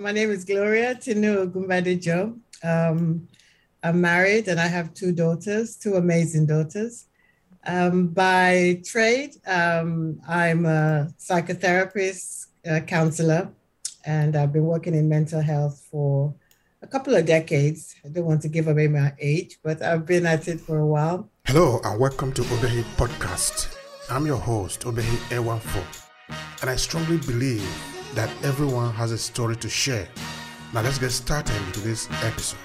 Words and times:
My 0.00 0.12
name 0.12 0.30
is 0.30 0.44
Gloria 0.44 0.94
Tinu 0.94 1.50
Gumbadejo. 1.50 2.38
Um, 2.62 3.26
I'm 3.82 4.00
married 4.00 4.46
and 4.46 4.60
I 4.60 4.68
have 4.68 4.94
two 4.94 5.10
daughters, 5.10 5.76
two 5.76 5.96
amazing 5.96 6.46
daughters. 6.46 7.06
Um, 7.66 8.06
by 8.06 8.80
trade, 8.84 9.34
um, 9.44 10.20
I'm 10.28 10.66
a 10.66 11.08
psychotherapist, 11.18 12.46
a 12.64 12.80
counselor, 12.80 13.50
and 14.06 14.36
I've 14.36 14.52
been 14.52 14.66
working 14.66 14.94
in 14.94 15.08
mental 15.08 15.40
health 15.40 15.84
for 15.90 16.32
a 16.80 16.86
couple 16.86 17.16
of 17.16 17.26
decades. 17.26 17.96
I 18.04 18.10
don't 18.10 18.24
want 18.24 18.42
to 18.42 18.48
give 18.48 18.68
away 18.68 18.86
my 18.86 19.12
age, 19.18 19.58
but 19.64 19.82
I've 19.82 20.06
been 20.06 20.26
at 20.26 20.46
it 20.46 20.60
for 20.60 20.78
a 20.78 20.86
while. 20.86 21.28
Hello 21.46 21.80
and 21.82 21.98
welcome 21.98 22.32
to 22.34 22.42
Obehi 22.42 22.84
Podcast. 22.94 23.76
I'm 24.08 24.26
your 24.26 24.38
host, 24.38 24.82
Obehi 24.82 25.16
Ewanfoh, 25.34 26.06
and 26.60 26.70
I 26.70 26.76
strongly 26.76 27.16
believe 27.16 27.68
that 28.14 28.30
everyone 28.42 28.92
has 28.94 29.12
a 29.12 29.18
story 29.18 29.56
to 29.56 29.68
share. 29.68 30.08
Now 30.72 30.82
let's 30.82 30.98
get 30.98 31.10
started 31.10 31.54
into 31.66 31.80
this 31.80 32.08
episode. 32.22 32.58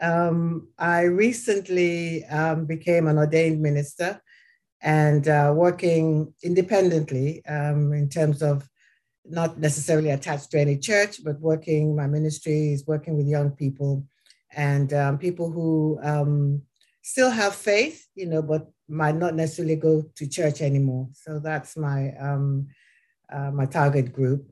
Um, 0.00 0.68
I 0.78 1.02
recently 1.02 2.24
um, 2.26 2.66
became 2.66 3.08
an 3.08 3.18
ordained 3.18 3.60
minister 3.60 4.22
and 4.80 5.26
uh, 5.26 5.52
working 5.54 6.32
independently 6.42 7.44
um, 7.46 7.92
in 7.92 8.08
terms 8.08 8.42
of 8.42 8.68
not 9.24 9.58
necessarily 9.58 10.10
attached 10.10 10.50
to 10.52 10.60
any 10.60 10.78
church, 10.78 11.22
but 11.24 11.40
working, 11.40 11.96
my 11.96 12.06
ministry 12.06 12.72
is 12.72 12.86
working 12.86 13.16
with 13.16 13.26
young 13.26 13.50
people 13.50 14.06
and 14.54 14.92
um, 14.92 15.18
people 15.18 15.50
who 15.50 15.98
um, 16.02 16.62
still 17.02 17.30
have 17.30 17.54
faith, 17.54 18.06
you 18.14 18.26
know, 18.26 18.42
but 18.42 18.70
might 18.88 19.16
not 19.16 19.34
necessarily 19.34 19.76
go 19.76 20.04
to 20.16 20.28
church 20.28 20.60
anymore. 20.60 21.08
So 21.12 21.38
that's 21.38 21.76
my 21.76 22.12
um, 22.18 22.68
uh, 23.32 23.50
my 23.50 23.66
target 23.66 24.12
group. 24.12 24.50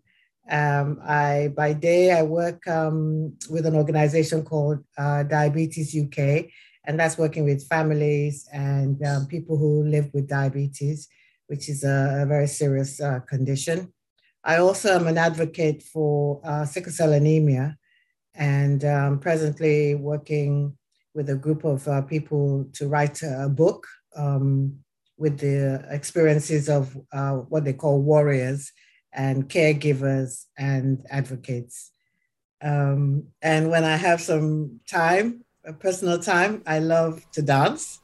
Um, 0.51 1.01
I 1.03 1.53
by 1.57 1.73
day 1.73 2.13
I 2.13 2.23
work 2.23 2.67
um, 2.69 3.37
with 3.51 3.67
an 3.67 3.75
organization 3.75 4.45
called 4.45 4.85
uh, 4.97 5.23
Diabetes 5.25 5.97
UK, 5.97 6.47
and 6.85 6.99
that's 6.99 7.19
working 7.19 7.45
with 7.45 7.67
families 7.67 8.49
and 8.53 9.05
um, 9.05 9.27
people 9.27 9.57
who 9.57 9.85
live 9.85 10.11
with 10.15 10.29
diabetes, 10.29 11.09
which 11.49 11.69
is 11.69 11.83
a, 11.85 12.23
a 12.23 12.27
very 12.27 12.47
serious 12.47 13.01
uh, 13.01 13.21
condition. 13.21 13.93
I 14.45 14.59
also 14.59 14.95
am 14.95 15.09
an 15.09 15.19
advocate 15.19 15.83
for 15.83 16.41
uh, 16.45 16.65
sickle 16.65 16.93
cell 16.93 17.13
anemia, 17.13 17.77
and 18.37 18.85
um, 18.85 19.19
presently 19.19 19.95
working 19.95 20.77
with 21.15 21.31
a 21.31 21.35
group 21.35 21.65
of 21.65 21.87
uh, 21.89 22.03
people 22.03 22.69
to 22.75 22.89
write 22.89 23.23
a 23.23 23.49
book 23.49 23.87
um, 24.17 24.79
with 25.17 25.39
the 25.39 25.85
experiences 25.91 26.69
of 26.69 26.97
uh, 27.13 27.33
what 27.33 27.65
they 27.65 27.73
call 27.73 28.01
warriors 28.03 28.73
and 29.13 29.49
caregivers 29.49 30.45
and 30.59 31.05
advocates. 31.11 31.93
Um, 32.63 33.29
and 33.41 33.71
when 33.71 33.85
I 33.85 33.97
have 33.97 34.21
some 34.21 34.81
time, 34.89 35.45
personal 35.79 36.19
time, 36.19 36.63
I 36.67 36.79
love 36.79 37.25
to 37.33 37.43
dance. 37.43 38.01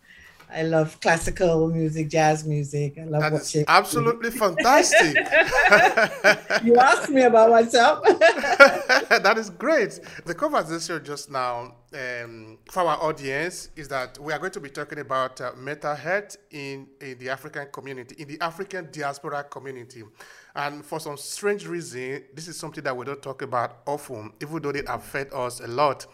I 0.55 0.63
love 0.63 1.01
classical 1.01 1.69
music, 1.69 2.09
jazz 2.09 2.45
music. 2.45 2.99
I 2.99 3.05
love 3.05 3.23
that 3.23 3.33
watching. 3.33 3.65
absolutely 3.69 4.31
fantastic. 4.31 5.17
you 6.65 6.77
asked 6.77 7.11
me 7.11 7.23
about 7.23 7.51
myself. 7.51 8.05
that 8.19 9.35
is 9.39 9.51
great. 9.51 10.01
The 10.25 10.35
conversation 10.35 11.03
just 11.05 11.31
now 11.31 11.77
um, 11.95 12.59
for 12.71 12.83
our 12.83 13.03
audience 13.03 13.71
is 13.77 13.89
that 13.89 14.19
we 14.19 14.33
are 14.33 14.39
going 14.39 14.53
to 14.53 14.61
be 14.61 14.69
talking 14.69 14.99
about 14.99 15.41
uh, 15.41 15.53
mental 15.57 15.95
health 15.95 16.37
in, 16.51 16.87
in 17.01 17.19
the 17.19 17.31
African 17.31 17.69
community, 17.73 18.17
in 18.19 18.29
the 18.29 18.41
African 18.41 18.89
diaspora 18.91 19.45
community. 19.45 20.03
And 20.55 20.85
for 20.85 21.01
some 21.01 21.17
strange 21.17 21.67
reason, 21.67 22.25
this 22.35 22.49
is 22.49 22.57
something 22.59 22.85
that 22.85 22.97
we 22.97 23.05
don't 23.07 23.23
talk 23.23 23.43
about 23.43 23.79
often, 23.87 24.33
even 24.43 24.61
though 24.61 24.71
it 24.71 24.85
affects 24.89 25.35
us 25.35 25.61
a 25.61 25.67
lot. 25.67 26.07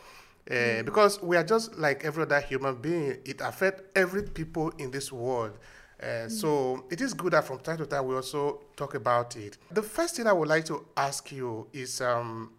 Mm. 0.51 0.85
Because 0.85 1.21
we 1.23 1.37
are 1.37 1.45
just 1.45 1.77
like 1.77 2.05
every 2.05 2.23
other 2.23 2.41
human 2.41 2.77
being, 2.77 3.19
it 3.25 3.41
affects 3.41 3.83
every 3.95 4.23
people 4.23 4.71
in 4.79 4.91
this 4.91 5.13
world. 5.13 5.59
Uh. 6.03 6.29
So 6.29 6.85
it 6.91 7.01
is 7.01 7.13
good 7.13 7.33
that 7.33 7.45
from 7.45 7.59
time 7.59 7.79
to 7.79 7.87
time 7.87 8.07
we 8.07 8.15
also 8.15 8.63
talk 8.77 8.95
about 8.95 9.37
it. 9.37 9.59
The 9.71 9.83
first 9.83 10.17
thing 10.17 10.27
I 10.27 10.33
would 10.33 10.49
like 10.49 10.65
to 10.67 10.87
ask 10.97 11.31
you 11.33 11.67
is 11.73 12.01
um, 12.01 12.53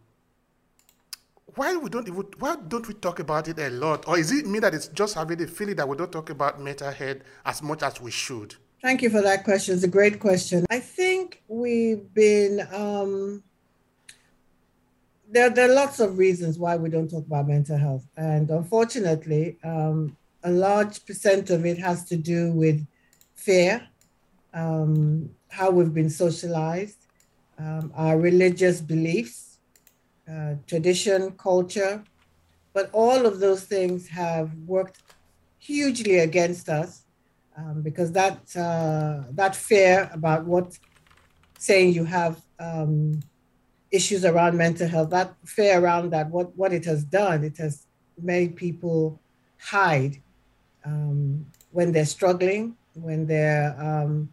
why 1.56 1.76
we 1.78 1.90
don't 1.90 2.08
even, 2.08 2.26
why 2.38 2.58
don't 2.68 2.88
we 2.88 2.94
talk 2.94 3.20
about 3.20 3.48
it 3.48 3.58
a 3.60 3.70
lot, 3.70 4.08
or 4.08 4.20
is 4.20 4.32
it 4.32 4.46
me 4.46 4.60
that 4.60 4.74
it's 4.74 4.88
just 4.90 5.16
having 5.16 5.38
the 5.38 5.48
feeling 5.48 5.76
that 5.78 5.88
we 5.88 5.96
don't 5.96 6.12
talk 6.12 6.30
about 6.30 6.62
mental 6.62 6.92
health 6.92 7.18
as 7.46 7.64
much 7.64 7.82
as 7.82 8.00
we 8.00 8.12
should? 8.12 8.56
Thank 8.82 9.02
you 9.02 9.10
for 9.10 9.22
that 9.22 9.44
question. 9.44 9.76
It's 9.76 9.84
a 9.84 9.90
great 9.90 10.20
question. 10.20 10.66
I 10.70 10.80
think 10.80 11.44
we've 11.48 12.14
been 12.14 12.68
um, 12.72 13.44
there, 15.32 15.50
there 15.50 15.70
are 15.70 15.74
lots 15.74 16.00
of 16.00 16.18
reasons 16.18 16.58
why 16.58 16.76
we 16.76 16.90
don't 16.90 17.10
talk 17.10 17.26
about 17.26 17.48
mental 17.48 17.78
health. 17.78 18.06
And 18.18 18.50
unfortunately, 18.50 19.58
um, 19.64 20.18
a 20.44 20.50
large 20.50 21.06
percent 21.06 21.50
of 21.50 21.66
it 21.66 21.78
has 21.78 22.06
to 22.06 22.18
do 22.18 22.52
with 22.52 22.86
fear, 23.36 23.88
um, 24.54 25.30
how 25.50 25.70
we've 25.70 25.94
been 25.94 26.10
socialized, 26.10 26.98
um, 27.60 27.92
our 27.96 28.18
religious 28.18 28.82
beliefs, 28.82 29.60
uh, 30.32 30.56
tradition, 30.66 31.32
culture. 31.32 32.04
But 32.74 32.90
all 32.94 33.26
of 33.26 33.40
those 33.40 33.64
things 33.64 34.08
have 34.10 34.54
worked 34.66 35.02
hugely 35.60 36.20
against 36.20 36.70
us 36.70 37.04
um, 37.58 37.82
because 37.82 38.12
that, 38.14 38.40
uh, 38.56 39.30
that 39.32 39.56
fear 39.56 40.10
about 40.14 40.46
what 40.46 40.78
saying 41.58 41.94
you 41.94 42.06
have 42.06 42.42
um, 42.60 43.20
issues 43.92 44.26
around 44.26 44.58
mental 44.58 44.88
health, 44.88 45.10
that 45.10 45.34
fear 45.46 45.80
around 45.80 46.12
that, 46.12 46.30
what, 46.30 46.56
what 46.56 46.74
it 46.74 46.86
has 46.86 47.04
done, 47.04 47.44
it 47.44 47.58
has 47.58 47.86
made 48.22 48.56
people 48.56 49.20
hide 49.58 50.22
um, 50.86 51.46
when 51.72 51.92
they're 51.92 52.06
struggling, 52.06 52.76
when 52.94 53.26
they're, 53.26 53.76
um, 53.80 54.30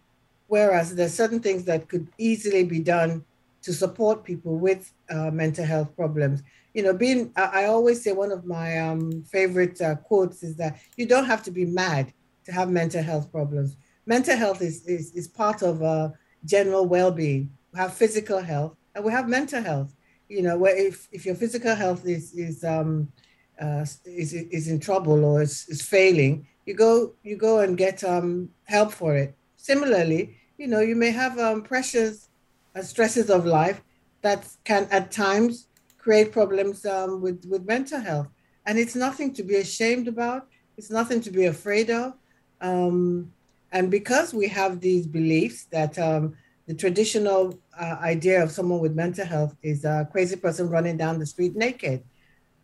whereas 0.49 0.95
there's 0.95 1.15
certain 1.15 1.41
things 1.41 1.65
that 1.65 1.89
could 1.89 2.07
easily 2.19 2.65
be 2.65 2.81
done 2.81 3.25
to 3.63 3.73
support 3.73 4.25
people 4.25 4.57
with 4.59 4.93
uh, 5.11 5.31
mental 5.31 5.65
health 5.65 5.95
problems. 5.97 6.43
You 6.73 6.85
know, 6.85 6.93
being, 6.93 7.33
I, 7.37 7.65
always 7.65 8.03
say 8.03 8.13
one 8.13 8.31
of 8.31 8.45
my 8.45 8.79
um, 8.79 9.25
favorite 9.25 9.81
uh, 9.81 9.97
quotes 9.97 10.43
is 10.43 10.57
that 10.57 10.79
you 10.97 11.07
don't 11.07 11.25
have 11.25 11.43
to 11.45 11.51
be 11.51 11.65
mad 11.65 12.13
to 12.45 12.53
have 12.53 12.71
mental 12.71 13.03
health 13.03 13.33
problems. 13.33 13.77
Mental 14.07 14.37
health 14.37 14.63
is, 14.63 14.87
is, 14.87 15.13
is 15.15 15.27
part 15.27 15.63
of 15.63 15.83
uh, 15.83 16.11
general 16.45 16.87
well 16.87 17.11
being. 17.11 17.51
We 17.73 17.81
have 17.81 17.93
physical 17.93 18.41
health, 18.41 18.77
and 18.97 19.05
we 19.05 19.13
have 19.13 19.29
mental 19.29 19.63
health. 19.63 19.95
You 20.29 20.43
know, 20.43 20.59
where 20.59 20.77
if, 20.77 21.07
if 21.13 21.25
your 21.25 21.37
physical 21.37 21.75
health 21.77 22.05
is 22.05 22.35
is 22.35 22.65
um 22.65 23.13
uh, 23.61 23.87
is 24.05 24.33
is 24.33 24.67
in 24.67 24.81
trouble 24.81 25.25
or 25.25 25.43
is, 25.43 25.67
is 25.69 25.83
failing, 25.83 26.49
you 26.65 26.75
go 26.75 27.15
you 27.23 27.37
go 27.37 27.61
and 27.61 27.77
get 27.77 28.03
um 28.03 28.49
help 28.65 28.91
for 28.91 29.15
it. 29.15 29.37
Similarly, 29.57 30.37
you 30.59 30.67
know, 30.67 30.81
you 30.81 30.97
may 30.97 31.11
have 31.11 31.39
um, 31.39 31.63
pressures, 31.63 32.29
uh, 32.75 32.83
stresses 32.83 33.31
of 33.31 33.47
life 33.47 33.83
that 34.23 34.49
can 34.65 34.89
at 34.91 35.13
times 35.13 35.69
create 35.99 36.33
problems 36.33 36.85
um, 36.87 37.21
with 37.21 37.45
with 37.49 37.65
mental 37.65 38.01
health, 38.01 38.29
and 38.65 38.79
it's 38.79 38.97
nothing 38.97 39.33
to 39.35 39.43
be 39.45 39.57
ashamed 39.57 40.09
about. 40.09 40.49
It's 40.77 40.91
nothing 40.91 41.21
to 41.23 41.31
be 41.31 41.45
afraid 41.47 41.91
of. 41.91 42.15
Um, 42.61 43.33
and 43.73 43.91
because 43.91 44.35
we 44.35 44.49
have 44.49 44.81
these 44.81 45.07
beliefs 45.07 45.65
that 45.67 45.99
um, 45.99 46.35
the 46.67 46.75
traditional 46.75 47.59
uh, 47.79 47.97
idea 48.01 48.43
of 48.43 48.51
someone 48.51 48.81
with 48.81 48.95
mental 48.95 49.25
health 49.25 49.55
is 49.63 49.85
a 49.85 50.09
crazy 50.11 50.37
person 50.37 50.69
running 50.69 50.97
down 50.97 51.19
the 51.19 51.27
street 51.27 51.55
naked. 51.55 52.03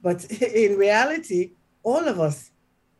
But 0.02 0.24
in 0.42 0.76
reality, 0.76 1.52
all 1.82 2.06
of 2.08 2.20
us 2.20 2.50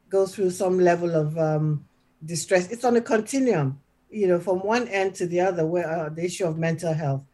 go 0.08 0.26
through 0.26 0.50
some 0.50 0.78
level 0.78 1.14
of 1.14 1.36
um, 1.38 1.84
distress. 2.24 2.71
It's 2.71 2.84
on 2.84 2.97
a 2.97 3.00
continuum, 3.00 3.80
you 4.10 4.28
know, 4.28 4.38
from 4.38 4.59
one 4.59 4.86
end 4.88 5.15
to 5.16 5.27
the 5.27 5.41
other, 5.41 5.66
where 5.66 5.91
uh, 5.91 6.09
the 6.09 6.24
issue 6.24 6.44
of 6.47 6.59
mental 6.59 6.92
health. 6.92 7.24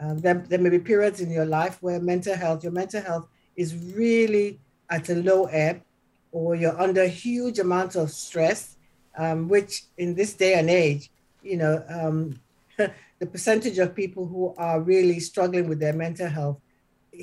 Um, 0.00 0.18
there, 0.18 0.34
there 0.48 0.60
may 0.60 0.70
be 0.70 0.78
periods 0.78 1.20
in 1.20 1.30
your 1.30 1.44
life 1.44 1.78
where 1.82 2.00
mental 2.00 2.36
health, 2.36 2.62
your 2.62 2.72
mental 2.72 3.02
health 3.02 3.26
is 3.56 3.74
really 3.94 4.60
at 4.88 5.10
a 5.10 5.16
low 5.16 5.46
ebb, 5.46 5.82
or 6.30 6.54
you're 6.54 6.80
under 6.80 7.06
huge 7.06 7.58
amounts 7.58 7.96
of 7.96 8.10
stress, 8.10 8.76
um, 9.18 9.48
which 9.48 9.82
in 9.98 10.14
this 10.14 10.34
day 10.34 10.54
and 10.54 10.70
age, 10.70 11.10
you 11.42 11.56
know, 11.56 11.84
um, 11.88 12.38
the 13.18 13.26
percentage 13.26 13.78
of 13.78 13.94
people 13.94 14.26
who 14.26 14.54
are 14.56 14.80
really 14.80 15.20
struggling 15.20 15.68
with 15.68 15.80
their 15.80 15.92
mental 15.92 16.28
health 16.28 16.60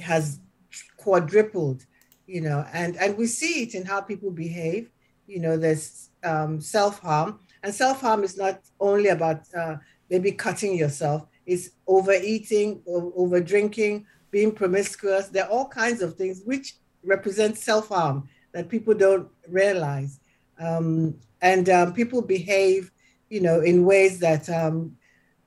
has 0.01 0.39
quadrupled, 0.97 1.85
you 2.27 2.41
know, 2.41 2.65
and, 2.73 2.97
and 2.97 3.17
we 3.17 3.27
see 3.27 3.63
it 3.63 3.75
in 3.75 3.85
how 3.85 4.01
people 4.01 4.31
behave. 4.31 4.89
You 5.27 5.39
know, 5.39 5.57
there's 5.57 6.09
um, 6.23 6.59
self 6.59 6.99
harm, 6.99 7.39
and 7.63 7.73
self 7.73 8.01
harm 8.01 8.23
is 8.23 8.37
not 8.37 8.61
only 8.79 9.09
about 9.09 9.41
uh, 9.57 9.77
maybe 10.09 10.31
cutting 10.31 10.77
yourself, 10.77 11.25
it's 11.45 11.69
overeating, 11.87 12.81
over 12.87 13.39
drinking, 13.39 14.05
being 14.31 14.51
promiscuous. 14.51 15.29
There 15.29 15.45
are 15.45 15.49
all 15.49 15.67
kinds 15.67 16.01
of 16.01 16.15
things 16.15 16.41
which 16.45 16.75
represent 17.03 17.57
self 17.57 17.87
harm 17.89 18.27
that 18.51 18.69
people 18.69 18.93
don't 18.93 19.29
realize. 19.47 20.19
Um, 20.59 21.15
and 21.41 21.69
um, 21.69 21.93
people 21.93 22.21
behave, 22.21 22.91
you 23.29 23.41
know, 23.41 23.61
in 23.61 23.85
ways 23.85 24.19
that 24.19 24.49
um, 24.49 24.95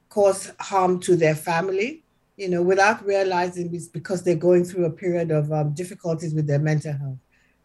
cause 0.09 0.53
harm 0.59 1.01
to 1.01 1.17
their 1.17 1.35
family, 1.35 2.05
you 2.37 2.49
know, 2.49 2.63
without 2.63 3.05
realizing 3.05 3.75
it's 3.75 3.89
because 3.89 4.23
they're 4.23 4.35
going 4.35 4.65
through 4.65 4.87
a 4.87 4.91
period 4.91 5.31
of 5.31 5.53
um, 5.53 5.75
difficulties 5.75 6.35
with 6.35 6.47
their 6.47 6.59
mental 6.59 6.93
health. 6.93 7.19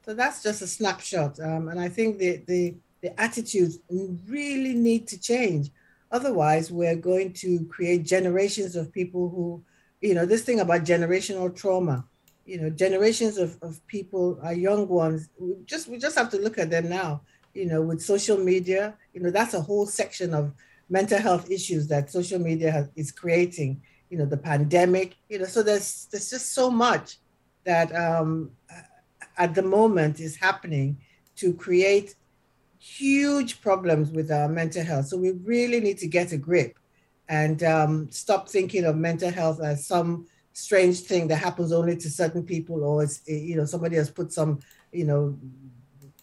So 0.06 0.14
that's 0.14 0.44
just 0.44 0.62
a 0.62 0.68
snapshot. 0.68 1.40
Um, 1.40 1.70
and 1.70 1.80
I 1.80 1.88
think 1.88 2.18
the, 2.18 2.44
the, 2.48 2.76
the 3.02 3.20
attitudes 3.20 3.80
really 3.90 4.74
need 4.74 5.08
to 5.08 5.20
change. 5.20 5.70
Otherwise, 6.12 6.72
we're 6.72 6.96
going 6.96 7.34
to 7.34 7.66
create 7.66 8.04
generations 8.04 8.76
of 8.76 8.92
people 8.92 9.30
who, 9.30 9.64
you 10.02 10.14
know, 10.14 10.26
this 10.26 10.44
thing 10.44 10.60
about 10.60 10.84
generational 10.84 11.56
trauma, 11.56 12.06
you 12.46 12.60
know, 12.60 12.70
generations 12.70 13.38
of, 13.38 13.58
of 13.62 13.86
people, 13.88 14.38
our 14.44 14.54
young 14.54 14.88
ones, 14.88 15.30
we 15.40 15.56
just 15.66 15.88
we 15.88 15.98
just 15.98 16.18
have 16.18 16.30
to 16.30 16.38
look 16.38 16.58
at 16.58 16.70
them 16.70 16.90
now, 16.90 17.22
you 17.54 17.66
know, 17.66 17.82
with 17.82 18.02
social 18.02 18.38
media, 18.38 18.96
you 19.14 19.22
know, 19.22 19.32
that's 19.32 19.54
a 19.54 19.62
whole 19.62 19.86
section 19.86 20.34
of 20.34 20.54
mental 20.94 21.20
health 21.28 21.50
issues 21.50 21.88
that 21.88 22.12
social 22.12 22.40
media 22.50 22.70
has, 22.72 22.88
is 22.96 23.12
creating, 23.12 23.82
you 24.10 24.18
know, 24.18 24.28
the 24.34 24.38
pandemic, 24.52 25.16
you 25.28 25.40
know, 25.40 25.50
so 25.56 25.64
there's 25.64 26.08
there's 26.12 26.30
just 26.30 26.54
so 26.54 26.70
much 26.70 27.18
that 27.66 27.90
um, 27.96 28.52
at 29.38 29.56
the 29.56 29.66
moment 29.78 30.20
is 30.20 30.36
happening 30.48 30.90
to 31.36 31.48
create 31.66 32.10
huge 32.78 33.60
problems 33.68 34.12
with 34.12 34.30
our 34.32 34.48
mental 34.48 34.84
health. 34.84 35.08
So 35.08 35.18
we 35.18 35.32
really 35.32 35.80
need 35.80 35.98
to 36.00 36.08
get 36.08 36.32
a 36.32 36.38
grip 36.38 36.78
and 37.28 37.64
um, 37.64 38.12
stop 38.12 38.48
thinking 38.48 38.84
of 38.86 38.96
mental 38.96 39.32
health 39.32 39.60
as 39.64 39.88
some 39.88 40.28
strange 40.52 41.00
thing 41.10 41.28
that 41.30 41.38
happens 41.38 41.72
only 41.72 41.96
to 41.98 42.10
certain 42.22 42.44
people, 42.44 42.84
or 42.84 43.04
it's 43.04 43.18
you 43.28 43.56
know 43.56 43.66
somebody 43.66 43.96
has 43.96 44.12
put 44.12 44.32
some 44.32 44.60
you 44.92 45.06
know 45.10 45.24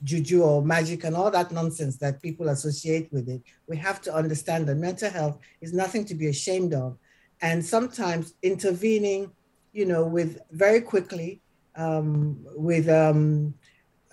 juju 0.03 0.43
or 0.43 0.63
magic 0.63 1.05
and 1.05 1.15
all 1.15 1.31
that 1.31 1.53
nonsense 1.53 1.97
that 1.99 2.23
people 2.23 2.49
associate 2.49 3.13
with 3.13 3.29
it. 3.29 3.43
We 3.67 3.77
have 3.77 4.01
to 4.03 4.15
understand 4.15 4.67
that 4.67 4.77
mental 4.77 5.11
health 5.11 5.39
is 5.61 5.73
nothing 5.73 6.05
to 6.07 6.15
be 6.15 6.29
ashamed 6.29 6.73
of, 6.75 6.97
and 7.43 7.65
sometimes 7.65 8.35
intervening, 8.43 9.31
you 9.73 9.87
know, 9.87 10.07
with 10.07 10.41
very 10.51 10.81
quickly 10.81 11.41
um, 11.77 12.39
with 12.57 12.89
um, 12.89 13.55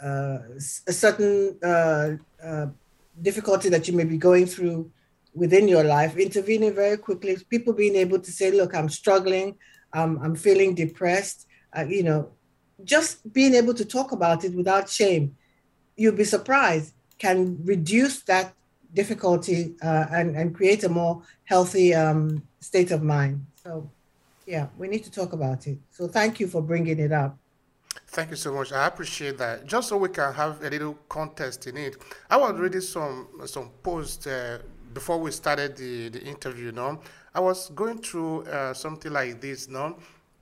uh, 0.01 0.39
a 0.87 0.93
certain 0.93 1.57
uh, 1.63 2.11
uh, 2.43 2.67
difficulty 3.21 3.69
that 3.69 3.87
you 3.87 3.93
may 3.93 4.03
be 4.03 4.17
going 4.17 4.45
through 4.45 4.91
within 5.33 5.67
your 5.67 5.83
life, 5.83 6.17
intervening 6.17 6.73
very 6.73 6.97
quickly, 6.97 7.37
people 7.49 7.73
being 7.73 7.95
able 7.95 8.19
to 8.19 8.31
say, 8.31 8.51
look, 8.51 8.73
I'm 8.75 8.89
struggling, 8.89 9.55
um, 9.93 10.19
I'm 10.23 10.35
feeling 10.35 10.73
depressed, 10.73 11.47
uh, 11.77 11.85
you 11.87 12.03
know, 12.03 12.31
just 12.83 13.31
being 13.33 13.53
able 13.53 13.73
to 13.73 13.85
talk 13.85 14.11
about 14.11 14.43
it 14.43 14.53
without 14.55 14.89
shame, 14.89 15.35
you'll 15.97 16.15
be 16.15 16.23
surprised, 16.23 16.93
can 17.17 17.57
reduce 17.65 18.21
that 18.21 18.53
difficulty 18.93 19.75
uh, 19.83 20.05
and, 20.11 20.35
and 20.37 20.55
create 20.55 20.83
a 20.83 20.89
more 20.89 21.21
healthy 21.43 21.93
um, 21.93 22.41
state 22.59 22.91
of 22.91 23.03
mind. 23.03 23.45
So, 23.61 23.89
yeah, 24.45 24.67
we 24.77 24.87
need 24.87 25.03
to 25.03 25.11
talk 25.11 25.33
about 25.33 25.67
it. 25.67 25.77
So, 25.91 26.07
thank 26.07 26.39
you 26.39 26.47
for 26.47 26.61
bringing 26.61 26.99
it 26.99 27.11
up. 27.11 27.37
Thank 28.07 28.29
you 28.29 28.35
so 28.35 28.53
much. 28.53 28.71
I 28.71 28.87
appreciate 28.87 29.37
that. 29.39 29.65
Just 29.65 29.89
so 29.89 29.97
we 29.97 30.09
can 30.09 30.33
have 30.33 30.63
a 30.63 30.69
little 30.69 30.93
contest 31.09 31.67
in 31.67 31.77
it, 31.77 31.97
I 32.29 32.37
was 32.37 32.57
reading 32.57 32.81
some 32.81 33.27
some 33.45 33.69
posts 33.83 34.27
uh, 34.27 34.59
before 34.93 35.19
we 35.19 35.31
started 35.31 35.75
the, 35.75 36.09
the 36.09 36.23
interview. 36.23 36.65
You 36.67 36.71
know, 36.71 37.01
I 37.33 37.39
was 37.39 37.69
going 37.69 37.99
through 37.99 38.43
uh, 38.43 38.73
something 38.73 39.11
like 39.11 39.41
this. 39.41 39.67
You 39.67 39.73
know, 39.73 39.97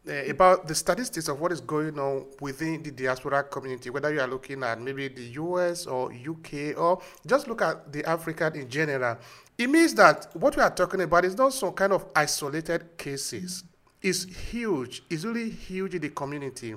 uh, 0.08 0.26
about 0.30 0.68
the 0.68 0.76
statistics 0.76 1.28
of 1.28 1.40
what 1.40 1.52
is 1.52 1.62
going 1.62 1.98
on 2.00 2.26
within 2.40 2.84
the 2.84 2.92
diaspora 2.92 3.44
community, 3.44 3.90
whether 3.90 4.14
you 4.14 4.20
are 4.20 4.28
looking 4.28 4.64
at 4.64 4.80
maybe 4.80 5.08
the 5.08 5.24
US 5.42 5.86
or 5.86 6.12
UK 6.12 6.78
or 6.78 7.02
just 7.26 7.48
look 7.48 7.62
at 7.62 7.92
the 7.92 8.08
African 8.08 8.56
in 8.56 8.70
general. 8.70 9.18
It 9.58 9.70
means 9.70 9.94
that 9.96 10.28
what 10.34 10.56
we 10.56 10.62
are 10.62 10.70
talking 10.70 11.02
about 11.02 11.26
is 11.26 11.38
not 11.38 11.54
some 11.54 11.74
kind 11.74 11.94
of 11.94 12.06
isolated 12.16 12.98
cases. 12.98 13.64
It's 14.02 14.26
huge. 14.52 15.04
It's 15.10 15.24
really 15.24 15.50
huge 15.50 15.96
in 15.96 16.02
the 16.02 16.10
community. 16.10 16.76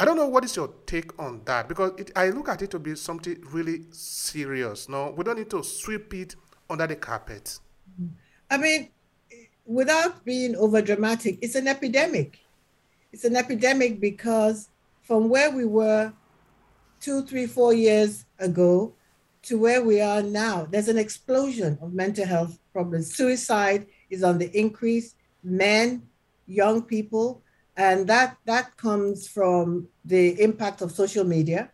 I 0.00 0.04
don't 0.06 0.16
know 0.16 0.28
what 0.28 0.44
is 0.44 0.56
your 0.56 0.72
take 0.86 1.18
on 1.18 1.42
that 1.44 1.68
because 1.68 1.92
it, 1.98 2.10
I 2.16 2.30
look 2.30 2.48
at 2.48 2.62
it 2.62 2.70
to 2.70 2.78
be 2.78 2.94
something 2.96 3.36
really 3.50 3.82
serious. 3.90 4.88
No, 4.88 5.12
we 5.16 5.24
don't 5.24 5.38
need 5.38 5.50
to 5.50 5.62
sweep 5.62 6.14
it 6.14 6.36
under 6.70 6.86
the 6.86 6.96
carpet. 6.96 7.58
I 8.50 8.56
mean, 8.56 8.88
without 9.66 10.24
being 10.24 10.56
over 10.56 10.80
dramatic, 10.80 11.38
it's 11.42 11.54
an 11.54 11.68
epidemic. 11.68 12.38
It's 13.12 13.24
an 13.24 13.36
epidemic 13.36 14.00
because 14.00 14.68
from 15.02 15.28
where 15.28 15.50
we 15.50 15.64
were 15.64 16.12
two, 17.00 17.22
three, 17.22 17.46
four 17.46 17.74
years 17.74 18.24
ago 18.38 18.94
to 19.42 19.58
where 19.58 19.82
we 19.82 20.00
are 20.00 20.22
now, 20.22 20.66
there's 20.70 20.88
an 20.88 20.98
explosion 20.98 21.78
of 21.82 21.92
mental 21.92 22.24
health 22.24 22.58
problems. 22.72 23.14
Suicide 23.14 23.86
is 24.08 24.22
on 24.22 24.38
the 24.38 24.50
increase. 24.56 25.14
Men, 25.44 26.02
young 26.46 26.82
people, 26.82 27.42
and 27.76 28.06
that 28.06 28.36
that 28.44 28.76
comes 28.76 29.26
from 29.26 29.88
the 30.04 30.40
impact 30.40 30.82
of 30.82 30.92
social 30.92 31.24
media. 31.24 31.70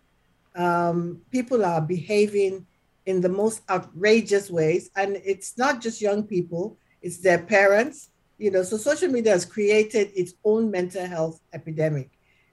Um, 0.54 1.20
people 1.30 1.64
are 1.64 1.82
behaving 1.82 2.66
in 3.04 3.20
the 3.20 3.28
most 3.28 3.62
outrageous 3.68 4.50
ways, 4.50 4.90
and 4.96 5.20
it's 5.24 5.58
not 5.58 5.82
just 5.82 6.00
young 6.00 6.22
people; 6.22 6.78
it's 7.02 7.18
their 7.18 7.38
parents. 7.38 8.08
You 8.38 8.50
know, 8.50 8.62
so 8.62 8.76
social 8.76 9.08
media 9.08 9.32
has 9.32 9.44
created 9.44 10.10
its 10.14 10.34
own 10.44 10.70
mental 10.70 11.06
health 11.06 11.40
epidemic. 11.52 12.10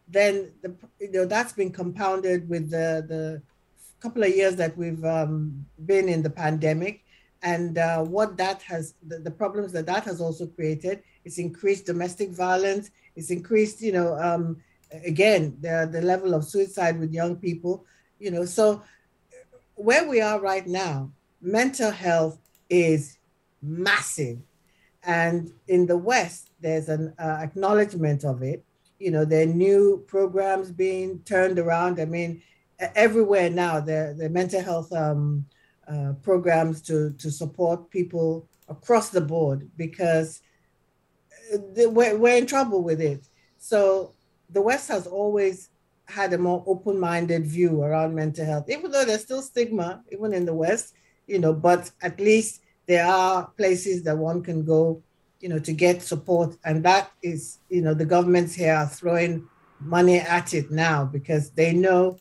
Then 0.08 0.52
the 0.62 0.76
you 1.00 1.12
know 1.12 1.26
that's 1.26 1.54
been 1.54 1.72
compounded 1.72 2.50
with 2.50 2.70
the 2.70 3.06
the 3.08 3.42
couple 4.00 4.24
of 4.24 4.36
years 4.36 4.56
that 4.58 4.78
we've 4.78 5.04
um, 5.06 5.66
been 5.86 6.10
in 6.10 6.22
the 6.22 6.30
pandemic, 6.30 7.04
and 7.42 7.78
uh, 7.78 8.04
what 8.04 8.38
that 8.38 8.62
has 8.64 8.96
the, 9.08 9.20
the 9.20 9.32
problems 9.32 9.72
that 9.74 9.86
that 9.86 10.04
has 10.06 10.22
also 10.22 10.48
created. 10.48 11.04
It's 11.24 11.40
increased 11.40 11.86
domestic 11.86 12.32
violence 12.32 12.92
it's 13.16 13.32
increased, 13.32 13.82
you 13.82 13.92
know, 13.92 14.18
um, 14.20 14.58
again, 14.92 15.58
the, 15.62 15.90
the 15.92 16.02
level 16.02 16.34
of 16.34 16.44
suicide 16.44 17.00
with 17.00 17.14
young 17.14 17.36
people, 17.38 17.86
you 18.20 18.32
know. 18.32 18.46
So 18.46 18.82
where 19.76 20.08
we 20.08 20.22
are 20.22 20.40
right 20.40 20.66
now, 20.68 21.12
mental 21.42 21.92
health 21.92 22.40
is 22.70 23.18
massive. 23.62 24.40
And 25.06 25.52
in 25.68 25.86
the 25.86 25.98
West, 25.98 26.50
there's 26.62 26.90
an 26.90 27.14
uh, 27.20 27.38
acknowledgement 27.42 28.24
of 28.24 28.42
it. 28.42 28.64
You 29.00 29.12
know, 29.12 29.26
there 29.26 29.44
are 29.44 29.46
new 29.46 30.04
programs 30.08 30.72
being 30.72 31.20
turned 31.26 31.60
around. 31.60 32.00
I 32.00 32.06
mean, 32.06 32.42
everywhere 32.80 33.50
now, 33.50 33.80
there, 33.80 34.14
the 34.14 34.30
mental 34.30 34.62
health 34.62 34.92
um, 34.94 35.46
uh, 35.88 36.14
programs 36.24 36.82
to, 36.84 37.12
to 37.14 37.30
support 37.30 37.90
people 37.90 38.48
across 38.68 39.10
the 39.10 39.22
board 39.22 39.70
because 39.78 40.42
we're, 41.54 42.18
we're 42.18 42.38
in 42.38 42.48
trouble 42.48 42.82
with 42.82 43.00
it. 43.00 43.28
So 43.58 44.14
the 44.50 44.62
West 44.62 44.88
has 44.90 45.06
always 45.06 45.70
had 46.08 46.34
a 46.34 46.38
more 46.38 46.64
open-minded 46.66 47.46
view 47.46 47.82
around 47.84 48.16
mental 48.16 48.46
health, 48.46 48.70
even 48.70 48.92
though 48.92 49.06
there's 49.06 49.22
still 49.22 49.42
stigma, 49.42 50.04
even 50.12 50.34
in 50.34 50.46
the 50.46 50.54
West, 50.54 50.94
you 51.28 51.40
know, 51.40 51.54
but 51.54 51.92
at 52.02 52.20
least 52.20 52.62
there 52.88 53.06
are 53.06 53.48
places 53.58 54.04
that 54.04 54.18
one 54.18 54.44
can 54.44 54.64
go, 54.64 55.02
you 55.40 55.50
know, 55.50 55.60
to 55.60 55.74
get 55.74 56.02
support. 56.02 56.56
And 56.64 56.84
that 56.84 57.12
is, 57.22 57.60
you 57.70 57.82
know, 57.82 57.94
the 57.94 58.06
governments 58.06 58.54
here 58.54 58.74
are 58.74 58.88
throwing 58.88 59.48
money 59.80 60.20
at 60.20 60.54
it 60.54 60.72
now 60.72 61.06
because 61.06 61.52
they 61.52 61.74
know, 61.74 62.18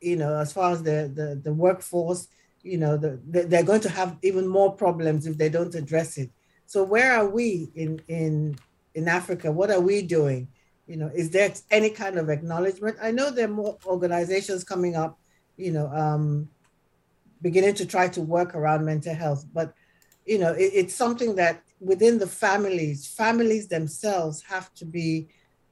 you 0.00 0.16
know, 0.16 0.38
as 0.38 0.52
far 0.52 0.72
as 0.72 0.82
the 0.82 1.10
the, 1.14 1.40
the 1.42 1.52
workforce, 1.52 2.28
you 2.62 2.78
know, 2.78 2.96
the, 2.96 3.20
the, 3.30 3.42
they're 3.44 3.62
going 3.62 3.80
to 3.82 3.88
have 3.88 4.16
even 4.22 4.46
more 4.46 4.74
problems 4.74 5.26
if 5.26 5.36
they 5.36 5.48
don't 5.48 5.74
address 5.74 6.18
it. 6.18 6.30
So 6.66 6.84
where 6.84 7.12
are 7.16 7.28
we 7.28 7.70
in 7.74 8.00
in 8.08 8.58
in 8.94 9.08
Africa? 9.08 9.50
What 9.50 9.70
are 9.70 9.80
we 9.80 10.02
doing? 10.02 10.48
You 10.86 10.96
know, 10.96 11.10
is 11.14 11.30
there 11.30 11.52
any 11.70 11.90
kind 11.90 12.18
of 12.18 12.30
acknowledgement? 12.30 12.96
I 13.02 13.10
know 13.10 13.30
there 13.30 13.44
are 13.44 13.52
more 13.52 13.76
organizations 13.86 14.64
coming 14.64 14.96
up, 14.96 15.18
you 15.56 15.70
know, 15.70 15.86
um, 15.88 16.48
beginning 17.42 17.74
to 17.74 17.86
try 17.86 18.08
to 18.08 18.22
work 18.22 18.54
around 18.54 18.84
mental 18.84 19.14
health, 19.14 19.44
but 19.52 19.74
you 20.28 20.38
know, 20.38 20.52
it, 20.52 20.70
it's 20.74 20.94
something 20.94 21.34
that 21.36 21.62
within 21.80 22.18
the 22.18 22.26
families, 22.26 23.06
families 23.06 23.68
themselves 23.68 24.42
have 24.42 24.72
to 24.74 24.84
be 24.84 25.28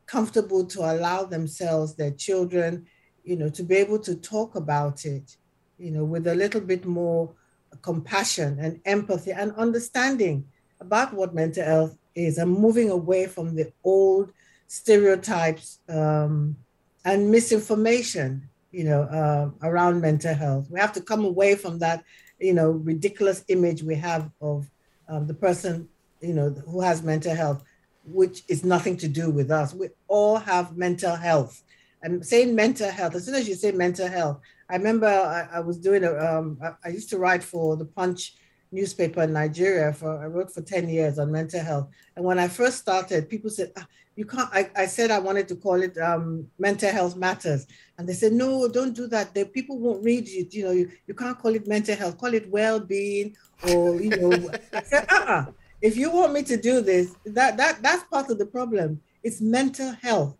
comfortable 0.06 0.64
to 0.64 0.80
allow 0.80 1.24
themselves, 1.24 1.94
their 1.94 2.12
children, 2.12 2.86
you 3.22 3.36
know, 3.36 3.50
to 3.50 3.62
be 3.62 3.74
able 3.76 3.98
to 3.98 4.14
talk 4.14 4.54
about 4.54 5.04
it, 5.04 5.36
you 5.78 5.90
know, 5.90 6.04
with 6.04 6.26
a 6.26 6.34
little 6.34 6.60
bit 6.60 6.86
more 6.86 7.34
compassion 7.82 8.56
and 8.58 8.80
empathy 8.86 9.32
and 9.32 9.52
understanding 9.56 10.46
about 10.80 11.12
what 11.12 11.34
mental 11.34 11.64
health 11.64 11.98
is 12.14 12.38
and 12.38 12.50
moving 12.50 12.90
away 12.90 13.26
from 13.26 13.54
the 13.54 13.70
old 13.84 14.32
stereotypes 14.68 15.80
um, 15.88 16.56
and 17.04 17.30
misinformation, 17.30 18.48
you 18.76 18.84
know, 18.84 19.04
uh, 19.04 19.48
around 19.66 20.02
mental 20.02 20.34
health. 20.34 20.68
We 20.70 20.78
have 20.80 20.92
to 20.92 21.00
come 21.00 21.24
away 21.24 21.54
from 21.54 21.78
that, 21.78 22.04
you 22.38 22.52
know, 22.52 22.72
ridiculous 22.72 23.42
image 23.48 23.82
we 23.82 23.94
have 23.94 24.30
of 24.42 24.68
um, 25.08 25.26
the 25.26 25.32
person, 25.32 25.88
you 26.20 26.34
know, 26.34 26.50
who 26.50 26.82
has 26.82 27.02
mental 27.02 27.34
health, 27.34 27.64
which 28.04 28.42
is 28.48 28.64
nothing 28.64 28.98
to 28.98 29.08
do 29.08 29.30
with 29.30 29.50
us. 29.50 29.72
We 29.72 29.88
all 30.08 30.36
have 30.36 30.76
mental 30.76 31.16
health. 31.16 31.62
And 32.02 32.24
saying 32.24 32.54
mental 32.54 32.90
health, 32.90 33.14
as 33.14 33.24
soon 33.24 33.36
as 33.36 33.48
you 33.48 33.54
say 33.54 33.72
mental 33.72 34.08
health, 34.08 34.40
I 34.68 34.76
remember 34.76 35.06
I, 35.06 35.48
I 35.56 35.60
was 35.60 35.78
doing 35.78 36.04
a, 36.04 36.14
um, 36.14 36.58
I, 36.62 36.72
I 36.84 36.88
used 36.90 37.08
to 37.10 37.18
write 37.18 37.42
for 37.42 37.78
the 37.78 37.86
Punch 37.86 38.34
newspaper 38.72 39.22
in 39.22 39.32
Nigeria 39.32 39.90
for 39.94 40.22
I 40.22 40.26
wrote 40.26 40.52
for 40.52 40.60
10 40.60 40.90
years 40.90 41.18
on 41.18 41.32
mental 41.32 41.60
health. 41.62 41.88
And 42.14 42.26
when 42.26 42.38
I 42.38 42.48
first 42.48 42.76
started, 42.76 43.30
people 43.30 43.48
said, 43.48 43.72
ah, 43.78 43.86
you 44.16 44.24
can't, 44.24 44.48
I, 44.52 44.70
I 44.74 44.86
said 44.86 45.10
I 45.10 45.18
wanted 45.18 45.46
to 45.48 45.56
call 45.56 45.82
it 45.82 45.96
um, 45.98 46.48
mental 46.58 46.90
health 46.90 47.16
matters. 47.16 47.66
And 47.98 48.08
they 48.08 48.14
said, 48.14 48.32
no, 48.32 48.66
don't 48.66 48.94
do 48.94 49.06
that. 49.08 49.34
The 49.34 49.44
people 49.44 49.78
won't 49.78 50.02
read 50.02 50.26
it. 50.26 50.54
You 50.54 50.64
know, 50.64 50.70
you, 50.72 50.90
you 51.06 51.14
can't 51.14 51.38
call 51.38 51.54
it 51.54 51.68
mental 51.68 51.94
health, 51.94 52.18
call 52.18 52.32
it 52.32 52.48
well-being 52.48 53.36
or, 53.68 54.00
you 54.00 54.10
know, 54.10 54.50
I 54.72 54.82
said, 54.82 55.06
uh-uh. 55.10 55.46
If 55.82 55.98
you 55.98 56.10
want 56.10 56.32
me 56.32 56.42
to 56.44 56.56
do 56.56 56.80
this, 56.80 57.14
that, 57.26 57.58
that 57.58 57.82
that's 57.82 58.04
part 58.04 58.30
of 58.30 58.38
the 58.38 58.46
problem. 58.46 59.02
It's 59.22 59.42
mental 59.42 59.92
health. 60.02 60.34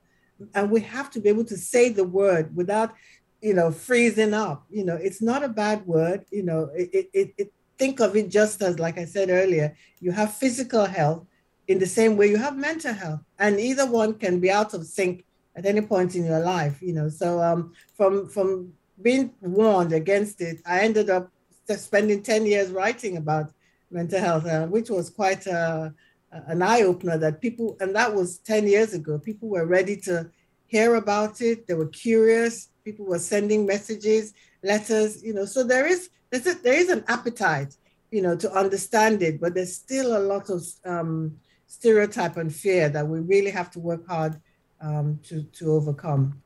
And 0.55 0.71
we 0.71 0.81
have 0.81 1.11
to 1.11 1.21
be 1.21 1.29
able 1.29 1.45
to 1.45 1.57
say 1.59 1.91
the 1.91 2.05
word 2.05 2.57
without, 2.57 2.95
you 3.43 3.53
know, 3.53 3.71
freezing 3.71 4.33
up. 4.33 4.65
You 4.71 4.85
know, 4.85 4.97
it's 4.97 5.21
not 5.21 5.45
a 5.45 5.49
bad 5.49 5.87
word. 5.87 6.25
You 6.31 6.43
know, 6.43 6.71
it, 6.75 7.11
it, 7.13 7.35
it 7.37 7.53
think 7.79 8.01
of 8.01 8.17
it 8.17 8.31
just 8.31 8.63
as, 8.63 8.79
like 8.79 8.97
I 8.97 9.05
said 9.05 9.29
earlier, 9.29 9.77
you 10.01 10.11
have 10.13 10.35
physical 10.35 10.87
health 10.87 11.27
in 11.69 11.79
the 11.79 11.87
same 11.87 12.17
way 12.17 12.29
you 12.29 12.39
have 12.39 12.57
mental 12.57 12.93
health, 12.93 13.21
and 13.39 13.59
either 13.59 13.87
one 13.87 14.15
can 14.15 14.41
be 14.41 14.51
out 14.51 14.75
of 14.75 14.87
sync 14.87 15.25
at 15.57 15.67
any 15.67 15.81
point 15.81 16.15
in 16.15 16.25
your 16.25 16.41
life. 16.41 16.81
You 16.81 16.93
know, 16.93 17.09
so 17.09 17.43
um, 17.43 17.73
from 17.97 18.29
from 18.29 18.73
being 19.03 19.33
warned 19.41 19.93
against 19.93 20.41
it, 20.41 20.61
I 20.67 20.81
ended 20.81 21.11
up 21.11 21.31
spending 21.77 22.23
ten 22.23 22.47
years 22.47 22.71
writing 22.71 23.17
about 23.17 23.51
mental 23.91 24.21
health, 24.21 24.47
uh, 24.47 24.67
which 24.67 24.91
was 24.91 25.11
quite 25.11 25.47
a, 25.47 25.93
an 26.31 26.63
eye 26.63 26.83
opener. 26.83 27.19
That 27.19 27.41
people, 27.41 27.77
and 27.81 27.95
that 27.95 28.15
was 28.15 28.39
ten 28.39 28.67
years 28.67 28.95
ago, 28.95 29.19
people 29.19 29.49
were 29.49 29.67
ready 29.67 29.97
to 30.09 30.31
hear 30.67 30.95
about 30.95 31.41
it. 31.41 31.67
They 31.67 31.75
were 31.75 31.89
curious. 31.89 32.69
People 32.85 33.07
were 33.07 33.19
sending 33.19 33.67
messages, 33.67 34.35
letters. 34.63 35.23
You 35.23 35.35
know, 35.35 35.45
so 35.45 35.65
there 35.65 35.87
is 35.87 36.11
there's 36.31 36.47
a, 36.47 36.55
there 36.55 36.79
is 36.79 36.91
an 36.91 37.05
appetite, 37.09 37.77
you 38.11 38.23
know, 38.23 38.37
to 38.37 38.53
understand 38.53 39.23
it, 39.23 39.41
but 39.41 39.55
there's 39.55 39.75
still 39.75 40.17
a 40.17 40.23
lot 40.33 40.49
of 40.51 40.65
um, 40.85 41.37
stereotype 41.79 42.37
and 42.37 42.55
fear 42.55 42.89
that 42.89 43.07
we 43.07 43.21
really 43.21 43.51
have 43.51 43.71
to 43.71 43.79
work 43.81 44.07
hard 44.07 44.41
um, 44.81 45.19
to 45.25 45.43
to 45.59 45.73
overcome. 45.73 46.43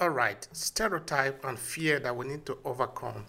All 0.00 0.10
right, 0.10 0.46
stereotype 0.52 1.44
and 1.44 1.58
fear 1.58 1.98
that 2.00 2.14
we 2.16 2.26
need 2.26 2.46
to 2.46 2.58
overcome. 2.64 3.26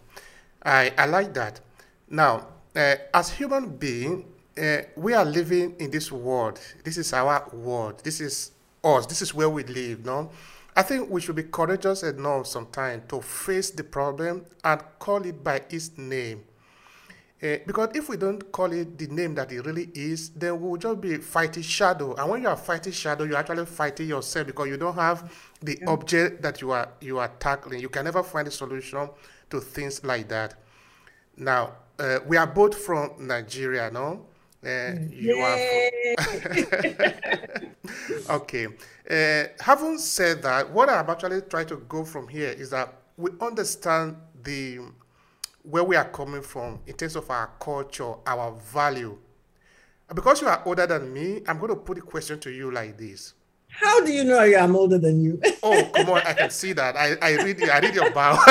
I 0.63 0.93
I 0.97 1.05
like 1.05 1.33
that. 1.33 1.61
Now, 2.09 2.47
uh, 2.75 2.95
as 3.13 3.29
human 3.29 3.77
being, 3.77 4.25
uh, 4.57 4.81
we 4.95 5.13
are 5.13 5.25
living 5.25 5.75
in 5.79 5.91
this 5.91 6.11
world. 6.11 6.59
This 6.83 6.97
is 6.97 7.13
our 7.13 7.49
world. 7.53 8.03
This 8.03 8.21
is 8.21 8.51
us. 8.83 9.05
This 9.05 9.21
is 9.21 9.33
where 9.33 9.49
we 9.49 9.63
live. 9.63 10.05
No 10.05 10.29
I 10.73 10.83
think 10.83 11.09
we 11.09 11.19
should 11.19 11.35
be 11.35 11.43
courageous 11.43 12.01
enough 12.03 12.47
sometimes 12.47 13.03
to 13.09 13.21
face 13.21 13.71
the 13.71 13.83
problem 13.83 14.45
and 14.63 14.81
call 14.99 15.25
it 15.25 15.43
by 15.43 15.61
its 15.69 15.97
name. 15.97 16.45
Uh, 17.43 17.57
because 17.65 17.89
if 17.95 18.07
we 18.07 18.17
don't 18.17 18.51
call 18.51 18.71
it 18.71 18.97
the 18.99 19.07
name 19.07 19.33
that 19.33 19.51
it 19.51 19.65
really 19.65 19.89
is, 19.95 20.29
then 20.29 20.61
we'll 20.61 20.77
just 20.77 21.01
be 21.01 21.17
fighting 21.17 21.63
shadow. 21.63 22.13
And 22.13 22.29
when 22.29 22.43
you 22.43 22.47
are 22.47 22.55
fighting 22.55 22.93
shadow, 22.93 23.23
you're 23.23 23.37
actually 23.37 23.65
fighting 23.65 24.07
yourself 24.07 24.45
because 24.45 24.67
you 24.67 24.77
don't 24.77 24.93
have 24.93 25.31
the 25.59 25.79
yeah. 25.81 25.89
object 25.89 26.43
that 26.43 26.61
you 26.61 26.69
are 26.71 26.89
you 27.01 27.17
are 27.17 27.31
tackling. 27.39 27.79
You 27.79 27.89
can 27.89 28.05
never 28.05 28.21
find 28.21 28.47
a 28.47 28.51
solution 28.51 29.09
to 29.49 29.59
things 29.59 30.03
like 30.03 30.27
that. 30.29 30.53
Now, 31.35 31.73
uh, 31.97 32.19
we 32.27 32.37
are 32.37 32.45
both 32.45 32.75
from 32.75 33.11
Nigeria, 33.19 33.89
no? 33.91 34.27
Uh, 34.63 34.93
you 35.09 35.37
Yay! 35.37 36.15
are 36.19 37.51
okay. 38.35 38.67
Uh, 39.09 39.45
having 39.59 39.97
said 39.97 40.43
that, 40.43 40.69
what 40.69 40.89
I'm 40.89 41.09
actually 41.09 41.41
trying 41.41 41.65
to 41.67 41.77
go 41.77 42.05
from 42.05 42.27
here 42.27 42.49
is 42.49 42.69
that 42.69 42.93
we 43.17 43.31
understand 43.41 44.17
the 44.43 44.79
where 45.63 45.83
we 45.83 45.95
are 45.95 46.09
coming 46.09 46.41
from 46.41 46.79
in 46.87 46.93
terms 46.93 47.15
of 47.15 47.29
our 47.29 47.51
culture, 47.59 48.13
our 48.25 48.53
value. 48.73 49.17
Because 50.13 50.41
you 50.41 50.47
are 50.47 50.61
older 50.65 50.87
than 50.87 51.13
me, 51.13 51.41
I'm 51.47 51.57
going 51.57 51.69
to 51.69 51.75
put 51.75 51.97
a 51.97 52.01
question 52.01 52.39
to 52.41 52.51
you 52.51 52.71
like 52.71 52.97
this. 52.97 53.33
How 53.69 54.03
do 54.03 54.11
you 54.11 54.25
know 54.25 54.39
I'm 54.39 54.75
older 54.75 54.97
than 54.97 55.23
you? 55.23 55.41
oh, 55.63 55.89
come 55.95 56.09
on! 56.09 56.21
I 56.25 56.33
can 56.33 56.49
see 56.49 56.73
that. 56.73 56.97
I, 56.97 57.15
I 57.21 57.41
read 57.41 57.63
I 57.69 57.79
read 57.79 57.95
your 57.95 58.11
bow. 58.11 58.35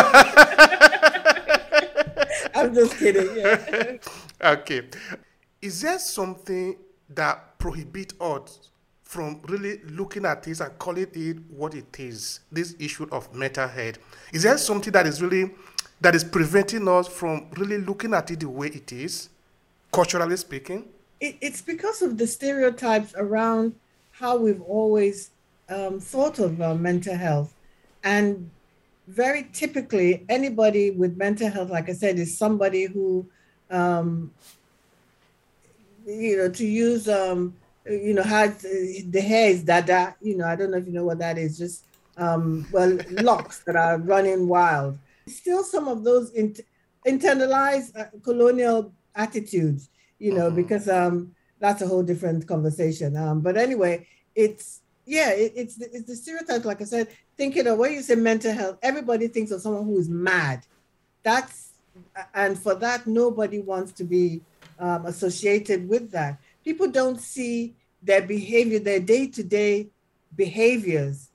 I'm 2.55 2.75
just 2.75 2.97
kidding. 2.97 3.37
Yeah. 3.37 3.99
okay 4.53 4.85
is 5.63 5.83
there 5.83 5.99
something 5.99 6.77
that 7.11 7.59
prohibits 7.59 8.15
us 8.21 8.71
from 9.03 9.41
really 9.49 9.81
looking 9.85 10.25
at 10.25 10.43
this 10.43 10.61
and 10.61 10.79
calling 10.79 11.07
it 11.13 11.39
what 11.51 11.75
it 11.75 11.99
is, 11.99 12.41
this 12.51 12.75
issue 12.79 13.07
of 13.11 13.35
mental 13.35 13.69
health? 13.69 13.99
Is 14.33 14.45
there 14.45 14.57
something 14.57 14.93
that 14.93 15.07
is 15.07 15.21
really 15.21 15.51
that 16.01 16.15
is 16.15 16.25
preventing 16.25 16.89
us 16.89 17.09
from 17.09 17.47
really 17.57 17.79
looking 17.79 18.15
at 18.15 18.31
it 18.31 18.41
the 18.41 18.49
way 18.49 18.69
it 18.69 18.93
is, 18.93 19.29
culturally 19.93 20.37
speaking? 20.37 20.89
It, 21.21 21.37
it's 21.41 21.61
because 21.61 22.03
of 22.03 22.19
the 22.19 22.27
stereotypes 22.27 23.15
around 23.17 23.75
how 24.13 24.37
we've 24.37 24.63
always 24.63 25.31
um, 25.69 26.01
thought 26.01 26.39
of 26.39 26.61
uh, 26.61 26.75
mental 26.75 27.15
health. 27.15 27.55
And 28.03 28.51
very 29.09 29.49
typically, 29.53 30.25
anybody 30.29 30.91
with 30.91 31.17
mental 31.17 31.51
health, 31.51 31.71
like 31.71 31.89
I 31.89 31.93
said, 31.93 32.19
is 32.19 32.37
somebody 32.37 32.85
who 32.85 33.27
um, 33.71 34.33
you 36.07 36.37
know, 36.37 36.49
to 36.49 36.67
use, 36.67 37.09
um, 37.09 37.55
you 37.87 38.15
know, 38.15 38.23
how 38.23 38.47
the 38.49 39.21
hair 39.21 39.51
is 39.51 39.63
dada, 39.63 40.15
you 40.21 40.37
know, 40.37 40.47
I 40.47 40.57
don't 40.57 40.71
know 40.71 40.79
if 40.79 40.87
you 40.87 40.93
know 40.93 41.05
what 41.05 41.19
that 41.19 41.39
is, 41.39 41.59
just, 41.59 41.85
um, 42.17 42.67
well, 42.73 42.99
locks 43.11 43.61
that 43.61 43.77
are 43.77 43.99
running 43.99 44.49
wild. 44.49 44.99
Still 45.31 45.63
some 45.63 45.89
of 45.89 46.05
those 46.05 46.31
int- 46.33 46.61
internalized 47.07 47.97
uh, 47.99 48.07
colonial 48.23 48.93
attitudes, 49.15 49.89
you 50.19 50.35
know, 50.35 50.47
mm-hmm. 50.47 50.57
because 50.57 50.89
um, 50.89 51.35
that's 51.59 51.83
a 51.83 51.87
whole 51.87 52.03
different 52.03 52.47
conversation. 52.47 53.17
Um, 53.17 53.41
but 53.41 53.57
anyway, 53.57 54.07
it's, 54.35 54.81
yeah, 55.07 55.31
it, 55.31 55.53
it's, 55.57 55.77
the, 55.77 55.87
it's 55.93 56.07
the 56.07 56.17
stereotype, 56.17 56.65
like 56.65 56.81
I 56.81 56.85
said, 56.85 57.09
thinking 57.37 57.67
of 57.67 57.79
when 57.79 57.93
you 57.93 58.03
say 58.03 58.15
mental 58.15 58.53
health, 58.53 58.79
everybody 58.83 59.29
thinks 59.29 59.51
of 59.51 59.61
someone 59.61 59.85
who 59.85 59.99
is 59.99 60.09
mad. 60.09 60.67
That's, 61.23 61.73
and 62.35 62.59
for 62.59 62.75
that, 62.77 63.07
nobody 63.07 63.61
wants 63.61 63.93
to 63.93 64.05
be 64.05 64.43
um, 64.79 65.07
associated 65.07 65.89
with 65.89 66.11
that. 66.13 66.39
People 66.65 66.89
don't 66.89 67.21
see 67.21 67.75
their 68.03 68.23
behavior, 68.23 68.79
their 68.79 69.01
day 69.01 69.27
to 69.29 69.43
day 69.43 69.89
behaviors, 70.37 71.31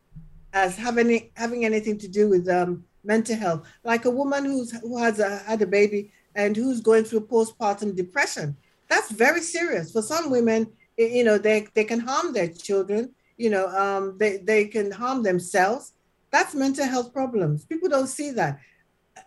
as 0.53 0.77
having 0.77 1.29
having 1.35 1.65
anything 1.65 1.97
to 1.97 2.07
do 2.07 2.29
with 2.29 2.47
um, 2.49 2.83
mental 3.05 3.35
health. 3.35 3.67
Like 3.83 4.05
a 4.05 4.09
woman 4.09 4.45
who's 4.45 4.71
who 4.81 4.97
has 4.97 5.19
a, 5.19 5.37
had 5.39 5.61
a 5.61 5.67
baby 5.67 6.11
and 6.35 6.55
who's 6.55 6.81
going 6.81 7.05
through 7.05 7.27
postpartum 7.27 7.95
depression. 7.95 8.57
That's 8.89 9.11
very 9.11 9.41
serious. 9.41 9.91
For 9.91 10.01
some 10.01 10.29
women, 10.29 10.71
you 10.97 11.23
know, 11.23 11.37
they, 11.37 11.67
they 11.73 11.83
can 11.85 11.99
harm 11.99 12.33
their 12.33 12.49
children. 12.49 13.13
You 13.37 13.49
know, 13.49 13.67
um, 13.69 14.17
they 14.17 14.37
they 14.37 14.65
can 14.65 14.91
harm 14.91 15.23
themselves. 15.23 15.93
That's 16.31 16.53
mental 16.53 16.85
health 16.85 17.13
problems. 17.13 17.65
People 17.65 17.89
don't 17.89 18.07
see 18.07 18.31
that 18.31 18.59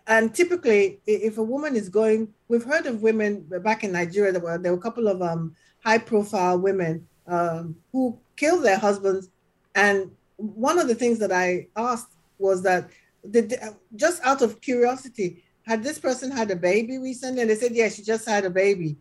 and 0.07 0.33
typically, 0.33 0.99
if 1.05 1.37
a 1.37 1.43
woman 1.43 1.75
is 1.75 1.89
going, 1.89 2.33
we've 2.47 2.63
heard 2.63 2.85
of 2.85 3.01
women 3.01 3.41
back 3.63 3.83
in 3.83 3.91
Nigeria. 3.91 4.31
There 4.31 4.41
were 4.41 4.57
there 4.57 4.71
were 4.71 4.77
a 4.77 4.81
couple 4.81 5.07
of 5.07 5.21
um, 5.21 5.55
high-profile 5.83 6.59
women 6.59 7.07
um, 7.27 7.75
who 7.91 8.17
killed 8.35 8.63
their 8.63 8.77
husbands, 8.77 9.29
and 9.75 10.11
one 10.37 10.79
of 10.79 10.87
the 10.87 10.95
things 10.95 11.19
that 11.19 11.31
I 11.31 11.67
asked 11.75 12.13
was 12.37 12.63
that, 12.63 12.89
the, 13.23 13.75
just 13.95 14.23
out 14.23 14.41
of 14.41 14.61
curiosity, 14.61 15.43
had 15.63 15.83
this 15.83 15.99
person 15.99 16.31
had 16.31 16.51
a 16.51 16.55
baby 16.55 16.97
recently? 16.97 17.41
And 17.41 17.49
they 17.49 17.55
said, 17.55 17.73
yeah, 17.73 17.89
she 17.89 18.03
just 18.03 18.27
had 18.27 18.45
a 18.45 18.49
baby. 18.49 18.97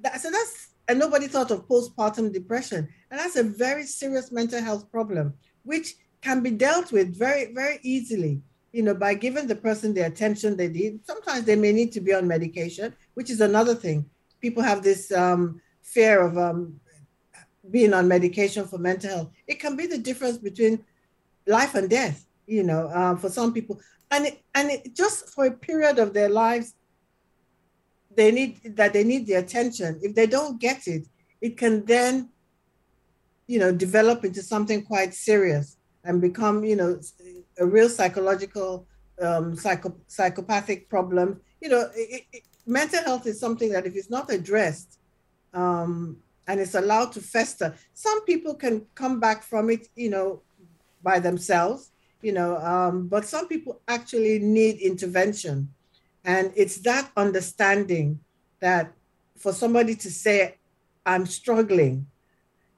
That, 0.00 0.20
so 0.20 0.30
that's 0.30 0.68
and 0.88 0.98
nobody 0.98 1.28
thought 1.28 1.52
of 1.52 1.68
postpartum 1.68 2.32
depression, 2.32 2.88
and 3.10 3.20
that's 3.20 3.36
a 3.36 3.44
very 3.44 3.84
serious 3.84 4.32
mental 4.32 4.60
health 4.60 4.90
problem, 4.90 5.34
which 5.62 5.94
can 6.20 6.42
be 6.42 6.50
dealt 6.50 6.90
with 6.92 7.16
very 7.16 7.52
very 7.54 7.78
easily 7.82 8.42
you 8.72 8.82
know, 8.82 8.94
by 8.94 9.14
giving 9.14 9.46
the 9.46 9.54
person 9.54 9.92
the 9.92 10.06
attention 10.06 10.56
they 10.56 10.68
need. 10.68 11.06
Sometimes 11.06 11.44
they 11.44 11.56
may 11.56 11.72
need 11.72 11.92
to 11.92 12.00
be 12.00 12.14
on 12.14 12.26
medication, 12.26 12.94
which 13.14 13.30
is 13.30 13.40
another 13.40 13.74
thing. 13.74 14.08
People 14.40 14.62
have 14.62 14.82
this 14.82 15.12
um, 15.12 15.60
fear 15.82 16.22
of 16.22 16.38
um, 16.38 16.80
being 17.70 17.92
on 17.92 18.08
medication 18.08 18.66
for 18.66 18.78
mental 18.78 19.10
health. 19.10 19.30
It 19.46 19.60
can 19.60 19.76
be 19.76 19.86
the 19.86 19.98
difference 19.98 20.38
between 20.38 20.84
life 21.46 21.74
and 21.74 21.88
death, 21.88 22.26
you 22.46 22.62
know, 22.62 22.88
um, 22.92 23.16
for 23.18 23.28
some 23.28 23.52
people. 23.52 23.80
And 24.10 24.26
it, 24.26 24.42
and 24.54 24.70
it, 24.70 24.94
just 24.94 25.30
for 25.30 25.46
a 25.46 25.50
period 25.50 25.98
of 25.98 26.12
their 26.12 26.28
lives, 26.28 26.74
they 28.14 28.30
need 28.30 28.76
that 28.76 28.92
they 28.92 29.04
need 29.04 29.26
the 29.26 29.34
attention. 29.34 29.98
If 30.02 30.14
they 30.14 30.26
don't 30.26 30.60
get 30.60 30.86
it, 30.86 31.06
it 31.40 31.56
can 31.56 31.84
then, 31.86 32.28
you 33.46 33.58
know, 33.58 33.72
develop 33.72 34.24
into 34.24 34.42
something 34.42 34.84
quite 34.84 35.14
serious 35.14 35.76
and 36.04 36.20
become, 36.20 36.64
you 36.64 36.76
know, 36.76 37.00
a 37.58 37.66
real 37.66 37.88
psychological, 37.88 38.86
um, 39.20 39.56
psycho, 39.56 39.94
psychopathic 40.08 40.88
problem. 40.88 41.40
You 41.60 41.70
know, 41.70 41.90
it, 41.94 42.24
it, 42.32 42.42
mental 42.66 43.02
health 43.02 43.26
is 43.26 43.40
something 43.40 43.70
that 43.72 43.86
if 43.86 43.94
it's 43.96 44.10
not 44.10 44.30
addressed 44.30 44.98
um, 45.54 46.16
and 46.46 46.60
it's 46.60 46.74
allowed 46.74 47.12
to 47.12 47.20
fester, 47.20 47.74
some 47.94 48.24
people 48.24 48.54
can 48.54 48.86
come 48.94 49.20
back 49.20 49.42
from 49.42 49.70
it, 49.70 49.88
you 49.96 50.10
know, 50.10 50.42
by 51.02 51.18
themselves. 51.18 51.91
You 52.22 52.32
know, 52.32 52.56
um, 52.58 53.08
but 53.08 53.26
some 53.26 53.48
people 53.48 53.80
actually 53.88 54.38
need 54.38 54.78
intervention. 54.78 55.68
And 56.24 56.52
it's 56.54 56.76
that 56.78 57.10
understanding 57.16 58.20
that 58.60 58.92
for 59.36 59.52
somebody 59.52 59.96
to 59.96 60.10
say, 60.10 60.58
I'm 61.04 61.26
struggling, 61.26 62.06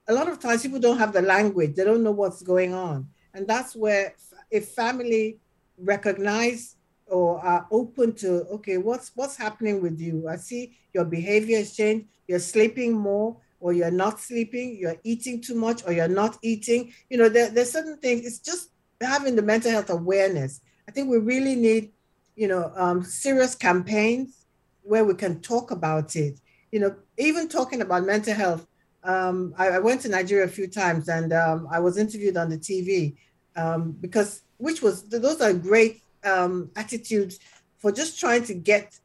a 0.09 0.15
lot 0.15 0.29
of 0.29 0.41
times 0.41 0.63
people 0.63 0.81
don't 0.81 0.99
have 0.99 1.13
the 1.13 1.23
language, 1.23 1.75
they 1.75 1.85
don't 1.85 2.03
know 2.03 2.11
what's 2.11 2.43
going 2.43 2.75
on. 2.75 3.09
And 3.35 3.47
that's 3.47 3.77
where 3.77 4.15
if 4.51 4.69
family 4.71 5.39
recognize 5.77 6.77
or 7.07 7.45
are 7.45 7.67
open 7.71 8.15
to, 8.15 8.47
okay, 8.47 8.79
what's 8.79 9.13
what's 9.15 9.37
happening 9.37 9.83
with 9.83 10.01
you? 10.01 10.27
I 10.29 10.37
see 10.37 10.77
your 10.95 11.05
behavior 11.05 11.59
has 11.59 11.77
changed, 11.77 12.07
you're 12.27 12.39
sleeping 12.39 12.93
more, 12.93 13.37
or 13.61 13.73
you're 13.73 13.91
not 13.91 14.21
sleeping, 14.21 14.77
you're 14.79 14.97
eating 15.05 15.41
too 15.41 15.55
much, 15.55 15.85
or 15.87 15.93
you're 15.93 16.09
not 16.09 16.39
eating. 16.43 16.93
You 17.11 17.19
know, 17.19 17.29
there, 17.29 17.51
there's 17.51 17.73
certain 17.73 17.99
things, 17.99 18.25
it's 18.25 18.39
just 18.39 18.71
having 19.01 19.37
the 19.37 19.43
mental 19.43 19.71
health 19.71 19.91
awareness. 19.91 20.61
I 20.89 20.93
think 20.93 21.09
we 21.09 21.19
really 21.19 21.57
need, 21.57 21.93
you 22.37 22.49
know, 22.49 22.73
um, 22.77 23.03
serious 23.03 23.55
campaigns 23.55 24.47
where 24.83 25.05
we 25.05 25.15
can 25.15 25.41
talk 25.41 25.71
about 25.71 26.17
it. 26.17 26.41
You 26.71 26.81
know, 26.81 26.97
even 27.17 27.49
talking 27.49 27.81
about 27.81 28.05
mental 28.05 28.35
health. 28.35 28.67
Um, 29.03 29.55
I, 29.59 29.69
I, 29.69 29.79
went 29.81 30.01
to 30.03 30.09
Nigeria 30.09 30.47
a 30.47 30.49
few 30.49 30.67
times 30.67 31.11
and 31.11 31.31
um, 31.35 31.69
I 31.71 31.79
was 31.79 31.99
interviewed 31.99 32.39
on 32.39 32.49
the 32.49 32.57
TV 32.57 33.15
um, 33.55 33.93
because, 33.93 34.41
which 34.57 34.81
was, 34.81 35.03
those 35.03 35.43
are 35.43 35.53
great 35.53 36.01
um, 36.25 36.71
attitudes 36.75 37.39
for 37.77 37.93
just 37.93 38.19
trying 38.19 38.45
to 38.45 38.55
get 38.55 38.99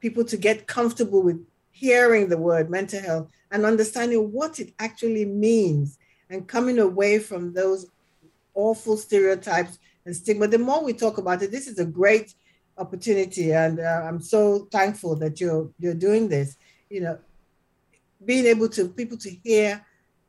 people 0.00 0.24
to 0.24 0.38
get 0.38 0.66
comfortable 0.66 1.22
with 1.22 1.44
hearing 1.70 2.28
the 2.28 2.38
word 2.38 2.70
mental 2.70 3.00
health 3.00 3.30
and 3.50 3.66
understanding 3.66 4.32
what 4.32 4.58
it 4.58 4.72
actually 4.78 5.26
means 5.26 5.98
and 6.30 6.48
coming 6.48 6.78
away 6.78 7.18
from 7.18 7.52
those 7.52 7.86
awful 8.54 8.96
stereotypes 8.96 9.78
and 10.04 10.14
stigma. 10.14 10.48
The 10.48 10.58
more 10.58 10.84
we 10.84 10.92
talk 10.92 11.18
about 11.18 11.42
it, 11.42 11.50
this 11.50 11.66
is 11.66 11.78
a 11.78 11.84
great 11.84 12.34
opportunity, 12.78 13.52
and 13.52 13.80
uh, 13.80 14.02
I'm 14.04 14.20
so 14.20 14.68
thankful 14.70 15.16
that 15.16 15.40
you're 15.40 15.70
you're 15.78 15.94
doing 15.94 16.28
this. 16.28 16.56
You 16.90 17.00
know, 17.02 17.18
being 18.24 18.46
able 18.46 18.68
to 18.70 18.88
people 18.88 19.18
to 19.18 19.30
hear, 19.30 19.84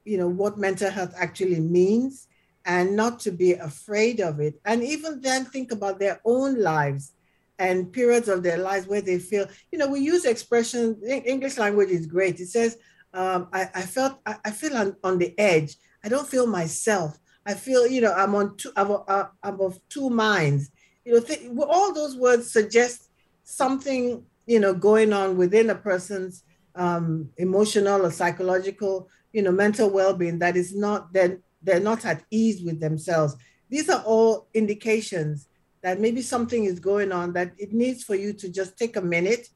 you 0.06 0.18
know, 0.18 0.27
what 0.27 0.58
mental 0.58 0.89
health 0.89 1.13
actually 1.18 1.60
means, 1.60 2.27
and 2.65 2.96
not 2.96 3.20
to 3.22 3.32
be 3.32 3.53
afraid 3.53 4.20
of 4.20 4.39
it, 4.39 4.60
and 4.65 4.84
even 4.84 5.22
then 5.22 5.46
think 5.46 5.72
about 5.72 6.00
their 6.00 6.22
own 6.25 6.62
lives 6.62 7.13
and 7.60 7.92
periods 7.92 8.27
of 8.27 8.44
their 8.44 8.58
lives 8.58 8.88
where 8.88 9.01
they 9.01 9.20
feel. 9.20 9.48
You 9.72 9.80
know, 9.80 9.88
we 9.88 10.00
use 10.00 10.25
expression. 10.25 11.00
English 11.03 11.58
language 11.58 11.89
is 11.89 12.06
great. 12.08 12.39
It 12.39 12.48
says, 12.48 12.77
um, 13.13 13.48
I, 13.53 13.70
"I 13.74 13.82
felt 13.84 14.20
I, 14.25 14.38
I 14.46 14.51
feel 14.51 14.75
on, 14.75 14.96
on 15.03 15.18
the 15.18 15.38
edge. 15.39 15.77
I 16.03 16.10
don't 16.10 16.27
feel 16.27 16.48
myself." 16.48 17.18
I 17.45 17.53
feel, 17.53 17.88
you 17.88 18.01
know, 18.01 18.13
I'm 18.13 18.35
on 18.35 18.57
two, 18.57 18.71
I'm, 18.75 18.91
uh, 18.91 19.25
I'm 19.41 19.59
of 19.62 19.77
two 19.89 20.09
minds. 20.09 20.71
You 21.05 21.13
know, 21.13 21.19
th- 21.19 21.50
all 21.67 21.93
those 21.93 22.15
words 22.15 22.51
suggest 22.51 23.09
something, 23.43 24.23
you 24.45 24.59
know, 24.59 24.73
going 24.73 25.12
on 25.13 25.38
within 25.38 25.69
a 25.69 25.75
person's 25.75 26.43
um, 26.75 27.29
emotional 27.38 28.05
or 28.05 28.12
psychological, 28.12 29.09
you 29.33 29.41
know, 29.41 29.51
mental 29.51 29.89
well-being 29.89 30.39
that 30.39 30.55
is 30.55 30.75
not 30.75 31.13
that 31.13 31.38
they're 31.62 31.79
not 31.79 32.05
at 32.05 32.23
ease 32.31 32.62
with 32.62 32.79
themselves. 32.79 33.35
These 33.69 33.89
are 33.89 34.01
all 34.03 34.47
indications 34.53 35.47
that 35.81 36.00
maybe 36.00 36.21
something 36.21 36.63
is 36.63 36.79
going 36.79 37.12
on 37.12 37.33
that 37.33 37.51
it 37.57 37.73
needs 37.73 38.03
for 38.03 38.15
you 38.15 38.33
to 38.33 38.50
just 38.50 38.77
take 38.77 38.95
a 38.95 39.01
minute, 39.01 39.50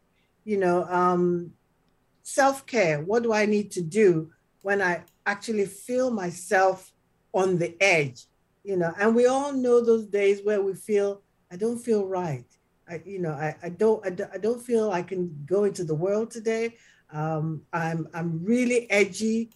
you 0.43 0.57
know, 0.57 0.83
um, 0.85 1.51
self-care. 2.23 3.01
What 3.01 3.23
do 3.23 3.31
I 3.31 3.45
need 3.45 3.71
to 3.71 3.81
do 3.81 4.31
when 4.61 4.81
I 4.81 5.03
actually 5.25 5.65
feel 5.65 6.11
myself 6.11 6.91
on 7.37 7.57
the 7.57 7.71
edge, 7.81 8.25
you 8.63 8.77
know, 8.77 8.91
and 8.99 9.15
we 9.15 9.25
all 9.27 9.53
know 9.53 9.77
those 9.79 10.05
days 10.05 10.41
where 10.43 10.61
we 10.61 10.73
feel, 10.73 11.21
I 11.51 11.55
don't 11.55 11.79
feel 11.79 12.05
right. 12.05 12.45
I, 12.89 13.01
you 13.05 13.19
know, 13.19 13.31
I, 13.31 13.55
I 13.63 13.69
don't, 13.69 13.99
I, 14.05 14.11
I 14.35 14.37
don't 14.37 14.61
feel 14.61 14.91
I 14.91 15.03
can 15.03 15.21
go 15.45 15.65
into 15.65 15.83
the 15.83 15.95
world 15.95 16.31
today. 16.31 16.75
Um, 17.11 17.61
I'm, 17.71 18.07
I'm 18.13 18.43
really 18.43 18.89
edgy. 18.89 19.49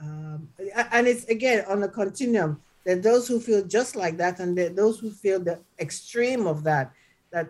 Um, 0.00 0.48
and 0.92 1.06
it's 1.06 1.24
again 1.24 1.64
on 1.68 1.82
a 1.82 1.88
continuum. 1.88 2.60
Are 2.86 2.94
those 2.94 3.28
who 3.28 3.38
feel 3.40 3.62
just 3.64 3.96
like 3.96 4.16
that, 4.16 4.40
and 4.40 4.56
those 4.74 4.98
who 4.98 5.10
feel 5.10 5.40
the 5.40 5.58
extreme 5.78 6.46
of 6.46 6.62
that, 6.64 6.92
that 7.32 7.48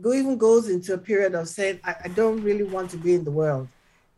go 0.00 0.12
even 0.12 0.36
goes 0.36 0.68
into 0.68 0.92
a 0.92 0.98
period 0.98 1.34
of 1.34 1.48
saying, 1.48 1.80
I, 1.84 1.94
I 2.04 2.08
don't 2.08 2.42
really 2.42 2.64
want 2.64 2.90
to 2.90 2.98
be 2.98 3.14
in 3.14 3.24
the 3.24 3.30
world, 3.30 3.66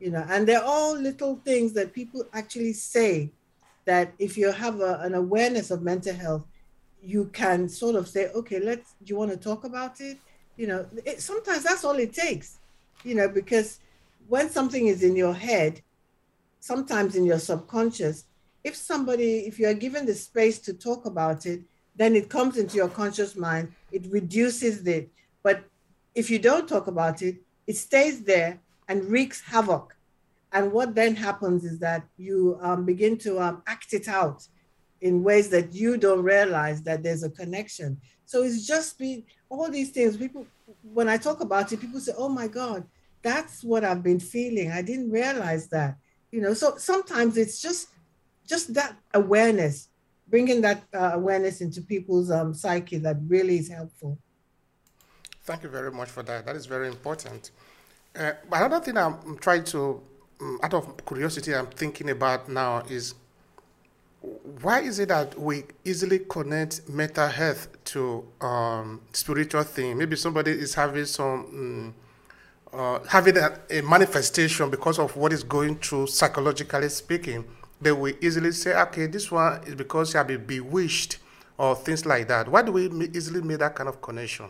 you 0.00 0.10
know. 0.10 0.24
And 0.28 0.48
they're 0.48 0.64
all 0.64 0.98
little 0.98 1.36
things 1.44 1.72
that 1.74 1.92
people 1.92 2.24
actually 2.32 2.72
say 2.72 3.30
that 3.86 4.12
if 4.18 4.36
you 4.36 4.52
have 4.52 4.80
a, 4.80 5.00
an 5.00 5.14
awareness 5.14 5.70
of 5.70 5.82
mental 5.82 6.14
health, 6.14 6.44
you 7.02 7.30
can 7.32 7.68
sort 7.68 7.94
of 7.94 8.06
say, 8.08 8.28
okay, 8.32 8.60
let's, 8.60 8.94
do 9.02 9.10
you 9.12 9.16
want 9.16 9.30
to 9.30 9.36
talk 9.36 9.64
about 9.64 10.00
it? 10.00 10.18
You 10.56 10.66
know, 10.66 10.86
it, 11.04 11.20
sometimes 11.20 11.62
that's 11.62 11.84
all 11.84 11.96
it 11.96 12.12
takes, 12.12 12.58
you 13.04 13.14
know, 13.14 13.28
because 13.28 13.80
when 14.28 14.50
something 14.50 14.88
is 14.88 15.02
in 15.02 15.16
your 15.16 15.34
head, 15.34 15.82
sometimes 16.60 17.14
in 17.14 17.24
your 17.24 17.38
subconscious, 17.38 18.24
if 18.64 18.74
somebody, 18.74 19.46
if 19.46 19.58
you 19.60 19.68
are 19.68 19.74
given 19.74 20.04
the 20.04 20.14
space 20.14 20.58
to 20.60 20.74
talk 20.74 21.06
about 21.06 21.46
it, 21.46 21.60
then 21.94 22.16
it 22.16 22.28
comes 22.28 22.58
into 22.58 22.76
your 22.76 22.88
conscious 22.88 23.36
mind, 23.36 23.72
it 23.92 24.04
reduces 24.10 24.86
it. 24.86 25.08
But 25.42 25.64
if 26.14 26.28
you 26.28 26.40
don't 26.40 26.68
talk 26.68 26.88
about 26.88 27.22
it, 27.22 27.36
it 27.66 27.76
stays 27.76 28.22
there 28.22 28.58
and 28.88 29.04
wreaks 29.04 29.40
havoc 29.40 29.95
and 30.56 30.72
what 30.72 30.94
then 30.94 31.14
happens 31.14 31.64
is 31.64 31.78
that 31.80 32.02
you 32.16 32.58
um, 32.62 32.86
begin 32.86 33.18
to 33.18 33.38
um, 33.38 33.62
act 33.66 33.92
it 33.92 34.08
out 34.08 34.42
in 35.02 35.22
ways 35.22 35.50
that 35.50 35.74
you 35.74 35.98
don't 35.98 36.22
realize 36.22 36.82
that 36.84 37.02
there's 37.02 37.22
a 37.22 37.28
connection. 37.28 38.00
So 38.24 38.42
it's 38.42 38.66
just 38.66 38.98
been 38.98 39.24
all 39.50 39.70
these 39.70 39.90
things. 39.90 40.16
People, 40.16 40.46
when 40.82 41.10
I 41.10 41.18
talk 41.18 41.42
about 41.42 41.70
it, 41.72 41.80
people 41.80 42.00
say, 42.00 42.14
"Oh 42.16 42.30
my 42.30 42.48
God, 42.48 42.86
that's 43.20 43.62
what 43.62 43.84
I've 43.84 44.02
been 44.02 44.18
feeling. 44.18 44.72
I 44.72 44.80
didn't 44.80 45.10
realize 45.10 45.68
that." 45.68 45.98
You 46.30 46.40
know, 46.40 46.54
so 46.54 46.78
sometimes 46.78 47.36
it's 47.36 47.60
just 47.60 47.88
just 48.48 48.72
that 48.72 48.96
awareness, 49.12 49.90
bringing 50.26 50.62
that 50.62 50.84
uh, 50.94 51.10
awareness 51.12 51.60
into 51.60 51.82
people's 51.82 52.30
um, 52.30 52.54
psyche 52.54 52.96
that 52.98 53.18
really 53.28 53.58
is 53.58 53.68
helpful. 53.68 54.18
Thank 55.44 55.64
you 55.64 55.68
very 55.68 55.92
much 55.92 56.08
for 56.08 56.22
that. 56.22 56.46
That 56.46 56.56
is 56.56 56.64
very 56.64 56.88
important. 56.88 57.50
Uh, 58.18 58.32
another 58.50 58.80
thing 58.80 58.96
I'm 58.96 59.36
trying 59.36 59.64
to 59.64 60.00
out 60.62 60.74
of 60.74 61.04
curiosity 61.06 61.54
I'm 61.54 61.66
thinking 61.66 62.10
about 62.10 62.48
now 62.48 62.82
is 62.88 63.14
why 64.62 64.80
is 64.80 64.98
it 64.98 65.08
that 65.08 65.38
we 65.38 65.64
easily 65.84 66.20
connect 66.20 66.88
mental 66.88 67.28
health 67.28 67.68
to 67.84 68.24
um, 68.40 69.00
spiritual 69.12 69.62
thing? 69.62 69.98
Maybe 69.98 70.16
somebody 70.16 70.50
is 70.50 70.74
having 70.74 71.04
some 71.04 71.94
um, 72.72 72.78
uh, 72.78 72.98
having 73.08 73.36
a, 73.36 73.58
a, 73.70 73.80
manifestation 73.82 74.68
because 74.68 74.98
of 74.98 75.16
what 75.16 75.32
is 75.32 75.42
going 75.42 75.76
through 75.76 76.08
psychologically 76.08 76.88
speaking. 76.88 77.44
They 77.80 77.92
will 77.92 78.14
easily 78.20 78.52
say, 78.52 78.74
okay, 78.82 79.06
this 79.06 79.30
one 79.30 79.62
is 79.64 79.74
because 79.74 80.12
you 80.12 80.18
have 80.18 80.26
been 80.26 80.44
bewitched 80.44 81.18
or 81.58 81.74
things 81.76 82.04
like 82.04 82.28
that. 82.28 82.48
Why 82.48 82.62
do 82.62 82.72
we 82.72 82.90
easily 83.14 83.42
make 83.42 83.58
that 83.58 83.74
kind 83.74 83.88
of 83.88 84.02
connection? 84.02 84.46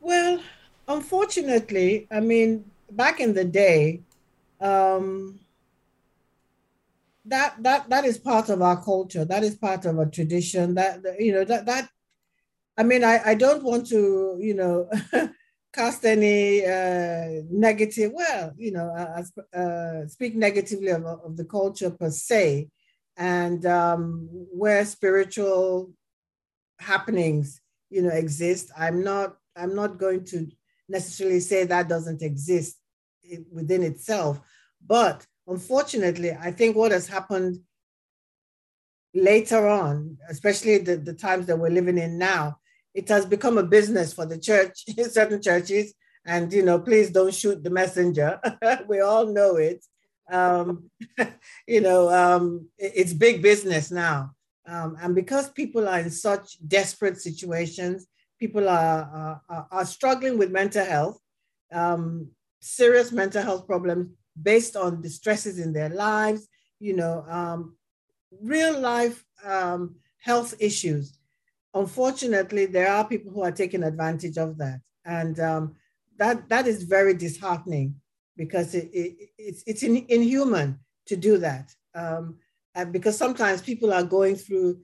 Well, 0.00 0.40
unfortunately, 0.88 2.06
I 2.10 2.20
mean, 2.20 2.64
back 2.90 3.20
in 3.20 3.34
the 3.34 3.44
day, 3.44 4.00
um, 4.62 5.40
that 7.24 7.62
that 7.62 7.88
that 7.90 8.04
is 8.04 8.18
part 8.18 8.48
of 8.48 8.62
our 8.62 8.82
culture. 8.82 9.24
That 9.24 9.44
is 9.44 9.56
part 9.56 9.84
of 9.84 9.98
a 9.98 10.06
tradition. 10.06 10.74
That 10.74 11.00
you 11.18 11.32
know 11.32 11.44
that 11.44 11.66
that. 11.66 11.88
I 12.76 12.84
mean, 12.84 13.04
I 13.04 13.20
I 13.24 13.34
don't 13.34 13.62
want 13.62 13.86
to 13.88 14.38
you 14.40 14.54
know. 14.54 14.90
cast 15.74 16.04
any 16.04 16.62
uh, 16.66 17.42
negative, 17.50 18.12
well, 18.14 18.52
you 18.58 18.72
know, 18.72 18.90
uh, 18.94 19.56
uh, 19.56 20.06
speak 20.06 20.34
negatively 20.36 20.88
of, 20.88 21.02
of 21.06 21.34
the 21.34 21.46
culture 21.46 21.90
per 21.90 22.10
se, 22.10 22.68
and 23.16 23.64
um, 23.64 24.28
where 24.52 24.84
spiritual 24.84 25.90
happenings, 26.78 27.62
you 27.88 28.02
know, 28.02 28.10
exist. 28.10 28.70
I'm 28.76 29.02
not, 29.02 29.36
I'm 29.56 29.74
not 29.74 29.98
going 29.98 30.26
to 30.26 30.46
necessarily 30.90 31.40
say 31.40 31.64
that 31.64 31.88
doesn't 31.88 32.20
exist 32.20 32.76
within 33.50 33.82
itself, 33.82 34.40
but 34.86 35.26
unfortunately, 35.46 36.32
I 36.32 36.50
think 36.50 36.76
what 36.76 36.92
has 36.92 37.06
happened 37.06 37.60
later 39.14 39.68
on, 39.68 40.18
especially 40.28 40.78
the, 40.78 40.96
the 40.96 41.12
times 41.12 41.46
that 41.46 41.58
we're 41.58 41.70
living 41.70 41.98
in 41.98 42.18
now, 42.18 42.58
it 42.94 43.08
has 43.08 43.26
become 43.26 43.58
a 43.58 43.62
business 43.62 44.12
for 44.12 44.26
the 44.26 44.38
church, 44.38 44.84
certain 45.10 45.40
churches. 45.40 45.94
And, 46.24 46.52
you 46.52 46.62
know, 46.62 46.78
please 46.78 47.10
don't 47.10 47.34
shoot 47.34 47.62
the 47.62 47.70
messenger. 47.70 48.40
we 48.88 49.00
all 49.00 49.26
know 49.26 49.56
it. 49.56 49.84
Um, 50.30 50.90
you 51.66 51.80
know, 51.80 52.08
um, 52.10 52.68
it's 52.78 53.12
big 53.12 53.42
business 53.42 53.90
now. 53.90 54.32
Um, 54.66 54.96
and 55.00 55.14
because 55.14 55.50
people 55.50 55.88
are 55.88 55.98
in 55.98 56.10
such 56.10 56.56
desperate 56.66 57.20
situations, 57.20 58.06
people 58.38 58.68
are, 58.68 59.40
are, 59.48 59.66
are 59.70 59.84
struggling 59.84 60.38
with 60.38 60.52
mental 60.52 60.84
health, 60.84 61.18
um, 61.72 62.28
serious 62.62 63.12
mental 63.12 63.42
health 63.42 63.66
problems, 63.66 64.08
based 64.40 64.76
on 64.76 65.02
the 65.02 65.10
stresses 65.10 65.58
in 65.58 65.72
their 65.72 65.90
lives, 65.90 66.48
you 66.78 66.94
know, 66.94 67.24
um, 67.28 67.76
real 68.40 68.78
life 68.78 69.24
um, 69.44 69.96
health 70.18 70.54
issues. 70.58 71.18
unfortunately, 71.74 72.66
there 72.66 72.90
are 72.92 73.06
people 73.08 73.32
who 73.32 73.42
are 73.42 73.50
taking 73.52 73.82
advantage 73.82 74.36
of 74.36 74.58
that. 74.58 74.80
And 75.04 75.40
um, 75.40 75.74
that, 76.18 76.48
that 76.48 76.66
is 76.66 76.82
very 76.82 77.14
disheartening 77.14 77.94
because 78.36 78.74
it, 78.74 78.90
it, 78.92 79.30
it's, 79.38 79.62
it's 79.66 79.82
in, 79.82 80.04
inhuman 80.08 80.78
to 81.06 81.16
do 81.16 81.38
that. 81.38 81.74
Um, 81.94 82.38
because 82.90 83.16
sometimes 83.16 83.60
people 83.60 83.92
are 83.92 84.02
going 84.02 84.36
through, 84.36 84.80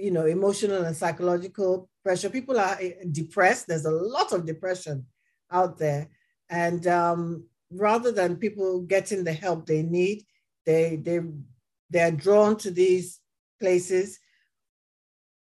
you 0.00 0.10
know, 0.10 0.26
emotional 0.26 0.84
and 0.84 0.96
psychological 0.96 1.88
pressure. 2.04 2.30
People 2.30 2.58
are 2.58 2.76
eh, 2.80 2.92
depressed. 3.10 3.66
There's 3.66 3.84
a 3.84 3.90
lot 3.90 4.32
of 4.32 4.46
depression 4.46 5.06
out 5.50 5.78
there. 5.78 6.08
And 6.50 6.86
um, 6.86 7.46
rather 7.70 8.12
than 8.12 8.36
people 8.36 8.82
getting 8.82 9.24
the 9.24 9.32
help 9.32 9.66
they 9.66 9.82
need, 9.82 10.24
they, 10.64 10.96
they, 10.96 11.20
they're 11.90 12.10
drawn 12.10 12.56
to 12.58 12.70
these 12.70 13.20
places 13.60 14.18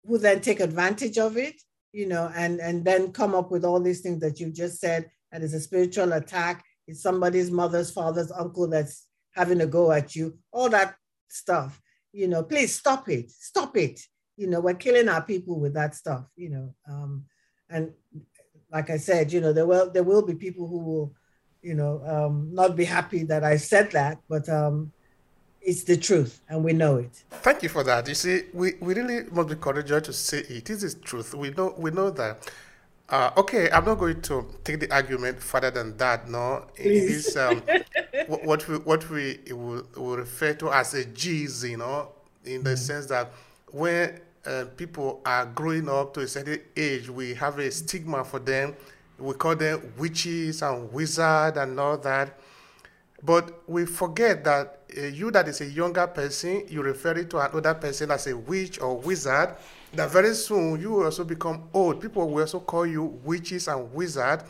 who 0.04 0.18
then 0.18 0.40
take 0.40 0.60
advantage 0.60 1.18
of 1.18 1.36
it, 1.36 1.60
you 1.92 2.06
know, 2.06 2.30
and, 2.34 2.60
and 2.60 2.84
then 2.84 3.12
come 3.12 3.34
up 3.34 3.50
with 3.50 3.64
all 3.64 3.80
these 3.80 4.00
things 4.00 4.20
that 4.20 4.40
you 4.40 4.50
just 4.50 4.80
said, 4.80 5.10
and 5.30 5.44
it's 5.44 5.54
a 5.54 5.60
spiritual 5.60 6.12
attack. 6.12 6.64
It's 6.88 7.02
somebody's 7.02 7.50
mother's, 7.50 7.90
father's, 7.90 8.32
uncle 8.32 8.68
that's 8.68 9.06
having 9.34 9.60
a 9.60 9.66
go 9.66 9.92
at 9.92 10.16
you, 10.16 10.38
all 10.52 10.68
that 10.70 10.96
stuff. 11.28 11.80
You 12.12 12.28
know, 12.28 12.42
please 12.42 12.74
stop 12.74 13.08
it. 13.08 13.30
Stop 13.30 13.76
it. 13.76 14.00
You 14.36 14.46
know, 14.48 14.60
we're 14.60 14.74
killing 14.74 15.08
our 15.08 15.22
people 15.22 15.60
with 15.60 15.74
that 15.74 15.94
stuff, 15.94 16.24
you 16.36 16.50
know. 16.50 16.74
Um, 16.88 17.24
and 17.70 17.92
like 18.72 18.90
I 18.90 18.96
said, 18.96 19.32
you 19.32 19.40
know, 19.40 19.52
there 19.52 19.66
will 19.66 19.90
there 19.90 20.02
will 20.02 20.22
be 20.22 20.34
people 20.34 20.66
who 20.66 20.78
will, 20.78 21.12
you 21.62 21.74
know, 21.74 22.02
um, 22.06 22.48
not 22.52 22.74
be 22.74 22.84
happy 22.84 23.22
that 23.24 23.44
I 23.44 23.56
said 23.56 23.92
that, 23.92 24.18
but 24.28 24.48
um, 24.48 24.92
it's 25.60 25.84
the 25.84 25.96
truth 25.96 26.40
and 26.48 26.64
we 26.64 26.72
know 26.72 26.96
it. 26.96 27.22
Thank 27.30 27.62
you 27.62 27.68
for 27.68 27.84
that. 27.84 28.08
You 28.08 28.14
see, 28.14 28.44
we, 28.52 28.72
we 28.80 28.94
really 28.94 29.24
must 29.30 29.48
be 29.48 29.56
courageous 29.56 30.02
to 30.06 30.12
say 30.12 30.38
it. 30.38 30.50
It 30.50 30.70
is 30.70 30.94
the 30.94 31.00
truth. 31.00 31.34
We 31.34 31.50
know 31.50 31.74
we 31.76 31.90
know 31.90 32.10
that. 32.10 32.50
Uh, 33.08 33.30
okay, 33.36 33.70
I'm 33.70 33.84
not 33.84 33.98
going 33.98 34.22
to 34.22 34.46
take 34.64 34.80
the 34.80 34.90
argument 34.90 35.42
further 35.42 35.70
than 35.70 35.94
that. 35.98 36.30
No, 36.30 36.64
Please. 36.74 36.86
it 36.86 37.10
is 37.10 37.36
um, 37.36 37.62
what 38.46 38.66
we 38.66 38.78
what 38.78 39.10
we 39.10 39.38
will, 39.50 39.86
will, 39.96 40.16
refer 40.16 40.54
to 40.54 40.72
as 40.72 40.94
a 40.94 41.04
G's, 41.04 41.62
you 41.62 41.76
know, 41.76 42.08
in 42.46 42.62
the 42.62 42.70
mm. 42.70 42.78
sense 42.78 43.06
that 43.06 43.30
when 43.70 44.18
uh, 44.46 44.64
people 44.76 45.20
are 45.24 45.46
growing 45.46 45.88
up 45.88 46.14
to 46.14 46.20
a 46.20 46.28
certain 46.28 46.60
age, 46.76 47.08
we 47.08 47.34
have 47.34 47.58
a 47.58 47.70
stigma 47.70 48.24
for 48.24 48.38
them. 48.38 48.74
We 49.18 49.34
call 49.34 49.54
them 49.54 49.92
witches 49.98 50.62
and 50.62 50.92
wizard 50.92 51.56
and 51.56 51.78
all 51.78 51.96
that. 51.98 52.38
But 53.22 53.62
we 53.68 53.86
forget 53.86 54.42
that 54.44 54.80
uh, 54.98 55.02
you 55.02 55.30
that 55.30 55.46
is 55.46 55.60
a 55.60 55.66
younger 55.66 56.06
person, 56.08 56.64
you 56.68 56.82
refer 56.82 57.12
it 57.12 57.30
to 57.30 57.38
another 57.38 57.74
person 57.74 58.10
as 58.10 58.26
a 58.26 58.36
witch 58.36 58.80
or 58.80 58.98
wizard, 58.98 59.54
that 59.92 60.10
very 60.10 60.34
soon 60.34 60.80
you 60.80 60.90
will 60.90 61.04
also 61.04 61.22
become 61.22 61.68
old. 61.72 62.00
People 62.00 62.28
will 62.28 62.40
also 62.40 62.58
call 62.58 62.84
you 62.84 63.04
witches 63.04 63.68
and 63.68 63.94
wizard. 63.94 64.42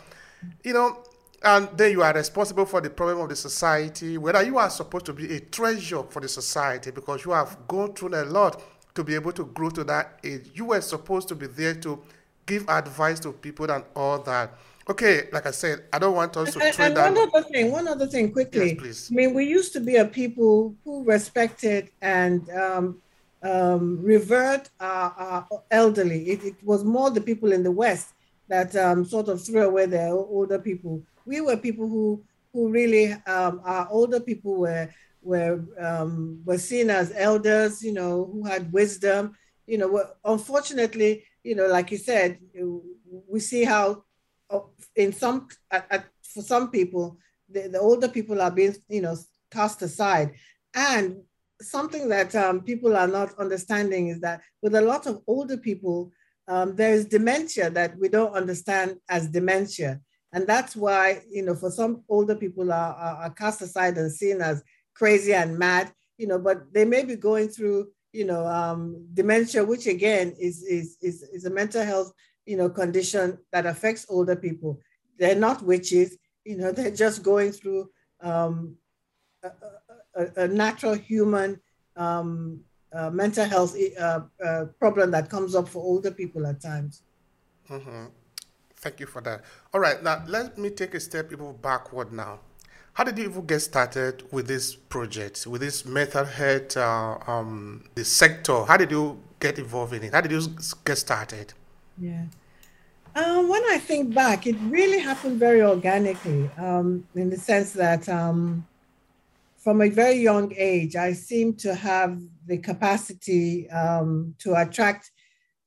You 0.64 0.72
know, 0.72 1.02
and 1.42 1.68
then 1.76 1.92
you 1.92 2.02
are 2.02 2.14
responsible 2.14 2.64
for 2.64 2.80
the 2.80 2.88
problem 2.88 3.20
of 3.20 3.28
the 3.28 3.36
society, 3.36 4.16
whether 4.16 4.42
you 4.42 4.56
are 4.56 4.70
supposed 4.70 5.04
to 5.06 5.12
be 5.12 5.34
a 5.36 5.40
treasure 5.40 6.02
for 6.04 6.20
the 6.20 6.28
society 6.28 6.92
because 6.92 7.26
you 7.26 7.32
have 7.32 7.68
gone 7.68 7.92
through 7.92 8.14
a 8.14 8.24
lot 8.24 8.62
to 8.94 9.04
be 9.04 9.14
able 9.14 9.32
to 9.32 9.44
grow 9.46 9.70
to 9.70 9.84
that 9.84 10.20
age. 10.24 10.50
You 10.54 10.66
were 10.66 10.80
supposed 10.80 11.28
to 11.28 11.34
be 11.34 11.46
there 11.46 11.74
to 11.76 12.02
give 12.46 12.68
advice 12.68 13.20
to 13.20 13.32
people 13.32 13.70
and 13.70 13.84
all 13.94 14.18
that. 14.20 14.54
Okay, 14.88 15.28
like 15.32 15.46
I 15.46 15.52
said, 15.52 15.84
I 15.92 15.98
don't 15.98 16.14
want 16.14 16.36
us 16.36 16.54
to 16.54 16.60
and, 16.60 16.80
and 16.80 17.16
one 17.16 17.28
other 17.28 17.48
thing, 17.48 17.70
one 17.70 17.86
other 17.86 18.06
thing, 18.06 18.32
quickly. 18.32 18.70
Yes, 18.70 18.78
please. 18.78 19.08
I 19.12 19.14
mean, 19.14 19.34
we 19.34 19.44
used 19.44 19.72
to 19.74 19.80
be 19.80 19.96
a 19.96 20.04
people 20.04 20.74
who 20.84 21.04
respected 21.04 21.90
and 22.00 22.50
um, 22.50 23.00
um, 23.44 24.02
revered 24.02 24.68
our, 24.80 25.46
our 25.50 25.62
elderly. 25.70 26.30
It, 26.30 26.44
it, 26.44 26.54
was 26.64 26.82
more 26.82 27.10
the 27.10 27.20
people 27.20 27.52
in 27.52 27.62
the 27.62 27.70
West 27.70 28.14
that 28.48 28.74
um, 28.74 29.04
sort 29.04 29.28
of 29.28 29.44
threw 29.44 29.62
away 29.62 29.86
their 29.86 30.10
older 30.10 30.58
people. 30.58 31.00
We 31.26 31.40
were 31.40 31.56
people 31.56 31.88
who 31.88 32.24
who 32.52 32.70
really 32.70 33.12
um, 33.26 33.60
our 33.64 33.88
older 33.90 34.20
people 34.20 34.56
were 34.56 34.88
were 35.22 35.64
um, 35.80 36.40
were 36.44 36.58
seen 36.58 36.90
as 36.90 37.12
elders, 37.16 37.82
you 37.82 37.92
know, 37.92 38.28
who 38.32 38.44
had 38.44 38.72
wisdom. 38.72 39.34
You 39.66 39.78
know, 39.78 40.04
unfortunately, 40.24 41.24
you 41.44 41.54
know, 41.54 41.66
like 41.66 41.90
you 41.90 41.98
said, 41.98 42.38
we 43.28 43.40
see 43.40 43.64
how 43.64 44.04
in 44.96 45.12
some 45.12 45.48
at, 45.70 45.86
at, 45.90 46.04
for 46.22 46.42
some 46.42 46.70
people 46.70 47.16
the, 47.48 47.68
the, 47.68 47.78
older 47.78 48.08
people 48.08 48.40
are 48.40 48.50
being 48.50 48.74
you 48.88 49.00
know 49.00 49.16
cast 49.50 49.82
aside 49.82 50.32
and 50.74 51.16
something 51.60 52.08
that 52.08 52.34
um, 52.34 52.60
people 52.60 52.96
are 52.96 53.06
not 53.06 53.38
understanding 53.38 54.08
is 54.08 54.20
that 54.20 54.40
with 54.62 54.74
a 54.74 54.80
lot 54.80 55.06
of 55.06 55.22
older 55.26 55.56
people 55.56 56.10
um, 56.48 56.74
there 56.76 56.92
is 56.92 57.06
dementia 57.06 57.70
that 57.70 57.96
we 57.98 58.08
don't 58.08 58.34
understand 58.34 58.96
as 59.08 59.28
dementia 59.28 60.00
and 60.32 60.46
that's 60.46 60.74
why 60.74 61.22
you 61.30 61.42
know 61.42 61.54
for 61.54 61.70
some 61.70 62.02
older 62.08 62.34
people 62.34 62.72
are, 62.72 62.94
are, 62.94 63.16
are 63.24 63.30
cast 63.30 63.62
aside 63.62 63.96
and 63.96 64.10
seen 64.10 64.40
as 64.40 64.62
crazy 64.94 65.34
and 65.34 65.58
mad 65.58 65.92
you 66.18 66.26
know 66.26 66.38
but 66.38 66.72
they 66.72 66.84
may 66.84 67.04
be 67.04 67.16
going 67.16 67.48
through 67.48 67.88
you 68.12 68.24
know 68.24 68.46
um, 68.46 69.06
dementia 69.14 69.64
which 69.64 69.86
again 69.86 70.34
is, 70.38 70.62
is 70.62 70.96
is 71.00 71.22
is 71.22 71.44
a 71.44 71.50
mental 71.50 71.84
health 71.84 72.12
you 72.46 72.56
know, 72.56 72.68
condition 72.68 73.38
that 73.52 73.66
affects 73.66 74.06
older 74.08 74.36
people. 74.36 74.80
They're 75.18 75.36
not 75.36 75.62
witches, 75.62 76.16
you 76.44 76.56
know, 76.56 76.72
they're 76.76 76.90
just 76.90 77.22
going 77.22 77.52
through 77.52 77.90
um, 78.20 78.76
a, 79.42 79.50
a, 80.14 80.42
a, 80.44 80.48
natural 80.48 80.94
human 80.94 81.60
um, 81.96 82.60
uh, 82.92 83.10
mental 83.10 83.44
health 83.44 83.76
uh, 83.98 84.20
uh, 84.44 84.66
problem 84.78 85.10
that 85.10 85.28
comes 85.28 85.54
up 85.54 85.68
for 85.68 85.82
older 85.82 86.10
people 86.10 86.46
at 86.46 86.60
times. 86.60 87.02
Mm-hmm. 87.68 88.06
Thank 88.76 89.00
you 89.00 89.06
for 89.06 89.20
that. 89.22 89.42
All 89.72 89.80
right, 89.80 90.02
now 90.02 90.22
let 90.26 90.58
me 90.58 90.70
take 90.70 90.94
a 90.94 91.00
step 91.00 91.32
even 91.32 91.56
backward 91.56 92.12
now. 92.12 92.40
How 92.94 93.04
did 93.04 93.16
you 93.16 93.24
even 93.24 93.46
get 93.46 93.60
started 93.60 94.22
with 94.32 94.46
this 94.46 94.74
project, 94.74 95.46
with 95.46 95.62
this 95.62 95.86
mental 95.86 96.26
health, 96.26 96.76
uh, 96.76 97.16
um, 97.26 97.84
the 97.94 98.04
sector? 98.04 98.64
How 98.64 98.76
did 98.76 98.90
you 98.90 99.18
get 99.40 99.58
involved 99.58 99.94
in 99.94 100.02
it? 100.02 100.12
How 100.12 100.20
did 100.20 100.32
you 100.32 100.42
get 100.84 100.98
started? 100.98 101.54
Yeah. 101.96 102.24
Um, 103.14 103.48
when 103.48 103.62
I 103.70 103.78
think 103.78 104.14
back, 104.14 104.46
it 104.46 104.56
really 104.64 104.98
happened 104.98 105.38
very 105.38 105.62
organically 105.62 106.50
um, 106.58 107.06
in 107.14 107.30
the 107.30 107.36
sense 107.38 107.72
that 107.72 108.06
um, 108.10 108.66
from 109.56 109.80
a 109.80 109.88
very 109.88 110.16
young 110.16 110.52
age, 110.54 110.94
I 110.94 111.14
seemed 111.14 111.58
to 111.60 111.74
have 111.74 112.20
the 112.46 112.58
capacity 112.58 113.70
um, 113.70 114.34
to 114.40 114.54
attract 114.54 115.12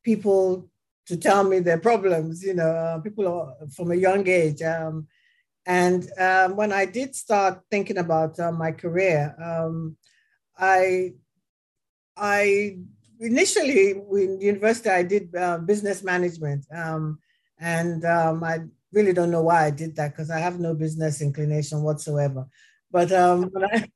people 0.04 0.70
to 1.08 1.18
tell 1.18 1.44
me 1.44 1.60
their 1.60 1.80
problems, 1.80 2.44
you 2.44 2.54
know, 2.54 2.70
uh, 2.70 3.00
people 3.00 3.56
from 3.76 3.92
a 3.92 3.96
young 3.96 4.28
age. 4.28 4.62
Um, 4.62 5.08
and 5.66 6.08
um, 6.20 6.56
when 6.56 6.72
I 6.72 6.86
did 6.86 7.16
start 7.16 7.62
thinking 7.72 7.98
about 7.98 8.40
uh, 8.40 8.52
my 8.52 8.72
career, 8.72 9.36
I 10.58 11.14
I 12.18 12.78
initially 13.20 13.92
in 13.92 14.42
university 14.42 14.90
I 14.90 15.04
did 15.04 15.36
uh, 15.36 15.58
business 15.60 16.04
management, 16.04 16.66
um, 16.74 17.20
and 17.60 18.04
um, 18.06 18.44
I 18.44 18.60
really 18.92 19.14
don't 19.14 19.32
know 19.32 19.44
why 19.44 19.66
I 19.66 19.72
did 19.72 19.96
that 19.96 20.12
because 20.12 20.30
I 20.30 20.40
have 20.40 20.60
no 20.60 20.74
business 20.74 21.22
inclination 21.22 21.84
whatsoever. 21.84 22.48
But 22.92 23.12
um, 23.12 23.52
I, 23.74 23.90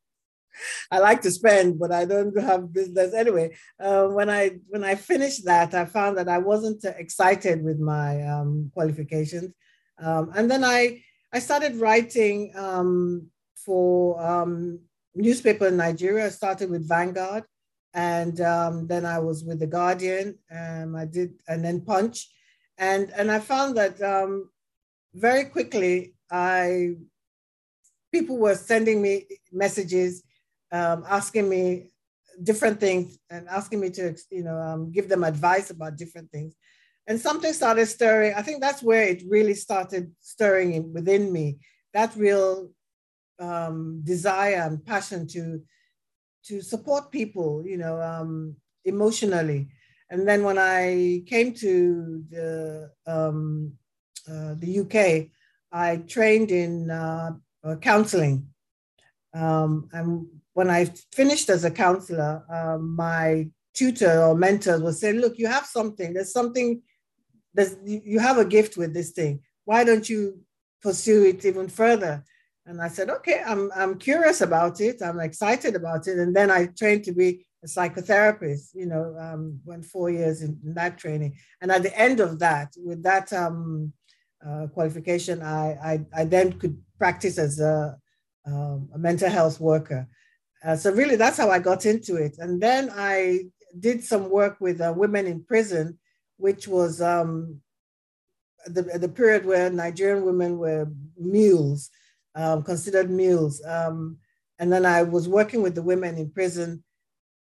I 0.91 0.99
like 0.99 1.21
to 1.21 1.31
spend, 1.31 1.79
but 1.79 1.91
I 1.91 2.05
don't 2.05 2.37
have 2.39 2.73
business 2.73 3.13
anyway. 3.13 3.55
Uh, 3.79 4.07
when 4.07 4.29
I 4.29 4.59
when 4.67 4.83
I 4.83 4.95
finished 4.95 5.45
that, 5.45 5.73
I 5.73 5.85
found 5.85 6.17
that 6.17 6.27
I 6.27 6.39
wasn't 6.39 6.83
excited 6.83 7.63
with 7.63 7.79
my 7.79 8.21
um, 8.27 8.71
qualifications, 8.73 9.53
um, 9.99 10.31
and 10.35 10.51
then 10.51 10.63
I 10.63 11.03
I 11.31 11.39
started 11.39 11.75
writing 11.75 12.51
um, 12.55 13.27
for 13.55 14.21
um, 14.21 14.79
newspaper 15.15 15.67
in 15.67 15.77
Nigeria. 15.77 16.25
I 16.25 16.29
started 16.29 16.69
with 16.69 16.87
Vanguard 16.87 17.43
and 17.93 18.39
um, 18.41 18.87
then 18.87 19.05
I 19.05 19.19
was 19.19 19.43
with 19.43 19.59
the 19.59 19.67
Guardian. 19.67 20.37
Um, 20.51 20.95
I 20.95 21.05
did, 21.05 21.33
and 21.47 21.63
then 21.63 21.81
Punch, 21.81 22.29
and 22.77 23.11
and 23.15 23.31
I 23.31 23.39
found 23.39 23.77
that 23.77 24.01
um, 24.01 24.49
very 25.13 25.45
quickly 25.45 26.13
I 26.31 26.95
people 28.11 28.37
were 28.37 28.55
sending 28.55 29.01
me 29.01 29.25
messages, 29.51 30.23
um, 30.71 31.03
asking 31.07 31.49
me 31.49 31.91
different 32.41 32.79
things 32.79 33.19
and 33.29 33.47
asking 33.49 33.79
me 33.79 33.89
to 33.89 34.15
you 34.31 34.43
know 34.43 34.87
give 34.91 35.09
them 35.09 35.23
advice 35.23 35.71
about 35.71 35.97
different 35.97 36.31
things, 36.31 36.55
and 37.09 37.19
something 37.19 37.51
started 37.51 37.87
stirring. 37.87 38.33
I 38.37 38.43
think 38.43 38.61
that's 38.61 38.83
where 38.83 39.03
it 39.03 39.23
really 39.27 39.55
started 39.55 40.11
stirring 40.21 40.73
in, 40.73 40.93
within 40.93 41.33
me. 41.33 41.57
That 41.93 42.15
real 42.15 42.69
um, 43.39 44.01
desire 44.03 44.61
and 44.61 44.85
passion 44.85 45.27
to 45.29 45.61
to 46.45 46.61
support 46.61 47.11
people, 47.11 47.63
you 47.65 47.77
know, 47.77 47.99
um, 48.01 48.55
emotionally. 48.85 49.67
And 50.09 50.27
then 50.27 50.43
when 50.43 50.57
I 50.57 51.23
came 51.25 51.53
to 51.55 52.23
the 52.29 52.91
um, 53.07 53.73
uh, 54.29 54.53
the 54.59 54.79
UK, 54.79 55.31
I 55.71 55.97
trained 55.97 56.51
in 56.51 56.91
uh, 56.91 57.31
uh, 57.63 57.75
counseling. 57.77 58.47
Um, 59.33 59.89
and 59.93 60.27
when 60.53 60.69
I 60.69 60.85
finished 61.11 61.49
as 61.49 61.63
a 61.63 61.71
counselor, 61.71 62.43
um, 62.49 62.95
my 62.95 63.49
tutor 63.73 64.23
or 64.23 64.35
mentors 64.35 64.81
will 64.81 64.93
say, 64.93 65.13
look, 65.13 65.37
you 65.37 65.47
have 65.47 65.65
something, 65.65 66.13
there's 66.13 66.33
something, 66.33 66.81
you 67.83 68.19
have 68.19 68.37
a 68.37 68.45
gift 68.45 68.77
with 68.77 68.93
this 68.93 69.11
thing. 69.11 69.41
Why 69.65 69.83
don't 69.83 70.07
you 70.09 70.39
pursue 70.81 71.25
it 71.25 71.45
even 71.45 71.67
further? 71.67 72.23
And 72.65 72.81
I 72.81 72.87
said, 72.87 73.09
okay, 73.09 73.41
I'm, 73.45 73.71
I'm 73.75 73.97
curious 73.97 74.41
about 74.41 74.79
it. 74.79 75.01
I'm 75.01 75.19
excited 75.19 75.75
about 75.75 76.07
it. 76.07 76.19
And 76.19 76.35
then 76.35 76.51
I 76.51 76.67
trained 76.67 77.03
to 77.05 77.11
be 77.11 77.45
a 77.63 77.67
psychotherapist, 77.67 78.69
you 78.73 78.85
know, 78.85 79.15
um, 79.19 79.59
went 79.65 79.85
four 79.85 80.09
years 80.09 80.41
in, 80.43 80.59
in, 80.63 80.73
that 80.75 80.97
training. 80.97 81.35
And 81.61 81.71
at 81.71 81.83
the 81.83 81.97
end 81.99 82.19
of 82.19 82.39
that, 82.39 82.73
with 82.77 83.01
that 83.03 83.33
um, 83.33 83.91
uh, 84.45 84.67
qualification, 84.67 85.41
I, 85.41 85.71
I, 85.83 86.21
I, 86.21 86.25
then 86.25 86.53
could 86.53 86.79
practice 86.97 87.37
as 87.37 87.59
a, 87.59 87.97
um, 88.45 88.89
a 88.93 88.97
mental 88.97 89.29
health 89.29 89.59
worker. 89.59 90.07
Uh, 90.63 90.75
so 90.75 90.93
really, 90.93 91.15
that's 91.15 91.37
how 91.37 91.49
I 91.49 91.59
got 91.59 91.85
into 91.85 92.15
it. 92.15 92.35
And 92.37 92.61
then 92.61 92.91
I 92.95 93.45
did 93.77 94.03
some 94.03 94.29
work 94.29 94.57
with 94.59 94.79
uh, 94.79 94.93
women 94.95 95.25
in 95.27 95.43
prison, 95.43 95.97
which 96.39 96.67
was 96.67 97.01
um, 97.01 97.59
the, 98.65 98.81
the 98.81 99.09
period 99.09 99.45
where 99.45 99.69
Nigerian 99.69 100.25
women 100.25 100.57
were 100.57 100.87
mules, 101.17 101.89
um, 102.33 102.63
considered 102.63 103.09
mules. 103.09 103.63
Um, 103.65 104.17
and 104.57 104.71
then 104.71 104.85
I 104.85 105.03
was 105.03 105.27
working 105.27 105.61
with 105.61 105.75
the 105.75 105.81
women 105.81 106.17
in 106.17 106.31
prison 106.31 106.83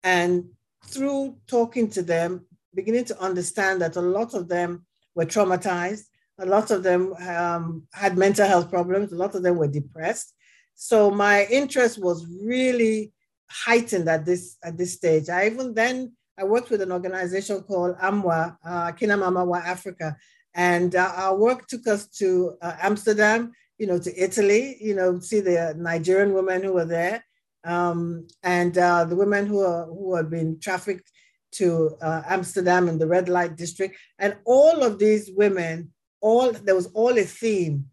and 0.04 0.46
through 0.86 1.38
talking 1.48 1.90
to 1.92 2.02
them, 2.02 2.46
beginning 2.74 3.06
to 3.06 3.22
understand 3.22 3.82
that 3.82 3.96
a 3.96 4.02
lot 4.02 4.34
of 4.34 4.48
them 4.48 4.86
were 5.16 5.26
traumatized, 5.26 6.06
a 6.40 6.46
lot 6.46 6.72
of 6.72 6.82
them 6.84 7.14
um, 7.28 7.88
had 7.94 8.18
mental 8.18 8.48
health 8.48 8.70
problems, 8.70 9.12
a 9.12 9.16
lot 9.16 9.36
of 9.36 9.44
them 9.44 9.58
were 9.58 9.68
depressed. 9.68 10.34
So 10.76 11.12
my 11.12 11.46
interest 11.52 12.02
was 12.02 12.28
really 12.44 13.12
heightened 13.50 14.10
at 14.10 14.26
this 14.26 14.58
at 14.64 14.78
this 14.78 14.94
stage. 14.94 15.30
I 15.30 15.48
even 15.48 15.74
then 15.74 16.16
I 16.39 16.43
worked 16.43 16.69
with 16.69 16.82
an 16.82 16.91
organization 16.91 17.62
called 17.63 17.97
AMWA, 17.97 18.58
uh, 18.63 18.91
Akina 18.91 19.17
Mama 19.17 19.43
wa 19.43 19.60
Afrika, 19.62 20.15
and 20.54 20.95
uh, 20.95 21.12
our 21.15 21.36
work 21.36 21.67
took 21.67 21.88
us 21.88 22.08
to 22.19 22.58
uh, 22.62 22.76
Amsterdam, 22.82 23.52
you 23.80 23.88
know, 23.88 23.97
to 23.97 24.23
Italy, 24.23 24.78
you 24.80 24.95
know, 24.95 25.19
see 25.19 25.39
the 25.39 25.73
Nigerian 25.78 26.34
women 26.34 26.62
who 26.62 26.73
were 26.73 26.86
there, 26.86 27.23
um, 27.63 28.28
and 28.43 28.78
uh, 28.78 29.06
the 29.06 29.15
women 29.15 29.47
who 29.47 29.62
are, 29.62 29.86
who 29.86 30.15
have 30.15 30.30
been 30.30 30.60
trafficked 30.60 31.12
to 31.54 31.97
uh, 32.02 32.21
Amsterdam 32.28 32.88
in 32.88 33.00
the 33.00 33.08
red 33.08 33.30
light 33.30 33.56
district, 33.56 33.97
and 34.19 34.38
all 34.45 34.84
of 34.84 35.00
these 35.00 35.32
women, 35.32 35.91
all 36.21 36.52
there 36.52 36.76
was 36.76 36.88
all 36.88 37.17
a 37.17 37.23
theme. 37.23 37.86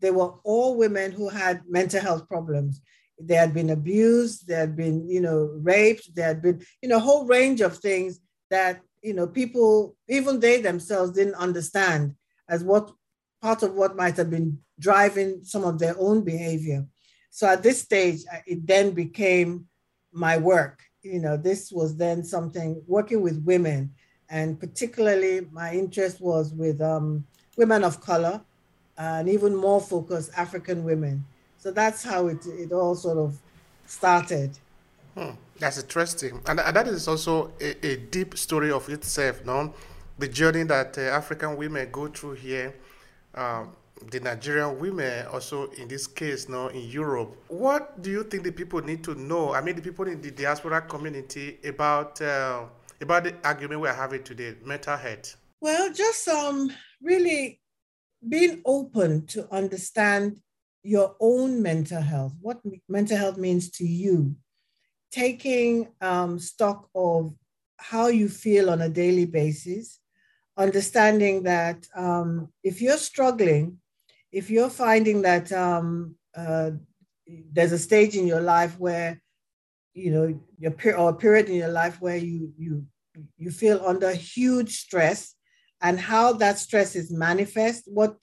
They 0.00 0.10
were 0.10 0.34
all 0.42 0.76
women 0.76 1.12
who 1.12 1.28
had 1.28 1.62
mental 1.68 2.00
health 2.00 2.28
problems. 2.28 2.80
They 3.26 3.34
had 3.34 3.54
been 3.54 3.70
abused, 3.70 4.46
they 4.46 4.54
had 4.54 4.76
been, 4.76 5.08
you 5.08 5.20
know, 5.20 5.50
raped, 5.62 6.14
they 6.14 6.22
had 6.22 6.42
been, 6.42 6.64
you 6.80 6.88
know, 6.88 6.96
a 6.96 7.00
whole 7.00 7.26
range 7.26 7.60
of 7.60 7.78
things 7.78 8.20
that, 8.50 8.80
you 9.02 9.14
know, 9.14 9.26
people, 9.26 9.96
even 10.08 10.40
they 10.40 10.60
themselves 10.60 11.12
didn't 11.12 11.34
understand 11.34 12.14
as 12.48 12.62
what 12.62 12.90
part 13.40 13.62
of 13.62 13.74
what 13.74 13.96
might 13.96 14.16
have 14.16 14.30
been 14.30 14.58
driving 14.78 15.40
some 15.42 15.64
of 15.64 15.78
their 15.78 15.96
own 15.98 16.22
behavior. 16.22 16.86
So 17.30 17.48
at 17.48 17.62
this 17.62 17.80
stage, 17.80 18.20
it 18.46 18.66
then 18.66 18.92
became 18.92 19.66
my 20.12 20.36
work. 20.36 20.80
You 21.02 21.20
know, 21.20 21.36
this 21.36 21.72
was 21.72 21.96
then 21.96 22.22
something 22.22 22.82
working 22.86 23.22
with 23.22 23.42
women, 23.44 23.94
and 24.28 24.60
particularly 24.60 25.46
my 25.50 25.72
interest 25.72 26.20
was 26.20 26.52
with 26.52 26.80
um, 26.80 27.26
women 27.56 27.82
of 27.84 28.00
color, 28.00 28.42
and 28.96 29.28
even 29.28 29.56
more 29.56 29.80
focused 29.80 30.30
African 30.36 30.84
women. 30.84 31.24
So 31.62 31.70
that's 31.70 32.02
how 32.02 32.26
it, 32.26 32.44
it 32.46 32.72
all 32.72 32.96
sort 32.96 33.18
of 33.18 33.38
started. 33.86 34.58
Hmm, 35.16 35.30
that's 35.60 35.80
interesting. 35.80 36.40
And, 36.46 36.58
and 36.58 36.74
that 36.74 36.88
is 36.88 37.06
also 37.06 37.52
a, 37.60 37.86
a, 37.86 37.96
deep 37.98 38.36
story 38.36 38.72
of 38.72 38.88
itself, 38.88 39.44
no? 39.44 39.72
The 40.18 40.26
journey 40.26 40.64
that 40.64 40.98
uh, 40.98 41.02
African 41.02 41.56
women 41.56 41.88
go 41.92 42.08
through 42.08 42.32
here. 42.32 42.74
Um, 43.36 43.76
the 44.10 44.18
Nigerian 44.18 44.76
women 44.80 45.24
also 45.28 45.70
in 45.78 45.86
this 45.86 46.08
case 46.08 46.48
now 46.48 46.66
in 46.66 46.82
Europe. 46.88 47.36
What 47.46 48.02
do 48.02 48.10
you 48.10 48.24
think 48.24 48.42
the 48.42 48.50
people 48.50 48.82
need 48.82 49.04
to 49.04 49.14
know? 49.14 49.54
I 49.54 49.60
mean, 49.60 49.76
the 49.76 49.82
people 49.82 50.08
in 50.08 50.20
the 50.20 50.32
diaspora 50.32 50.82
community 50.82 51.58
about 51.64 52.20
uh, 52.20 52.64
about 53.00 53.22
the 53.22 53.36
argument 53.44 53.80
we're 53.80 53.94
having 53.94 54.24
today, 54.24 54.56
mental 54.64 54.96
health. 54.96 55.36
Well, 55.60 55.92
just 55.92 56.26
um, 56.26 56.72
really 57.00 57.60
being 58.28 58.62
open 58.64 59.26
to 59.26 59.48
understand 59.54 60.40
your 60.82 61.16
own 61.20 61.62
mental 61.62 62.00
health, 62.00 62.32
what 62.40 62.60
mental 62.88 63.16
health 63.16 63.38
means 63.38 63.70
to 63.70 63.84
you, 63.84 64.36
taking 65.10 65.88
um, 66.00 66.38
stock 66.38 66.88
of 66.94 67.34
how 67.76 68.08
you 68.08 68.28
feel 68.28 68.70
on 68.70 68.82
a 68.82 68.88
daily 68.88 69.26
basis, 69.26 70.00
understanding 70.56 71.44
that 71.44 71.86
um, 71.94 72.48
if 72.62 72.80
you're 72.80 72.96
struggling, 72.98 73.78
if 74.30 74.50
you're 74.50 74.70
finding 74.70 75.22
that 75.22 75.52
um, 75.52 76.16
uh, 76.36 76.70
there's 77.52 77.72
a 77.72 77.78
stage 77.78 78.16
in 78.16 78.26
your 78.26 78.40
life 78.40 78.78
where 78.78 79.20
you 79.94 80.10
know 80.10 80.40
your 80.58 80.70
per- 80.70 80.96
or 80.96 81.10
a 81.10 81.14
period 81.14 81.48
in 81.48 81.56
your 81.56 81.68
life 81.68 82.00
where 82.00 82.16
you 82.16 82.52
you 82.56 82.86
you 83.36 83.50
feel 83.50 83.84
under 83.84 84.10
huge 84.12 84.78
stress 84.78 85.34
and 85.82 86.00
how 86.00 86.32
that 86.32 86.58
stress 86.58 86.96
is 86.96 87.10
manifest 87.10 87.84
what 87.86 88.16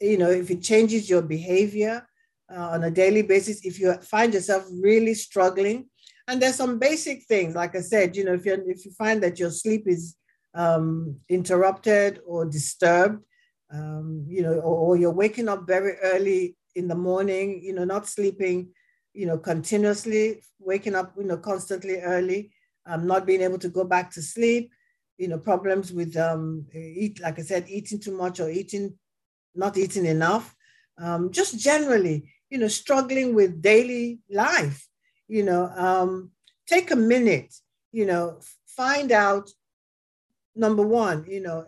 you 0.00 0.18
know 0.18 0.30
if 0.30 0.50
it 0.50 0.62
changes 0.62 1.08
your 1.08 1.22
behavior 1.22 2.06
uh, 2.54 2.68
on 2.70 2.84
a 2.84 2.90
daily 2.90 3.22
basis 3.22 3.64
if 3.64 3.78
you 3.78 3.92
find 4.02 4.34
yourself 4.34 4.64
really 4.80 5.14
struggling 5.14 5.88
and 6.26 6.40
there's 6.40 6.56
some 6.56 6.78
basic 6.78 7.24
things 7.24 7.54
like 7.54 7.74
i 7.76 7.80
said 7.80 8.16
you 8.16 8.24
know 8.24 8.34
if 8.34 8.44
you 8.46 8.62
if 8.66 8.84
you 8.84 8.90
find 8.92 9.22
that 9.22 9.38
your 9.38 9.50
sleep 9.50 9.84
is 9.86 10.16
um, 10.54 11.16
interrupted 11.28 12.20
or 12.26 12.44
disturbed 12.44 13.22
um, 13.72 14.24
you 14.26 14.42
know, 14.42 14.54
or, 14.54 14.76
or, 14.76 14.96
you're 14.96 15.12
waking 15.12 15.48
up 15.48 15.66
very 15.66 15.96
early 16.02 16.56
in 16.74 16.88
the 16.88 16.94
morning, 16.94 17.60
you 17.62 17.72
know, 17.72 17.84
not 17.84 18.06
sleeping, 18.06 18.70
you 19.12 19.26
know, 19.26 19.38
continuously, 19.38 20.42
waking 20.58 20.94
up, 20.94 21.12
you 21.18 21.24
know, 21.24 21.36
constantly 21.36 21.98
early, 22.00 22.50
um, 22.86 23.06
not 23.06 23.26
being 23.26 23.42
able 23.42 23.58
to 23.58 23.68
go 23.68 23.84
back 23.84 24.10
to 24.12 24.22
sleep, 24.22 24.72
you 25.18 25.28
know, 25.28 25.38
problems 25.38 25.92
with, 25.92 26.16
um, 26.16 26.64
eat, 26.74 27.20
like 27.20 27.38
I 27.38 27.42
said, 27.42 27.66
eating 27.68 27.98
too 27.98 28.16
much 28.16 28.40
or 28.40 28.48
eating, 28.48 28.96
not 29.58 29.76
eating 29.76 30.06
enough, 30.06 30.54
um, 30.98 31.30
just 31.30 31.58
generally, 31.58 32.30
you 32.50 32.58
know, 32.58 32.68
struggling 32.68 33.34
with 33.34 33.60
daily 33.60 34.20
life, 34.30 34.88
you 35.26 35.42
know, 35.42 35.64
um, 35.76 36.30
take 36.66 36.90
a 36.90 36.96
minute, 36.96 37.54
you 37.92 38.06
know, 38.06 38.38
find 38.66 39.12
out, 39.12 39.50
number 40.54 40.86
one, 40.86 41.24
you 41.28 41.40
know, 41.40 41.66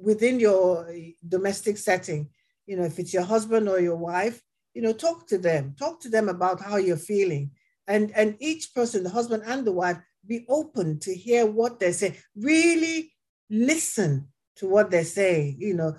within 0.00 0.38
your 0.40 0.88
domestic 1.26 1.76
setting, 1.76 2.28
you 2.66 2.76
know, 2.76 2.84
if 2.84 2.98
it's 2.98 3.14
your 3.14 3.24
husband 3.24 3.68
or 3.68 3.80
your 3.80 3.96
wife, 3.96 4.42
you 4.74 4.82
know, 4.82 4.92
talk 4.92 5.26
to 5.26 5.38
them, 5.38 5.74
talk 5.78 6.00
to 6.00 6.08
them 6.08 6.28
about 6.28 6.60
how 6.60 6.76
you're 6.76 6.96
feeling. 6.96 7.50
And, 7.86 8.12
and 8.14 8.36
each 8.38 8.74
person, 8.74 9.02
the 9.02 9.10
husband 9.10 9.42
and 9.46 9.66
the 9.66 9.72
wife, 9.72 9.98
be 10.26 10.44
open 10.48 10.98
to 11.00 11.14
hear 11.14 11.46
what 11.46 11.80
they 11.80 11.92
say. 11.92 12.18
Really 12.36 13.12
listen 13.48 14.28
to 14.56 14.68
what 14.68 14.90
they 14.90 15.04
say. 15.04 15.56
You 15.58 15.74
know, 15.74 15.96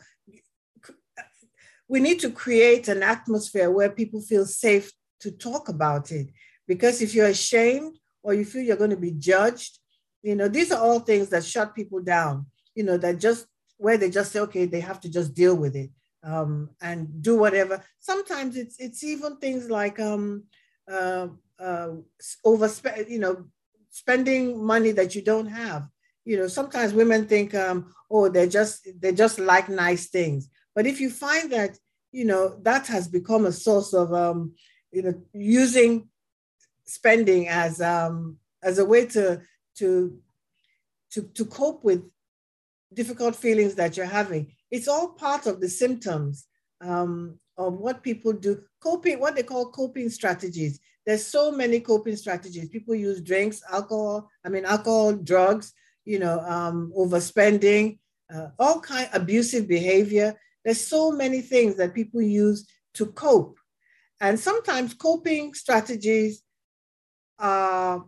we 1.90 2.00
need 2.00 2.20
to 2.20 2.30
create 2.30 2.88
an 2.88 3.04
atmosphere 3.04 3.70
where 3.70 3.90
people 3.90 4.22
feel 4.22 4.46
safe 4.46 4.94
to 5.20 5.32
talk 5.32 5.68
about 5.68 6.12
it. 6.12 6.28
Because 6.68 7.02
if 7.02 7.14
you're 7.14 7.26
ashamed 7.28 7.98
or 8.24 8.34
you 8.34 8.46
feel 8.46 8.62
you're 8.62 8.78
going 8.78 8.92
to 8.92 8.96
be 8.96 9.12
judged, 9.12 9.80
you 10.22 10.36
know, 10.36 10.48
these 10.48 10.72
are 10.72 10.82
all 10.82 11.00
things 11.00 11.30
that 11.30 11.44
shut 11.44 11.76
people 11.76 12.00
down, 12.00 12.46
you 12.76 12.84
know, 12.84 12.98
that 12.98 13.20
just 13.20 13.48
where 13.78 13.98
they 13.98 14.10
just 14.10 14.32
say, 14.32 14.40
okay, 14.42 14.66
they 14.66 14.82
have 14.82 15.00
to 15.02 15.10
just 15.10 15.34
deal 15.34 15.56
with 15.56 15.76
it 15.76 15.90
um, 16.24 16.70
and 16.82 17.22
do 17.24 17.36
whatever. 17.38 17.84
Sometimes 18.00 18.56
it's 18.56 18.76
it's 18.80 19.04
even 19.04 19.38
things 19.38 19.70
like 19.70 20.00
um, 20.00 20.44
uh, 20.90 21.28
uh, 21.60 21.90
overspend, 22.46 23.10
you 23.10 23.20
know, 23.20 23.46
spending 23.90 24.64
money 24.64 24.92
that 24.92 25.16
you 25.16 25.22
don't 25.24 25.48
have. 25.48 25.88
You 26.26 26.38
know, 26.38 26.48
sometimes 26.48 26.94
women 26.94 27.26
think, 27.26 27.56
um, 27.56 27.94
oh, 28.12 28.30
they're 28.30 28.48
just 28.48 28.88
they 29.02 29.12
just 29.14 29.40
like 29.40 29.70
nice 29.70 30.10
things. 30.10 30.50
But 30.80 30.88
if 30.88 31.02
you 31.02 31.10
find 31.10 31.52
that, 31.52 31.78
you 32.14 32.24
know, 32.24 32.58
that 32.62 32.88
has 32.88 33.10
become 33.10 33.46
a 33.46 33.52
source 33.52 33.94
of, 33.94 34.14
um, 34.14 34.54
you 34.94 35.02
know, 35.02 35.14
using 35.34 36.08
spending 36.86 37.50
as 37.50 37.82
um, 37.82 38.38
as 38.64 38.80
a 38.80 38.86
way 38.86 39.06
to 39.08 39.42
to 39.76 40.18
to 41.12 41.24
to 41.34 41.44
cope 41.44 41.84
with 41.84 42.02
difficult 42.94 43.36
feelings 43.36 43.76
that 43.76 43.98
you're 43.98 44.06
having. 44.06 44.54
It's 44.72 44.88
all 44.88 45.10
part 45.10 45.48
of 45.48 45.60
the 45.60 45.68
symptoms 45.68 46.48
um, 46.80 47.38
of 47.58 47.74
what 47.74 48.02
people 48.02 48.32
do, 48.32 48.64
coping, 48.80 49.20
what 49.20 49.36
they 49.36 49.44
call 49.44 49.72
coping 49.72 50.10
strategies. 50.10 50.80
There's 51.06 51.26
so 51.26 51.52
many 51.52 51.82
coping 51.82 52.16
strategies. 52.16 52.70
People 52.70 52.96
use 52.96 53.20
drinks, 53.20 53.62
alcohol, 53.70 54.30
I 54.46 54.48
mean, 54.48 54.64
alcohol, 54.64 55.12
drugs, 55.12 55.74
you 56.06 56.20
know, 56.20 56.40
um, 56.40 56.94
overspending, 56.98 58.00
uh, 58.34 58.52
all 58.58 58.80
kind 58.80 59.10
abusive 59.12 59.68
behavior. 59.68 60.40
There's 60.64 60.86
so 60.86 61.12
many 61.12 61.42
things 61.42 61.76
that 61.76 61.94
people 61.94 62.22
use 62.22 62.68
to 62.96 63.08
cope. 63.08 63.58
And 64.22 64.40
sometimes 64.40 64.94
coping 64.94 65.54
strategies 65.54 66.44
are, 67.38 68.06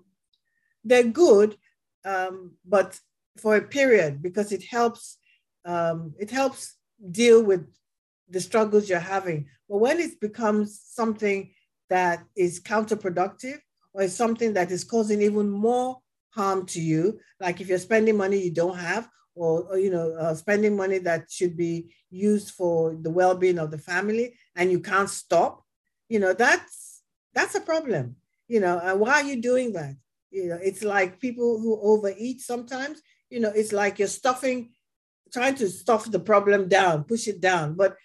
they're 0.84 1.04
good, 1.04 1.58
um, 2.04 2.54
but 2.66 3.00
for 3.38 3.56
a 3.56 3.62
period 3.62 4.22
because 4.22 4.52
it 4.52 4.64
helps 4.64 5.18
um, 5.66 6.14
it 6.20 6.32
helps 6.32 6.76
deal 7.12 7.44
with 7.44 7.68
the 8.30 8.40
struggles 8.40 8.90
you're 8.90 9.00
having. 9.00 9.48
But 9.70 9.78
when 9.78 10.00
it 10.00 10.20
becomes 10.20 10.82
something 10.84 11.54
that 11.90 12.24
is 12.36 12.60
counterproductive 12.62 13.60
or 13.94 14.04
is 14.04 14.16
something 14.16 14.54
that 14.54 14.72
is 14.72 14.84
causing 14.84 15.22
even 15.22 15.50
more 15.50 16.00
harm 16.30 16.66
to 16.68 16.82
you, 16.82 17.20
like 17.40 17.62
if 17.62 17.68
you're 17.68 17.78
spending 17.78 18.18
money 18.18 18.38
you 18.38 18.52
don't 18.52 18.78
have, 18.78 19.08
or, 19.36 19.64
or 19.64 19.78
you 19.78 19.90
know, 19.90 20.14
uh, 20.14 20.34
spending 20.34 20.76
money 20.76 20.98
that 21.00 21.32
should 21.32 21.56
be 21.56 21.94
used 22.10 22.52
for 22.52 22.96
the 23.02 23.10
well-being 23.10 23.60
of 23.60 23.72
the 23.72 23.78
family, 23.78 24.36
and 24.56 24.72
you 24.72 24.80
can't 24.80 25.10
stop, 25.10 25.64
you 26.10 26.20
know, 26.20 26.34
that's 26.34 27.02
that's 27.34 27.56
a 27.56 27.62
problem. 27.62 28.18
You 28.48 28.60
know, 28.60 28.80
and 28.84 29.00
why 29.00 29.22
are 29.22 29.24
you 29.24 29.42
doing 29.42 29.72
that? 29.74 29.96
You 30.30 30.50
know, 30.50 30.60
it's 30.62 30.84
like 30.84 31.22
people 31.22 31.60
who 31.60 31.80
overeat 31.82 32.42
sometimes. 32.42 33.02
You 33.30 33.40
know, 33.40 33.52
it's 33.56 33.72
like 33.72 33.98
you're 33.98 34.10
stuffing, 34.10 34.72
trying 35.32 35.56
to 35.56 35.70
stuff 35.70 36.12
the 36.12 36.20
problem 36.20 36.68
down, 36.68 37.06
push 37.06 37.28
it 37.28 37.40
down, 37.40 37.76
but 37.76 37.96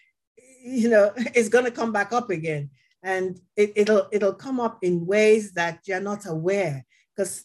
you 0.64 0.88
know, 0.88 1.12
it's 1.16 1.48
going 1.48 1.64
to 1.64 1.70
come 1.70 1.92
back 1.92 2.12
up 2.12 2.30
again, 2.30 2.70
and 3.02 3.40
it, 3.56 3.72
it'll 3.74 4.08
it'll 4.12 4.34
come 4.34 4.60
up 4.60 4.78
in 4.82 5.06
ways 5.06 5.52
that 5.52 5.80
you're 5.86 6.00
not 6.00 6.26
aware 6.26 6.84
because 7.16 7.44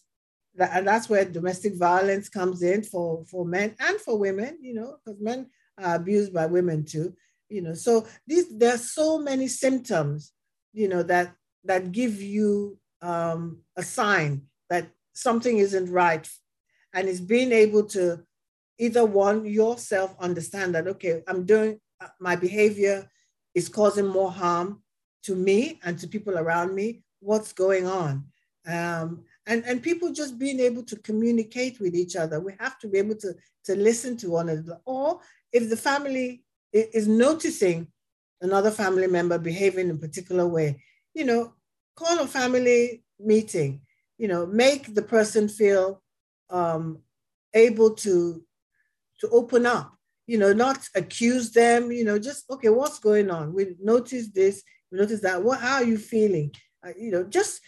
and 0.59 0.87
that's 0.87 1.09
where 1.09 1.25
domestic 1.25 1.75
violence 1.75 2.29
comes 2.29 2.61
in 2.61 2.83
for 2.83 3.25
for 3.25 3.45
men 3.45 3.75
and 3.79 3.99
for 3.99 4.17
women. 4.17 4.57
You 4.61 4.73
know, 4.75 4.97
because 5.03 5.19
men 5.21 5.49
are 5.77 5.95
abused 5.95 6.33
by 6.33 6.45
women 6.45 6.83
too. 6.85 7.15
You 7.49 7.61
know, 7.61 7.73
so 7.73 8.07
these 8.27 8.57
there 8.57 8.75
are 8.75 8.77
so 8.77 9.17
many 9.19 9.47
symptoms. 9.47 10.33
You 10.73 10.87
know 10.87 11.03
that 11.03 11.33
that 11.65 11.91
give 11.91 12.21
you 12.21 12.77
um, 13.01 13.61
a 13.75 13.83
sign 13.83 14.43
that 14.69 14.89
something 15.13 15.57
isn't 15.57 15.89
right 15.91 16.27
and 16.93 17.07
it's 17.07 17.19
being 17.19 17.51
able 17.51 17.83
to 17.83 18.23
either 18.77 19.05
one 19.05 19.45
yourself 19.45 20.15
understand 20.19 20.73
that 20.73 20.87
okay 20.87 21.21
i'm 21.27 21.45
doing 21.45 21.79
uh, 21.99 22.07
my 22.19 22.35
behavior 22.35 23.09
is 23.53 23.69
causing 23.69 24.07
more 24.07 24.31
harm 24.31 24.81
to 25.23 25.35
me 25.35 25.79
and 25.83 25.99
to 25.99 26.07
people 26.07 26.37
around 26.37 26.73
me 26.73 27.03
what's 27.19 27.53
going 27.53 27.85
on 27.85 28.23
um, 28.67 29.23
and 29.51 29.63
and 29.65 29.83
people 29.83 30.11
just 30.11 30.39
being 30.39 30.59
able 30.59 30.83
to 30.83 30.95
communicate 30.97 31.79
with 31.79 31.95
each 31.95 32.15
other. 32.15 32.39
We 32.39 32.53
have 32.59 32.79
to 32.79 32.87
be 32.87 32.97
able 32.97 33.17
to 33.17 33.33
to 33.65 33.75
listen 33.75 34.17
to 34.17 34.31
one 34.31 34.49
another. 34.49 34.79
Or 34.85 35.19
if 35.51 35.69
the 35.69 35.77
family 35.77 36.43
is 36.73 37.07
noticing 37.07 37.87
another 38.41 38.71
family 38.71 39.07
member 39.07 39.37
behaving 39.37 39.89
in 39.89 39.95
a 39.95 39.99
particular 39.99 40.47
way 40.47 40.81
you 41.13 41.25
know 41.25 41.53
call 41.95 42.19
a 42.19 42.27
family 42.27 43.03
meeting 43.19 43.81
you 44.17 44.27
know 44.27 44.45
make 44.45 44.93
the 44.95 45.01
person 45.01 45.47
feel 45.47 46.01
um, 46.49 46.99
able 47.53 47.91
to 47.93 48.43
to 49.19 49.29
open 49.29 49.65
up 49.65 49.93
you 50.27 50.37
know 50.37 50.53
not 50.53 50.79
accuse 50.95 51.51
them 51.51 51.91
you 51.91 52.03
know 52.03 52.17
just 52.17 52.49
okay 52.49 52.69
what's 52.69 52.99
going 52.99 53.29
on? 53.29 53.53
We 53.53 53.75
noticed 53.81 54.33
this 54.33 54.63
we 54.91 54.99
noticed 54.99 55.23
that. 55.23 55.41
What 55.41 55.59
how 55.59 55.75
are 55.75 55.83
you 55.83 55.97
feeling? 55.97 56.51
Uh, 56.85 56.93
you 56.97 57.11
know 57.11 57.23
just 57.23 57.61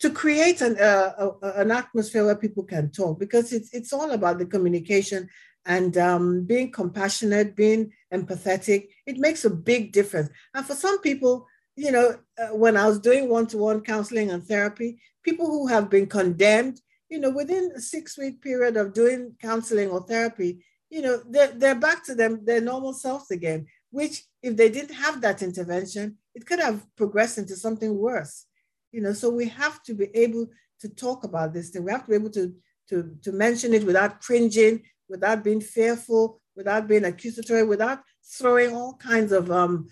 to 0.00 0.10
create 0.10 0.60
an 0.60 0.76
uh, 0.78 1.32
a, 1.42 1.60
an 1.60 1.70
atmosphere 1.70 2.24
where 2.24 2.36
people 2.36 2.64
can 2.64 2.90
talk 2.90 3.18
because 3.18 3.52
it's 3.52 3.72
it's 3.72 3.92
all 3.92 4.10
about 4.12 4.38
the 4.38 4.46
communication 4.46 5.28
and 5.66 5.98
um, 5.98 6.44
being 6.44 6.70
compassionate 6.70 7.56
being 7.56 7.92
empathetic 8.12 8.88
it 9.06 9.18
makes 9.18 9.44
a 9.44 9.50
big 9.50 9.92
difference 9.92 10.30
and 10.54 10.64
for 10.66 10.74
some 10.74 11.00
people 11.00 11.46
you 11.78 11.92
know, 11.92 12.18
uh, 12.42 12.56
when 12.56 12.76
I 12.76 12.86
was 12.88 12.98
doing 12.98 13.28
one 13.28 13.46
to 13.46 13.56
one 13.56 13.82
counseling 13.82 14.32
and 14.32 14.44
therapy, 14.44 15.00
people 15.22 15.46
who 15.46 15.68
have 15.68 15.88
been 15.88 16.08
condemned, 16.08 16.80
you 17.08 17.20
know, 17.20 17.30
within 17.30 17.70
a 17.76 17.80
six 17.80 18.18
week 18.18 18.42
period 18.42 18.76
of 18.76 18.92
doing 18.92 19.36
counseling 19.40 19.88
or 19.88 20.02
therapy, 20.02 20.64
you 20.90 21.02
know, 21.02 21.22
they're, 21.30 21.52
they're 21.52 21.76
back 21.76 22.04
to 22.06 22.16
them, 22.16 22.44
their 22.44 22.60
normal 22.60 22.92
selves 22.92 23.30
again, 23.30 23.64
which 23.92 24.24
if 24.42 24.56
they 24.56 24.68
didn't 24.68 24.96
have 24.96 25.20
that 25.20 25.40
intervention, 25.40 26.18
it 26.34 26.44
could 26.46 26.58
have 26.58 26.84
progressed 26.96 27.38
into 27.38 27.54
something 27.54 27.96
worse. 27.96 28.46
You 28.92 29.02
know, 29.02 29.12
so 29.12 29.30
we 29.30 29.48
have 29.48 29.82
to 29.84 29.94
be 29.94 30.08
able 30.14 30.48
to 30.80 30.88
talk 30.88 31.24
about 31.24 31.52
this 31.52 31.70
thing. 31.70 31.84
We 31.84 31.92
have 31.92 32.04
to 32.04 32.10
be 32.10 32.16
able 32.16 32.30
to, 32.30 32.54
to, 32.88 33.16
to 33.22 33.32
mention 33.32 33.74
it 33.74 33.84
without 33.84 34.20
cringing, 34.20 34.82
without 35.08 35.44
being 35.44 35.60
fearful, 35.60 36.40
without 36.56 36.88
being 36.88 37.04
accusatory, 37.04 37.64
without 37.64 38.00
throwing 38.24 38.74
all 38.74 38.94
kinds 38.94 39.32
of 39.32 39.50
um, 39.50 39.88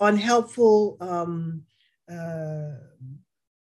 unhelpful 0.00 0.96
um, 1.00 1.62
uh, 2.10 2.72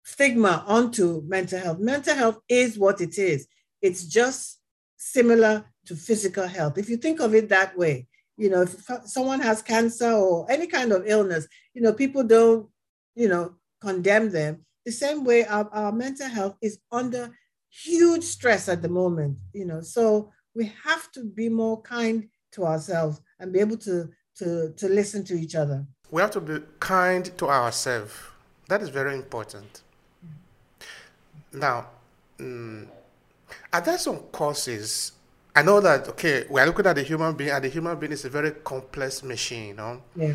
stigma 0.05 0.65
onto 0.67 1.23
mental 1.27 1.59
health. 1.59 1.79
Mental 1.79 2.15
health 2.15 2.39
is 2.49 2.79
what 2.79 3.01
it 3.01 3.19
is. 3.19 3.47
It's 3.81 4.05
just 4.05 4.61
similar 4.97 5.65
to 5.87 5.97
physical 5.97 6.47
health. 6.47 6.79
If 6.79 6.89
you 6.89 6.97
think 6.97 7.21
of 7.21 7.35
it 7.35 7.49
that 7.49 7.77
way, 7.77 8.07
you 8.37 8.51
know, 8.51 8.63
if 8.63 8.77
someone 9.05 9.41
has 9.41 9.63
cancer 9.63 10.11
or 10.11 10.51
any 10.51 10.67
kind 10.67 10.93
of 10.93 11.05
illness, 11.07 11.47
you 11.75 11.83
know, 11.83 11.93
people 11.93 12.25
don't, 12.25 12.69
you 13.15 13.29
know, 13.29 13.55
condemn 13.87 14.31
them. 14.31 14.53
The 14.87 14.93
same 14.93 15.21
way 15.25 15.45
our, 15.45 15.69
our 15.73 15.93
mental 15.93 16.29
health 16.29 16.57
is 16.61 16.79
under 17.01 17.25
huge 17.85 18.25
stress 18.25 18.69
at 18.69 18.81
the 18.83 18.89
moment, 18.89 19.39
you 19.53 19.67
know. 19.67 19.81
So 19.81 20.31
we 20.55 20.65
have 20.85 21.11
to 21.13 21.21
be 21.25 21.49
more 21.49 21.79
kind 21.83 22.29
to 22.55 22.65
ourselves 22.65 23.21
and 23.39 23.53
be 23.53 23.61
able 23.61 23.79
to 23.89 23.97
to, 24.39 24.73
to 24.81 24.89
listen 24.89 25.25
to 25.25 25.35
each 25.35 25.55
other. 25.55 25.85
We 26.11 26.23
have 26.23 26.31
to 26.33 26.41
be 26.41 26.57
kind 26.81 27.25
to 27.39 27.47
ourselves. 27.49 28.15
That 28.69 28.81
is 28.81 28.89
very 28.89 29.15
important. 29.15 29.83
Now, 31.53 31.89
um, 32.41 32.89
are 33.73 33.83
there 33.83 33.99
some 33.99 34.19
causes? 34.33 35.13
I 35.55 35.63
know 35.63 35.81
that, 35.81 36.09
okay, 36.09 36.47
we're 36.49 36.65
looking 36.65 36.87
at 36.87 36.97
the 36.97 37.03
human 37.03 37.35
being, 37.35 37.51
and 37.51 37.63
the 37.63 37.69
human 37.69 37.99
being 37.99 38.13
is 38.13 38.25
a 38.25 38.31
very 38.31 38.53
complex 38.53 39.23
machine, 39.23 39.69
you 39.69 39.75
know? 39.75 40.03
Yeah. 40.17 40.35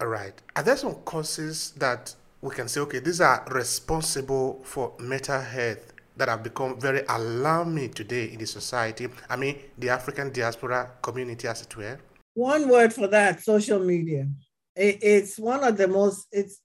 All 0.00 0.08
right. 0.08 0.34
Are 0.54 0.62
there 0.62 0.76
some 0.76 0.96
causes 0.96 1.72
that 1.78 2.14
we 2.44 2.50
can 2.54 2.68
say, 2.68 2.80
okay, 2.80 3.00
these 3.00 3.20
are 3.20 3.44
responsible 3.50 4.60
for 4.64 4.92
mental 4.98 5.40
health 5.40 5.92
that 6.16 6.28
have 6.28 6.42
become 6.42 6.78
very 6.78 7.02
alarming 7.08 7.92
today 7.92 8.26
in 8.32 8.38
the 8.38 8.46
society? 8.46 9.08
I 9.28 9.36
mean, 9.36 9.58
the 9.78 9.88
African 9.88 10.32
diaspora 10.32 10.90
community, 11.02 11.48
as 11.48 11.62
it 11.62 11.76
were? 11.76 11.98
one 12.34 12.68
word 12.68 12.92
for 12.92 13.06
that 13.06 13.42
social 13.42 13.78
media 13.78 14.28
it, 14.76 14.98
it's 15.02 15.38
one 15.38 15.64
of 15.64 15.76
the 15.76 15.88
most 15.88 16.26
it's 16.32 16.60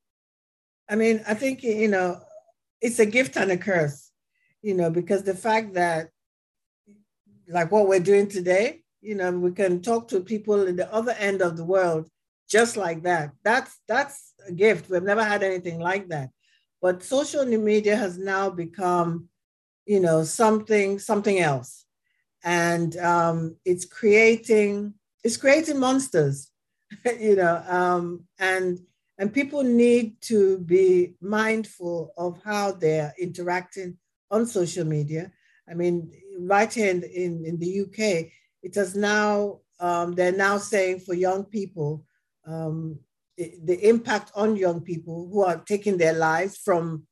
i 0.90 0.96
mean 0.96 1.22
i 1.28 1.34
think 1.34 1.64
you 1.64 1.88
know 1.88 2.20
it's 2.82 3.00
a 3.00 3.06
gift 3.06 3.38
and 3.38 3.52
a 3.52 3.58
curse 3.58 4.12
you 4.62 4.74
know 4.74 4.90
because 4.90 5.24
the 5.24 5.36
fact 5.36 5.74
that 5.76 6.10
like 7.48 7.72
what 7.72 7.88
we're 7.88 8.00
doing 8.00 8.28
today 8.28 8.82
you 9.02 9.16
know 9.16 9.32
we 9.32 9.52
can 9.52 9.82
talk 9.82 10.08
to 10.08 10.20
people 10.20 10.68
in 10.68 10.76
the 10.76 10.92
other 10.94 11.14
end 11.20 11.42
of 11.42 11.56
the 11.56 11.64
world 11.64 12.10
just 12.50 12.78
like 12.78 13.04
that. 13.04 13.32
That's 13.44 13.80
that's 13.88 14.34
a 14.48 14.52
gift. 14.52 14.90
We've 14.90 15.04
never 15.04 15.24
had 15.24 15.44
anything 15.44 15.80
like 15.80 16.10
that. 16.10 16.30
But 16.82 17.04
social 17.04 17.46
media 17.46 17.96
has 17.96 18.18
now 18.18 18.50
become 18.50 19.30
you 19.86 20.00
know 20.00 20.24
something 20.24 21.00
something 21.00 21.40
else. 21.40 21.86
And 22.44 22.96
um, 22.98 23.58
it's 23.66 23.86
creating 23.86 24.94
it's 25.24 25.38
creating 25.38 25.80
monsters, 25.80 26.52
you 27.20 27.36
know, 27.36 27.64
um, 27.68 28.26
and 28.40 28.80
and 29.18 29.34
people 29.34 29.64
need 29.64 30.22
to 30.22 30.60
be 30.60 31.16
mindful 31.22 32.14
of 32.18 32.42
how 32.44 32.72
they're 32.72 33.14
interacting 33.20 33.98
on 34.32 34.46
social 34.46 34.86
media. 34.86 35.32
I 35.70 35.74
mean, 35.74 36.12
right 36.40 36.74
here 36.74 36.90
in, 36.90 37.04
in, 37.04 37.46
in 37.46 37.60
the 37.60 37.82
UK, 37.82 38.32
it 38.64 38.76
has 38.76 38.96
now, 38.96 39.60
um, 39.82 40.14
they're 40.14 40.32
now 40.32 40.58
saying 40.58 41.02
for 41.02 41.14
young 41.14 41.44
people, 41.44 42.06
um, 42.50 43.00
the, 43.38 43.88
impact 43.88 44.32
on 44.36 44.56
young 44.56 44.82
people 44.82 45.30
who 45.32 45.44
are 45.44 45.58
taking 45.58 45.98
their 45.98 46.14
lives 46.14 46.58
from 46.58 47.04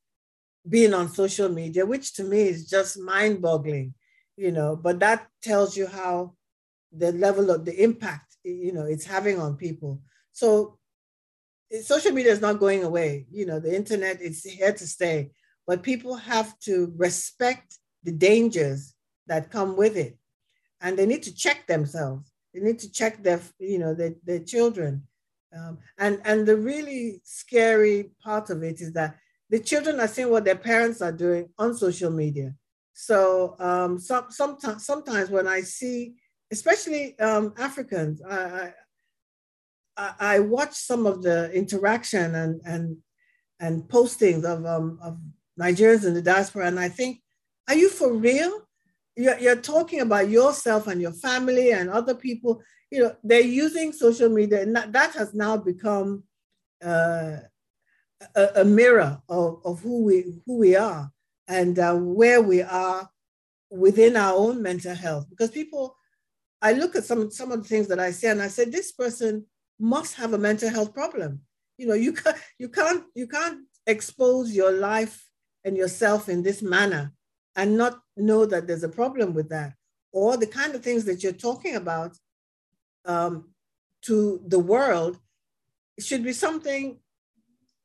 being 0.67 0.93
on 0.93 1.09
social 1.09 1.49
media, 1.49 1.85
which 1.85 2.13
to 2.15 2.23
me 2.23 2.41
is 2.41 2.69
just 2.69 2.99
mind 2.99 3.41
boggling, 3.41 3.93
you 4.35 4.51
know, 4.51 4.75
but 4.75 4.99
that 4.99 5.27
tells 5.41 5.77
you 5.77 5.87
how 5.87 6.33
the 6.91 7.11
level 7.13 7.49
of 7.51 7.65
the 7.65 7.83
impact 7.83 8.37
you 8.43 8.71
know 8.71 8.85
it's 8.85 9.05
having 9.05 9.39
on 9.39 9.55
people. 9.57 10.01
So 10.31 10.77
social 11.81 12.11
media 12.11 12.31
is 12.31 12.41
not 12.41 12.59
going 12.59 12.83
away 12.85 13.25
you 13.29 13.45
know 13.45 13.59
the 13.59 13.75
internet 13.75 14.21
is 14.21 14.41
here 14.41 14.71
to 14.71 14.87
stay 14.87 15.29
but 15.67 15.83
people 15.83 16.15
have 16.15 16.57
to 16.59 16.93
respect 16.95 17.77
the 18.03 18.11
dangers 18.13 18.93
that 19.27 19.51
come 19.51 19.75
with 19.75 19.97
it. 19.97 20.17
And 20.79 20.97
they 20.97 21.05
need 21.05 21.23
to 21.23 21.35
check 21.35 21.67
themselves. 21.67 22.31
They 22.53 22.61
need 22.61 22.79
to 22.79 22.91
check 22.91 23.21
their 23.21 23.41
you 23.59 23.79
know 23.79 23.93
their, 23.93 24.13
their 24.23 24.39
children 24.39 25.03
um, 25.55 25.77
and 25.97 26.21
and 26.25 26.45
the 26.45 26.57
really 26.57 27.21
scary 27.23 28.11
part 28.23 28.49
of 28.49 28.63
it 28.63 28.81
is 28.81 28.93
that 28.93 29.17
the 29.49 29.59
children 29.59 29.99
are 29.99 30.07
seeing 30.07 30.29
what 30.29 30.43
their 30.43 30.57
parents 30.57 31.01
are 31.01 31.11
doing 31.11 31.49
on 31.57 31.75
social 31.75 32.11
media 32.11 32.53
so 32.93 33.55
um, 33.59 33.99
some, 33.99 34.25
sometimes 34.29 34.85
sometimes 34.85 35.29
when 35.29 35.47
i 35.47 35.61
see 35.61 36.15
especially 36.51 37.17
um, 37.19 37.53
Africans. 37.57 38.21
I, 38.23 38.73
I, 39.95 40.13
I 40.19 40.39
watch 40.39 40.73
some 40.73 41.05
of 41.05 41.23
the 41.23 41.51
interaction 41.51 42.35
and 42.35 42.61
and 42.65 42.97
and 43.59 43.83
postings 43.83 44.43
of 44.43 44.65
um, 44.65 44.99
of 45.01 45.17
Nigerians 45.59 46.05
in 46.05 46.13
the 46.13 46.21
diaspora, 46.21 46.67
and 46.67 46.79
I 46.79 46.89
think, 46.89 47.21
are 47.67 47.75
you 47.75 47.89
for 47.89 48.13
real? 48.13 48.67
you're, 49.17 49.39
you're 49.39 49.55
talking 49.55 50.01
about 50.01 50.29
yourself 50.29 50.85
and 50.87 51.01
your 51.01 51.11
family 51.11 51.71
and 51.71 51.89
other 51.89 52.13
people. 52.13 52.61
You 52.91 53.03
know, 53.03 53.15
they're 53.23 53.41
using 53.41 53.91
social 53.91 54.29
media, 54.29 54.61
and 54.61 54.75
that, 54.75 55.13
has 55.13 55.33
now 55.33 55.57
become 55.57 56.23
uh, 56.83 57.37
a, 58.35 58.47
a, 58.57 58.65
mirror 58.65 59.21
of, 59.27 59.61
of 59.65 59.81
who 59.81 60.03
we 60.03 60.41
who 60.45 60.57
we 60.57 60.75
are 60.75 61.11
and 61.47 61.77
uh, 61.79 61.95
where 61.95 62.41
we 62.41 62.61
are 62.61 63.09
within 63.69 64.15
our 64.15 64.33
own 64.35 64.61
mental 64.61 64.95
health. 64.95 65.29
Because 65.29 65.51
people, 65.51 65.97
I 66.61 66.73
look 66.73 66.95
at 66.95 67.03
some 67.03 67.29
some 67.29 67.51
of 67.51 67.61
the 67.61 67.67
things 67.67 67.87
that 67.89 67.99
I 67.99 68.11
say, 68.11 68.29
and 68.29 68.41
I 68.41 68.47
say 68.47 68.65
this 68.65 68.91
person 68.93 69.45
must 69.79 70.15
have 70.15 70.33
a 70.33 70.37
mental 70.37 70.69
health 70.69 70.93
problem. 70.93 71.41
You 71.77 71.87
know, 71.87 71.93
you 71.93 72.13
can't 72.13 72.37
you 72.57 72.69
can't 72.69 73.03
you 73.15 73.27
can't 73.27 73.59
expose 73.85 74.53
your 74.53 74.71
life 74.71 75.27
and 75.63 75.75
yourself 75.75 76.29
in 76.29 76.43
this 76.43 76.61
manner 76.61 77.11
and 77.55 77.77
not 77.77 77.99
know 78.15 78.45
that 78.45 78.67
there's 78.67 78.83
a 78.83 78.89
problem 78.89 79.33
with 79.33 79.49
that 79.49 79.73
or 80.13 80.37
the 80.37 80.47
kind 80.47 80.75
of 80.75 80.83
things 80.83 81.05
that 81.05 81.23
you're 81.23 81.33
talking 81.33 81.75
about 81.75 82.15
um, 83.07 83.49
to 84.03 84.41
the 84.45 84.59
world 84.59 85.17
should 85.99 86.23
be 86.23 86.33
something 86.33 86.99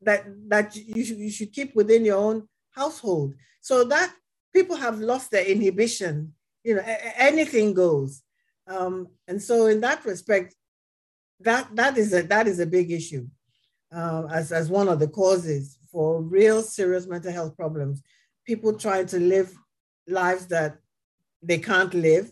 that 0.01 0.25
that 0.49 0.75
you 0.75 1.03
should, 1.03 1.17
you 1.17 1.31
should 1.31 1.51
keep 1.51 1.75
within 1.75 2.05
your 2.05 2.17
own 2.17 2.47
household. 2.71 3.33
So 3.61 3.83
that 3.85 4.13
people 4.53 4.75
have 4.75 4.99
lost 4.99 5.31
their 5.31 5.45
inhibition 5.45 6.33
you 6.63 6.75
know 6.75 6.83
anything 7.17 7.73
goes. 7.73 8.23
Um, 8.67 9.09
and 9.27 9.41
so 9.41 9.65
in 9.67 9.81
that 9.81 10.05
respect 10.05 10.55
that 11.41 11.67
that 11.75 11.97
is 11.97 12.13
a 12.13 12.23
that 12.23 12.47
is 12.47 12.59
a 12.59 12.65
big 12.65 12.91
issue 12.91 13.27
uh, 13.93 14.23
as 14.31 14.51
as 14.51 14.69
one 14.69 14.87
of 14.87 14.99
the 14.99 15.07
causes 15.07 15.77
for 15.91 16.21
real 16.21 16.61
serious 16.61 17.05
mental 17.05 17.31
health 17.31 17.55
problems. 17.57 18.01
People 18.45 18.73
trying 18.73 19.05
to 19.07 19.19
live 19.19 19.53
lives 20.07 20.47
that 20.47 20.77
they 21.41 21.57
can't 21.57 21.93
live 21.93 22.31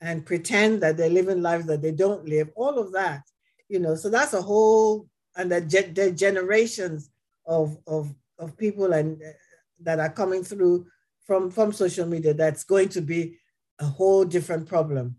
and 0.00 0.24
pretend 0.24 0.82
that 0.82 0.96
they're 0.96 1.10
living 1.10 1.42
lives 1.42 1.66
that 1.66 1.82
they 1.82 1.92
don't 1.92 2.26
live, 2.26 2.48
all 2.56 2.78
of 2.78 2.92
that, 2.92 3.22
you 3.68 3.78
know, 3.78 3.94
so 3.94 4.08
that's 4.08 4.34
a 4.34 4.42
whole, 4.42 5.08
and 5.36 5.52
the, 5.52 5.60
ge- 5.60 5.94
the 5.94 6.10
generations 6.10 7.10
of, 7.46 7.76
of, 7.86 8.14
of 8.38 8.56
people 8.56 8.92
and 8.92 9.22
uh, 9.22 9.32
that 9.80 9.98
are 9.98 10.10
coming 10.10 10.42
through 10.42 10.86
from, 11.26 11.50
from 11.50 11.72
social 11.72 12.06
media, 12.06 12.34
that's 12.34 12.64
going 12.64 12.88
to 12.88 13.00
be 13.00 13.36
a 13.78 13.84
whole 13.84 14.24
different 14.24 14.66
problem. 14.66 15.16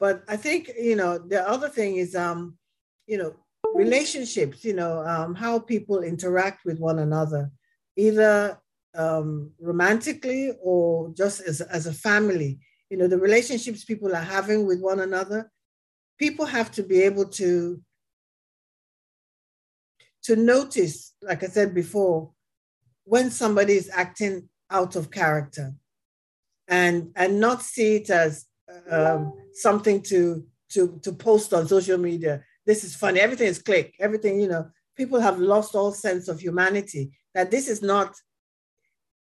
But 0.00 0.24
I 0.28 0.36
think, 0.36 0.70
you 0.80 0.96
know, 0.96 1.18
the 1.18 1.46
other 1.48 1.68
thing 1.68 1.96
is, 1.96 2.16
um, 2.16 2.56
you 3.06 3.18
know, 3.18 3.34
relationships, 3.74 4.64
you 4.64 4.74
know, 4.74 5.00
um, 5.06 5.34
how 5.34 5.58
people 5.58 6.02
interact 6.02 6.64
with 6.64 6.78
one 6.78 6.98
another, 6.98 7.50
either 7.96 8.58
um, 8.94 9.52
romantically 9.60 10.52
or 10.60 11.12
just 11.14 11.40
as, 11.40 11.60
as 11.60 11.86
a 11.86 11.92
family. 11.92 12.58
You 12.92 12.98
know, 12.98 13.08
the 13.08 13.16
relationships 13.16 13.84
people 13.84 14.14
are 14.14 14.28
having 14.36 14.66
with 14.66 14.82
one 14.82 15.00
another, 15.00 15.50
people 16.18 16.44
have 16.44 16.70
to 16.72 16.82
be 16.82 17.00
able 17.00 17.24
to 17.40 17.80
to 20.24 20.36
notice, 20.36 21.14
like 21.22 21.42
I 21.42 21.46
said 21.46 21.74
before, 21.74 22.32
when 23.04 23.30
somebody 23.30 23.72
is 23.72 23.88
acting 23.90 24.50
out 24.70 24.94
of 24.94 25.10
character 25.10 25.72
and 26.68 27.12
and 27.16 27.40
not 27.40 27.62
see 27.62 27.96
it 27.96 28.10
as 28.10 28.44
um, 28.90 29.32
something 29.54 30.02
to 30.02 30.44
to 30.72 31.00
to 31.02 31.12
post 31.12 31.54
on 31.54 31.66
social 31.66 31.96
media. 31.96 32.44
This 32.66 32.84
is 32.84 32.94
funny. 32.94 33.20
Everything 33.20 33.48
is 33.48 33.62
click. 33.62 33.94
Everything, 34.00 34.38
you 34.38 34.48
know, 34.48 34.68
people 34.98 35.18
have 35.18 35.38
lost 35.38 35.74
all 35.74 35.92
sense 35.92 36.28
of 36.28 36.40
humanity. 36.40 37.12
That 37.32 37.50
this 37.50 37.68
is 37.68 37.80
not 37.80 38.14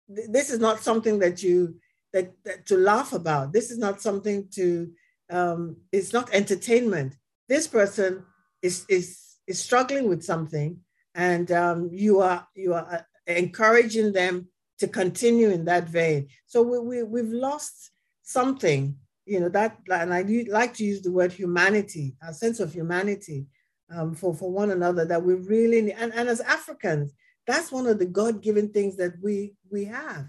this 0.08 0.48
is 0.48 0.58
not 0.58 0.80
something 0.80 1.18
that 1.18 1.42
you 1.42 1.78
that, 2.12 2.32
that 2.44 2.66
to 2.66 2.76
laugh 2.76 3.12
about. 3.12 3.52
This 3.52 3.70
is 3.70 3.78
not 3.78 4.00
something 4.00 4.48
to. 4.54 4.90
Um, 5.30 5.76
it's 5.92 6.12
not 6.12 6.32
entertainment. 6.32 7.16
This 7.48 7.66
person 7.66 8.24
is 8.62 8.84
is 8.88 9.36
is 9.46 9.58
struggling 9.58 10.08
with 10.08 10.22
something, 10.22 10.80
and 11.14 11.50
um, 11.52 11.90
you 11.92 12.20
are 12.20 12.46
you 12.54 12.74
are 12.74 12.86
uh, 12.90 13.02
encouraging 13.26 14.12
them 14.12 14.48
to 14.78 14.88
continue 14.88 15.50
in 15.50 15.64
that 15.66 15.88
vein. 15.88 16.28
So 16.46 16.62
we, 16.62 16.78
we 16.78 17.02
we've 17.02 17.32
lost 17.32 17.90
something, 18.22 18.96
you 19.26 19.40
know 19.40 19.48
that, 19.50 19.78
and 19.90 20.14
I 20.14 20.22
like 20.48 20.74
to 20.74 20.84
use 20.84 21.02
the 21.02 21.12
word 21.12 21.32
humanity, 21.32 22.16
a 22.22 22.32
sense 22.32 22.60
of 22.60 22.72
humanity 22.72 23.46
um, 23.90 24.14
for 24.14 24.34
for 24.34 24.50
one 24.50 24.70
another 24.70 25.04
that 25.04 25.22
we 25.22 25.34
really 25.34 25.82
need. 25.82 25.96
And, 25.98 26.12
and 26.14 26.28
as 26.28 26.40
Africans, 26.40 27.12
that's 27.46 27.72
one 27.72 27.86
of 27.86 27.98
the 27.98 28.06
god-given 28.06 28.70
things 28.70 28.96
that 28.96 29.12
we 29.22 29.54
we 29.70 29.84
have 29.86 30.28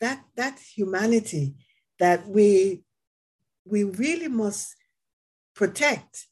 that 0.00 0.22
that 0.36 0.58
humanity 0.58 1.54
that 1.98 2.26
we 2.28 2.82
we 3.64 3.84
really 3.84 4.28
must 4.28 4.74
protect 5.54 6.26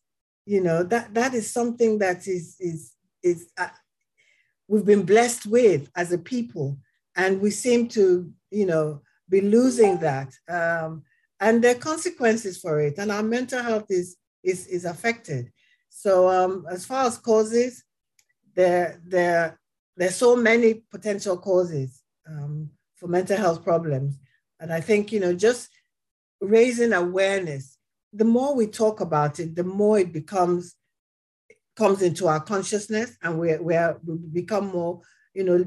you 0.46 0.60
know 0.60 0.82
that 0.82 1.14
that 1.14 1.34
is 1.34 1.50
something 1.50 1.98
that 1.98 2.26
is 2.26 2.56
is 2.60 2.92
is 3.22 3.50
uh, 3.58 3.68
we've 4.68 4.84
been 4.84 5.04
blessed 5.04 5.46
with 5.46 5.90
as 5.96 6.12
a 6.12 6.18
people 6.18 6.78
and 7.16 7.40
we 7.40 7.50
seem 7.50 7.88
to 7.88 8.30
you 8.50 8.66
know 8.66 9.00
be 9.28 9.40
losing 9.40 9.98
that 9.98 10.32
um, 10.48 11.02
and 11.40 11.62
there 11.64 11.74
are 11.74 11.78
consequences 11.78 12.58
for 12.58 12.80
it 12.80 12.98
and 12.98 13.10
our 13.10 13.22
mental 13.22 13.62
health 13.62 13.86
is 13.88 14.16
is 14.44 14.66
is 14.66 14.84
affected. 14.84 15.50
So 15.88 16.28
um, 16.28 16.66
as 16.70 16.84
far 16.84 17.06
as 17.06 17.18
causes 17.18 17.82
there 18.54 19.00
there 19.06 19.58
there's 19.96 20.16
so 20.16 20.36
many 20.36 20.82
potential 20.90 21.36
causes 21.38 22.02
um, 22.28 22.70
for 23.04 23.10
mental 23.10 23.36
health 23.36 23.62
problems. 23.62 24.18
And 24.60 24.72
I 24.72 24.80
think, 24.80 25.12
you 25.12 25.20
know, 25.20 25.34
just 25.34 25.68
raising 26.40 26.94
awareness, 26.94 27.76
the 28.14 28.24
more 28.24 28.54
we 28.54 28.66
talk 28.66 29.00
about 29.00 29.38
it, 29.40 29.54
the 29.54 29.62
more 29.62 29.98
it 29.98 30.10
becomes, 30.10 30.74
comes 31.76 32.00
into 32.00 32.28
our 32.28 32.40
consciousness 32.40 33.14
and 33.22 33.38
we're 33.38 33.60
we 33.62 33.76
become 34.32 34.68
more, 34.68 35.02
you 35.34 35.44
know, 35.44 35.66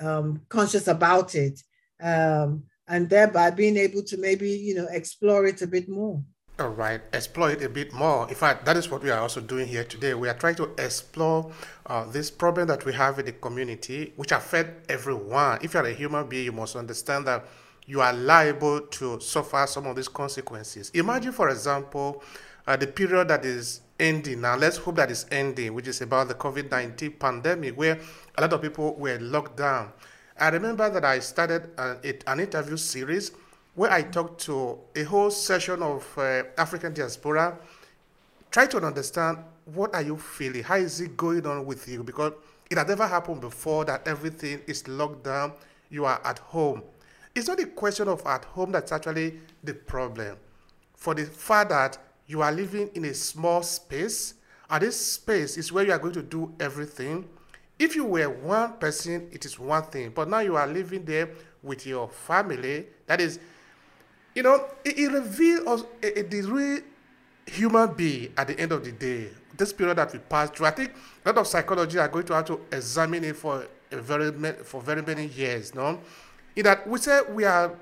um, 0.00 0.40
conscious 0.48 0.88
about 0.88 1.36
it. 1.36 1.62
Um, 2.02 2.64
and 2.88 3.08
thereby 3.08 3.50
being 3.50 3.76
able 3.76 4.02
to 4.02 4.16
maybe, 4.16 4.50
you 4.50 4.74
know, 4.74 4.88
explore 4.90 5.46
it 5.46 5.62
a 5.62 5.68
bit 5.68 5.88
more. 5.88 6.20
All 6.58 6.70
right, 6.70 7.02
explore 7.12 7.50
it 7.50 7.62
a 7.62 7.68
bit 7.68 7.92
more. 7.92 8.26
In 8.30 8.34
fact, 8.34 8.64
that 8.64 8.78
is 8.78 8.90
what 8.90 9.02
we 9.02 9.10
are 9.10 9.20
also 9.20 9.42
doing 9.42 9.68
here 9.68 9.84
today. 9.84 10.14
We 10.14 10.26
are 10.26 10.34
trying 10.34 10.54
to 10.54 10.70
explore 10.78 11.52
uh, 11.84 12.06
this 12.06 12.30
problem 12.30 12.68
that 12.68 12.86
we 12.86 12.94
have 12.94 13.18
in 13.18 13.26
the 13.26 13.32
community, 13.32 14.14
which 14.16 14.32
affect 14.32 14.90
everyone. 14.90 15.58
If 15.60 15.74
you 15.74 15.80
are 15.80 15.86
a 15.86 15.92
human 15.92 16.26
being, 16.26 16.46
you 16.46 16.52
must 16.52 16.74
understand 16.74 17.26
that 17.26 17.44
you 17.84 18.00
are 18.00 18.14
liable 18.14 18.80
to 18.80 19.20
suffer 19.20 19.66
some 19.68 19.86
of 19.86 19.96
these 19.96 20.08
consequences. 20.08 20.90
Imagine, 20.94 21.32
for 21.32 21.50
example, 21.50 22.22
uh, 22.66 22.74
the 22.74 22.86
period 22.86 23.28
that 23.28 23.44
is 23.44 23.82
ending 24.00 24.40
now. 24.40 24.56
Let's 24.56 24.78
hope 24.78 24.96
that 24.96 25.10
is 25.10 25.26
ending, 25.30 25.74
which 25.74 25.88
is 25.88 26.00
about 26.00 26.28
the 26.28 26.34
COVID 26.34 26.70
19 26.70 27.12
pandemic, 27.12 27.76
where 27.76 28.00
a 28.38 28.40
lot 28.40 28.54
of 28.54 28.62
people 28.62 28.94
were 28.94 29.18
locked 29.20 29.58
down. 29.58 29.92
I 30.40 30.48
remember 30.48 30.88
that 30.88 31.04
I 31.04 31.18
started 31.18 31.68
an, 31.76 31.98
an 32.26 32.40
interview 32.40 32.78
series 32.78 33.30
where 33.76 33.92
I 33.92 34.02
talked 34.02 34.40
to 34.46 34.78
a 34.96 35.04
whole 35.04 35.30
session 35.30 35.82
of 35.82 36.06
uh, 36.16 36.44
African 36.56 36.94
diaspora, 36.94 37.58
try 38.50 38.66
to 38.66 38.78
understand 38.78 39.38
what 39.66 39.94
are 39.94 40.02
you 40.02 40.16
feeling, 40.16 40.62
how 40.62 40.76
is 40.76 41.00
it 41.00 41.16
going 41.16 41.46
on 41.46 41.66
with 41.66 41.86
you, 41.86 42.02
because 42.02 42.32
it 42.70 42.78
had 42.78 42.88
never 42.88 43.06
happened 43.06 43.42
before 43.42 43.84
that 43.84 44.08
everything 44.08 44.60
is 44.66 44.88
locked 44.88 45.24
down, 45.24 45.52
you 45.90 46.06
are 46.06 46.20
at 46.24 46.38
home. 46.38 46.82
It's 47.34 47.48
not 47.48 47.60
a 47.60 47.66
question 47.66 48.08
of 48.08 48.26
at 48.26 48.46
home 48.46 48.72
that's 48.72 48.92
actually 48.92 49.40
the 49.62 49.74
problem. 49.74 50.38
For 50.94 51.14
the 51.14 51.26
fact 51.26 51.68
that 51.68 51.98
you 52.26 52.40
are 52.40 52.50
living 52.50 52.90
in 52.94 53.04
a 53.04 53.14
small 53.14 53.62
space, 53.62 54.34
and 54.70 54.82
this 54.82 54.98
space 54.98 55.58
is 55.58 55.70
where 55.70 55.84
you 55.84 55.92
are 55.92 55.98
going 55.98 56.14
to 56.14 56.22
do 56.22 56.52
everything. 56.58 57.28
If 57.78 57.94
you 57.94 58.06
were 58.06 58.30
one 58.30 58.78
person, 58.78 59.28
it 59.30 59.44
is 59.44 59.58
one 59.58 59.82
thing, 59.84 60.12
but 60.14 60.30
now 60.30 60.38
you 60.38 60.56
are 60.56 60.66
living 60.66 61.04
there 61.04 61.28
with 61.62 61.86
your 61.86 62.08
family. 62.08 62.86
That 63.06 63.20
is, 63.20 63.38
you 64.36 64.42
know, 64.42 64.66
it, 64.84 64.98
it 64.98 65.08
reveals 65.08 65.84
the 66.02 66.42
real 66.46 66.80
human 67.46 67.94
being 67.94 68.32
at 68.36 68.46
the 68.48 68.60
end 68.60 68.70
of 68.70 68.84
the 68.84 68.92
day. 68.92 69.30
This 69.56 69.72
period 69.72 69.96
that 69.96 70.12
we 70.12 70.18
passed 70.18 70.54
through, 70.54 70.66
I 70.66 70.72
think 70.72 70.92
a 71.24 71.30
lot 71.30 71.38
of 71.38 71.46
psychology 71.46 71.98
are 71.98 72.06
going 72.06 72.26
to 72.26 72.34
have 72.34 72.44
to 72.44 72.60
examine 72.70 73.24
it 73.24 73.34
for 73.36 73.66
a 73.90 73.96
very 73.96 74.30
for 74.52 74.82
very 74.82 75.00
many 75.00 75.26
years. 75.28 75.74
No, 75.74 75.98
in 76.54 76.64
that 76.64 76.86
we 76.86 76.98
say 76.98 77.22
we 77.30 77.44
are 77.44 77.72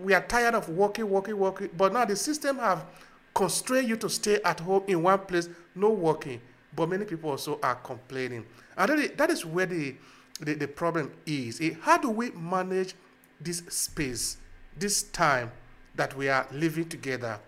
we 0.00 0.14
are 0.14 0.22
tired 0.22 0.54
of 0.54 0.70
working, 0.70 1.08
working, 1.08 1.36
working, 1.36 1.68
but 1.76 1.92
now 1.92 2.06
the 2.06 2.16
system 2.16 2.58
have 2.58 2.86
constrained 3.34 3.86
you 3.86 3.96
to 3.96 4.08
stay 4.08 4.40
at 4.42 4.58
home 4.60 4.82
in 4.86 5.02
one 5.02 5.18
place, 5.18 5.50
no 5.74 5.90
working. 5.90 6.40
But 6.74 6.88
many 6.88 7.04
people 7.04 7.30
also 7.30 7.58
are 7.62 7.74
complaining, 7.74 8.46
and 8.78 9.10
that 9.18 9.28
is 9.28 9.44
where 9.44 9.66
the 9.66 9.94
the, 10.40 10.54
the 10.54 10.68
problem 10.68 11.12
is. 11.26 11.60
How 11.82 11.98
do 11.98 12.08
we 12.08 12.30
manage 12.30 12.94
this 13.38 13.58
space, 13.68 14.38
this 14.78 15.02
time? 15.02 15.52
That 15.94 16.16
we 16.16 16.28
are 16.28 16.46
living 16.52 16.88
together. 16.88 17.38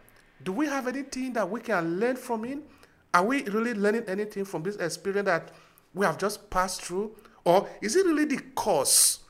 Do 0.42 0.52
we 0.52 0.66
have 0.66 0.88
anything 0.88 1.32
that 1.34 1.48
we 1.48 1.60
can 1.60 2.00
learn 2.00 2.16
from 2.16 2.44
it? 2.44 2.58
Are 3.14 3.24
we 3.24 3.44
really 3.44 3.74
learning 3.74 4.04
anything 4.08 4.44
from 4.44 4.62
this 4.62 4.76
experience 4.76 5.26
that 5.26 5.52
we 5.94 6.06
have 6.06 6.18
just 6.18 6.50
passed 6.50 6.82
through? 6.82 7.14
Or 7.44 7.68
is 7.80 7.96
it 7.96 8.06
really 8.06 8.24
the 8.24 8.40
cause 8.54 9.20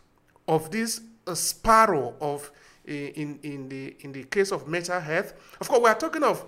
of 0.46 0.70
this 0.70 1.00
uh, 1.26 1.34
spiral 1.34 2.16
of 2.20 2.50
in, 2.84 3.38
in, 3.42 3.68
the, 3.68 3.96
in 4.00 4.12
the 4.12 4.24
case 4.24 4.50
of 4.50 4.66
mental 4.68 5.00
health. 5.00 5.34
Of 5.60 5.68
course, 5.68 5.80
we 5.82 5.88
are 5.88 5.94
talking 5.94 6.22
of 6.24 6.44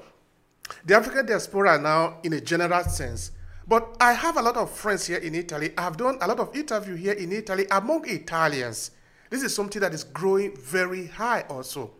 the 0.84 0.96
African 0.96 1.26
diaspora 1.26 1.78
now 1.80 2.18
in 2.22 2.32
a 2.32 2.40
general 2.40 2.82
sense. 2.84 3.30
But 3.66 3.96
I 4.00 4.12
have 4.12 4.36
a 4.36 4.42
lot 4.42 4.56
of 4.56 4.70
friends 4.70 5.06
here 5.06 5.18
in 5.18 5.34
Italy. 5.34 5.72
I've 5.78 5.96
done 5.96 6.18
a 6.20 6.28
lot 6.28 6.40
of 6.40 6.54
interview 6.54 6.96
here 6.96 7.12
in 7.12 7.32
Italy 7.32 7.66
among 7.70 8.08
Italians. 8.08 8.90
This 9.30 9.42
is 9.42 9.54
something 9.54 9.80
that 9.80 9.94
is 9.94 10.04
growing 10.04 10.56
very 10.56 11.06
high 11.06 11.42
also 11.48 11.92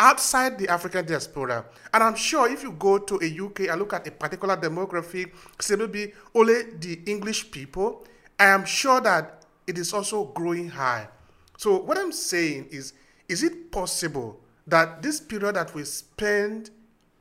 outside 0.00 0.58
the 0.58 0.68
African 0.68 1.04
diaspora. 1.06 1.64
And 1.92 2.02
I'm 2.02 2.14
sure 2.14 2.50
if 2.50 2.62
you 2.62 2.72
go 2.72 2.98
to 2.98 3.18
a 3.22 3.46
UK 3.46 3.60
and 3.70 3.78
look 3.78 3.92
at 3.92 4.06
a 4.06 4.10
particular 4.10 4.56
demography, 4.56 5.30
say 5.60 5.76
maybe 5.76 6.12
only 6.34 6.62
the 6.78 7.00
English 7.06 7.50
people, 7.50 8.04
I 8.38 8.46
am 8.46 8.64
sure 8.64 9.00
that 9.00 9.44
it 9.66 9.78
is 9.78 9.92
also 9.92 10.24
growing 10.26 10.68
high. 10.68 11.08
So 11.56 11.78
what 11.82 11.98
I'm 11.98 12.12
saying 12.12 12.68
is, 12.70 12.92
is 13.28 13.42
it 13.42 13.72
possible 13.72 14.40
that 14.66 15.02
this 15.02 15.20
period 15.20 15.56
that 15.56 15.74
we 15.74 15.84
spend 15.84 16.70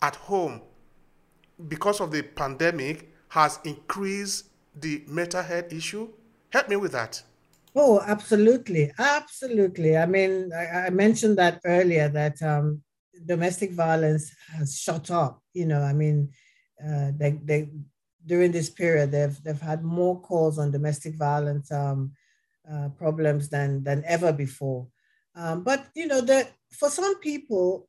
at 0.01 0.15
home 0.15 0.61
because 1.67 1.99
of 1.99 2.11
the 2.11 2.21
pandemic 2.21 3.11
has 3.30 3.59
increased 3.63 4.45
the 4.75 5.03
mental 5.07 5.41
health 5.41 5.73
issue? 5.73 6.09
Help 6.51 6.69
me 6.69 6.75
with 6.75 6.91
that. 6.91 7.23
Oh, 7.80 8.01
absolutely. 8.01 8.91
Absolutely. 8.97 9.95
I 9.95 10.07
mean, 10.07 10.51
I, 10.51 10.88
I 10.88 10.89
mentioned 10.89 11.38
that 11.38 11.61
earlier 11.63 12.09
that 12.09 12.41
um, 12.41 12.82
domestic 13.23 13.71
violence 13.71 14.34
has 14.57 14.80
shot 14.80 15.11
up. 15.11 15.43
You 15.53 15.67
know, 15.67 15.84
I 15.84 15.93
mean, 15.93 16.32
uh, 16.84 17.11
they, 17.15 17.39
they, 17.43 17.69
during 18.25 18.51
this 18.51 18.71
period, 18.71 19.11
they've, 19.11 19.43
they've 19.43 19.61
had 19.61 19.84
more 19.84 20.19
calls 20.19 20.57
on 20.57 20.71
domestic 20.71 21.15
violence 21.15 21.71
um, 21.71 22.13
uh, 22.69 22.89
problems 22.97 23.47
than, 23.49 23.84
than 23.84 24.03
ever 24.07 24.34
before. 24.34 24.88
Um, 25.36 25.63
but, 25.63 25.86
you 25.93 26.07
know, 26.07 26.21
that 26.21 26.51
for 26.71 26.89
some 26.89 27.19
people, 27.19 27.88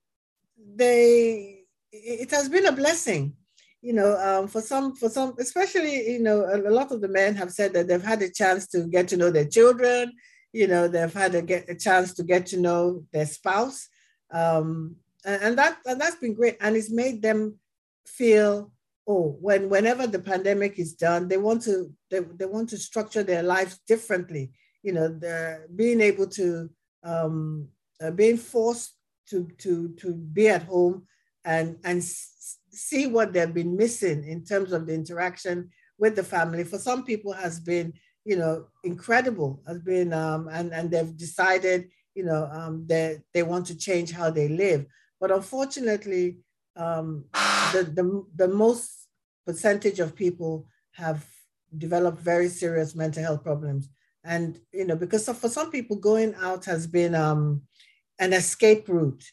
they, 0.77 1.63
it 1.91 2.31
has 2.31 2.51
been 2.51 2.67
a 2.67 2.73
blessing 2.73 3.33
you 3.81 3.93
know, 3.93 4.17
um, 4.19 4.49
for 4.49 4.61
some, 4.61 4.95
for 4.97 5.09
some, 5.09 5.35
especially, 5.39 6.13
you 6.13 6.21
know, 6.21 6.43
a, 6.43 6.61
a, 6.61 6.73
lot 6.73 6.91
of 6.91 7.01
the 7.01 7.09
men 7.09 7.37
have 7.37 7.53
said 7.53 7.73
that 7.73 7.87
they've 7.87 8.03
had 8.03 8.23
a 8.23 8.31
chance 8.31 8.67
to 8.69 8.87
get 8.87 9.09
to 9.09 9.17
know 9.17 9.31
their 9.31 9.47
children. 9.47 10.13
You 10.53 10.67
know, 10.67 10.89
they've 10.89 11.13
had 11.13 11.35
a, 11.35 11.43
get, 11.43 11.69
a 11.69 11.75
chance 11.75 12.15
to 12.15 12.25
get 12.25 12.47
to 12.47 12.59
know 12.59 13.05
their 13.13 13.27
spouse, 13.27 13.89
um, 14.33 14.97
and, 15.25 15.43
and 15.43 15.59
that 15.59 15.79
and 15.87 16.01
that's 16.01 16.17
been 16.17 16.35
great, 16.35 16.57
and 16.61 16.75
it's 16.75 16.91
made 16.91 17.23
them 17.23 17.59
feel, 18.07 18.73
oh, 19.07 19.37
when 19.41 19.69
whenever 19.69 20.07
the 20.07 20.19
pandemic 20.19 20.79
is 20.79 20.95
done, 20.95 21.29
they 21.29 21.37
want 21.37 21.63
to 21.63 21.93
they, 22.11 22.21
they 22.21 22.47
want 22.47 22.71
to 22.71 22.79
structure 22.79 23.23
their 23.23 23.43
lives 23.43 23.79
differently. 23.87 24.51
You 24.83 24.95
know, 24.95 25.09
they're 25.09 25.67
being 25.77 26.01
able 26.01 26.27
to 26.29 26.71
um, 27.05 27.69
uh, 28.03 28.11
being 28.11 28.39
forced 28.39 28.95
to 29.31 29.49
to 29.59 29.95
to 30.01 30.15
be 30.15 30.49
at 30.49 30.63
home 30.63 31.07
and 31.45 31.77
and 31.85 32.03
see 32.79 33.07
what 33.07 33.33
they've 33.33 33.53
been 33.53 33.77
missing 33.77 34.25
in 34.25 34.45
terms 34.45 34.73
of 34.73 34.87
the 34.87 34.95
interaction 34.95 35.71
with 35.99 36.17
the 36.17 36.23
family. 36.23 36.65
For 36.65 36.79
some 36.79 37.05
people 37.05 37.33
has 37.33 37.61
been 37.61 37.93
you 38.25 38.37
know 38.37 38.67
incredible 38.85 39.63
has 39.67 39.81
been 39.81 40.13
um, 40.13 40.49
and 40.53 40.73
and 40.73 40.91
they've 40.91 41.17
decided 41.17 41.89
you 42.15 42.25
know 42.25 42.49
um, 42.53 42.87
that 42.87 43.23
they 43.35 43.43
want 43.43 43.67
to 43.67 43.77
change 43.77 44.13
how 44.13 44.31
they 44.31 44.49
live. 44.49 44.87
But 45.21 45.31
unfortunately 45.31 46.39
um, 46.77 47.25
the, 47.73 47.83
the 47.83 48.25
the 48.37 48.49
most 48.49 49.09
percentage 49.47 49.99
of 49.99 50.15
people 50.15 50.69
have 50.93 51.27
developed 51.77 52.21
very 52.21 52.49
serious 52.49 52.95
mental 52.95 53.23
health 53.23 53.43
problems. 53.43 53.89
And 54.25 54.59
you 54.73 54.85
know 54.85 54.97
because 54.97 55.29
for 55.29 55.49
some 55.49 55.71
people 55.71 55.97
going 55.97 56.35
out 56.37 56.65
has 56.67 56.87
been 56.87 57.15
um, 57.15 57.63
an 58.19 58.33
escape 58.33 58.89
route 58.89 59.25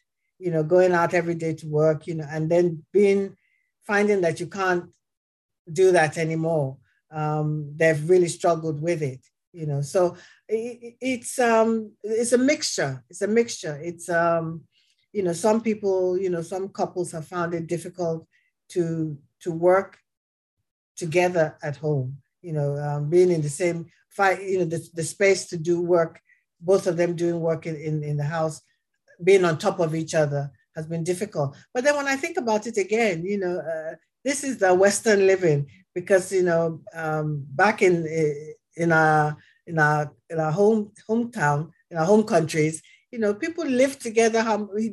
you 0.46 0.52
know, 0.52 0.62
going 0.62 0.92
out 0.92 1.16
every 1.16 1.34
day 1.34 1.56
to 1.56 1.68
work, 1.68 2.06
you 2.06 2.14
know, 2.14 2.28
and 2.30 2.52
then 2.52 2.86
being 2.94 3.36
finding 3.82 4.22
that 4.22 4.40
you 4.40 4.46
can't 4.46 4.86
do 5.74 5.92
that 5.92 6.20
anymore. 6.20 6.78
Um, 7.10 7.74
they've 7.76 8.08
really 8.08 8.28
struggled 8.28 8.80
with 8.80 9.02
it, 9.02 9.22
you 9.54 9.66
know. 9.66 9.82
So 9.82 10.18
it, 10.48 10.98
it's 11.02 11.40
um 11.40 11.94
it's 12.04 12.34
a 12.34 12.38
mixture. 12.38 13.04
It's 13.10 13.24
a 13.24 13.28
mixture. 13.28 13.80
It's 13.82 14.08
um, 14.08 14.62
you 15.12 15.24
know, 15.24 15.34
some 15.34 15.62
people, 15.62 16.16
you 16.16 16.30
know, 16.30 16.44
some 16.44 16.70
couples 16.70 17.12
have 17.14 17.28
found 17.28 17.56
it 17.56 17.66
difficult 17.66 18.28
to 18.74 19.18
to 19.42 19.52
work 19.52 19.98
together 20.96 21.58
at 21.64 21.78
home. 21.78 22.18
You 22.44 22.54
know, 22.54 22.78
um, 22.78 23.10
being 23.10 23.32
in 23.32 23.42
the 23.42 23.50
same 23.50 23.88
fight, 24.10 24.44
you 24.44 24.60
know, 24.60 24.66
the, 24.66 24.88
the 24.94 25.04
space 25.04 25.48
to 25.48 25.58
do 25.58 25.82
work, 25.82 26.22
both 26.62 26.86
of 26.86 26.98
them 26.98 27.16
doing 27.16 27.40
work 27.40 27.66
in, 27.66 27.76
in, 27.78 28.04
in 28.04 28.18
the 28.18 28.30
house 28.38 28.62
being 29.24 29.46
on 29.46 29.58
top 29.58 29.80
of 29.80 29.96
each 29.96 30.14
other 30.16 30.52
has 30.76 30.86
been 30.86 31.04
difficult. 31.04 31.56
But 31.74 31.84
then 31.84 31.96
when 31.96 32.08
I 32.08 32.16
think 32.16 32.38
about 32.38 32.68
it 32.68 32.78
again, 32.78 33.26
you 33.26 33.40
know, 33.40 33.60
uh, 33.60 33.96
this 34.24 34.44
is 34.44 34.58
the 34.58 34.74
Western 34.74 35.28
living 35.28 35.68
because 35.94 36.32
you 36.32 36.44
know 36.44 36.82
um, 36.94 37.46
back 37.50 37.82
in 37.82 38.06
in 38.76 38.92
our 38.92 39.38
in 39.68 39.80
our 39.80 40.12
in 40.30 40.40
our 40.40 40.52
home 40.52 40.92
hometown 41.10 41.72
in 41.92 41.98
our 41.98 42.06
home 42.06 42.24
countries, 42.24 42.82
you 43.12 43.20
know, 43.20 43.34
people 43.34 43.66
lived 43.66 44.02
together. 44.02 44.44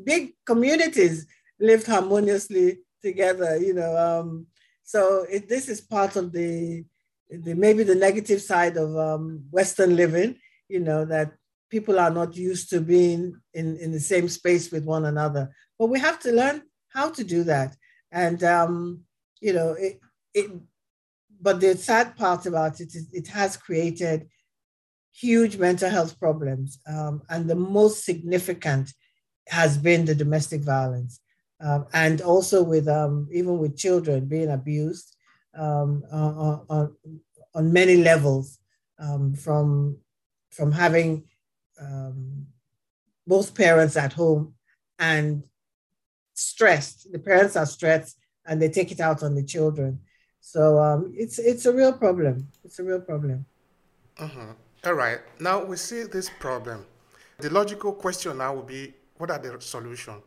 Big 0.05 0.35
communities 0.47 1.27
lived 1.59 1.87
harmoniously 1.87 2.79
together. 3.03 3.57
You 3.59 3.75
know, 3.75 3.97
um, 3.97 4.47
so 4.85 5.27
it, 5.29 5.49
this 5.49 5.69
is 5.69 5.81
part 5.81 6.17
of 6.17 6.33
the, 6.33 6.85
the 7.29 7.55
maybe 7.55 7.83
the 7.83 7.95
negative 7.95 8.41
side 8.41 8.77
of 8.77 8.97
um, 8.97 9.45
Western 9.51 9.97
living. 9.97 10.39
You 10.69 10.81
know 10.81 11.05
that 11.07 11.33
people 11.73 11.99
are 11.99 12.11
not 12.11 12.37
used 12.37 12.69
to 12.69 12.83
being 12.83 13.35
in, 13.55 13.79
in 13.79 13.91
the 13.93 14.05
same 14.13 14.29
space 14.29 14.71
with 14.71 14.85
one 14.85 15.07
another. 15.07 15.45
But 15.79 15.87
we 15.87 15.99
have 15.99 16.19
to 16.21 16.31
learn 16.31 16.63
how 16.97 17.09
to 17.17 17.25
do 17.25 17.45
that. 17.45 17.75
And, 18.13 18.45
um, 18.45 19.01
you 19.41 19.55
know, 19.55 19.71
it, 19.87 19.99
it, 20.35 20.51
but 21.41 21.61
the 21.63 21.75
sad 21.77 22.15
part 22.15 22.45
about 22.45 22.81
it 22.81 22.95
is 22.95 23.09
it 23.15 23.27
has 23.29 23.57
created 23.57 24.29
huge 25.15 25.57
mental 25.57 25.89
health 25.89 26.21
problems. 26.21 26.79
Um, 26.87 27.23
and 27.31 27.49
the 27.49 27.61
most 27.79 28.05
significant 28.05 28.93
has 29.49 29.79
been 29.79 30.05
the 30.05 30.15
domestic 30.15 30.61
violence. 30.61 31.21
Um, 31.59 31.87
and 31.95 32.21
also 32.21 32.63
with 32.63 32.87
um, 32.87 33.29
even 33.33 33.57
with 33.59 33.79
children 33.79 34.27
being 34.27 34.51
abused 34.51 35.17
um, 35.57 36.03
on, 36.13 36.61
on, 36.69 36.97
on 37.55 37.73
many 37.73 37.97
levels, 37.97 38.59
um, 38.99 39.35
from 39.35 39.97
from 40.51 40.71
having 40.71 41.25
um, 41.83 42.47
both 43.27 43.55
parents 43.55 43.97
at 43.97 44.13
home 44.13 44.55
and 44.99 45.43
stressed. 46.35 47.13
The 47.13 47.19
parents 47.19 47.57
are 47.57 47.67
stressed 47.67 48.17
and 48.47 48.61
they 48.61 48.69
take 48.69 48.93
it 48.93 49.01
out 49.01 49.23
on 49.23 49.35
the 49.35 49.43
children. 49.43 50.01
So 50.41 50.79
um, 50.79 51.13
it's 51.17 51.39
it's 51.39 51.67
a 51.67 51.73
real 51.73 51.93
problem. 51.93 52.49
It's 52.65 52.79
a 52.79 52.85
real 52.85 53.01
problem. 53.01 53.47
Uh-huh. 54.19 54.53
All 54.85 54.95
right. 54.95 55.21
Now 55.39 55.65
we 55.65 55.77
see 55.77 56.03
this 56.03 56.29
problem. 56.41 56.85
The 57.39 57.51
logical 57.51 57.93
question 57.93 58.39
now 58.39 58.55
will 58.55 58.63
be, 58.63 58.95
what 59.19 59.31
are 59.31 59.39
the 59.39 59.61
solutions? 59.61 60.23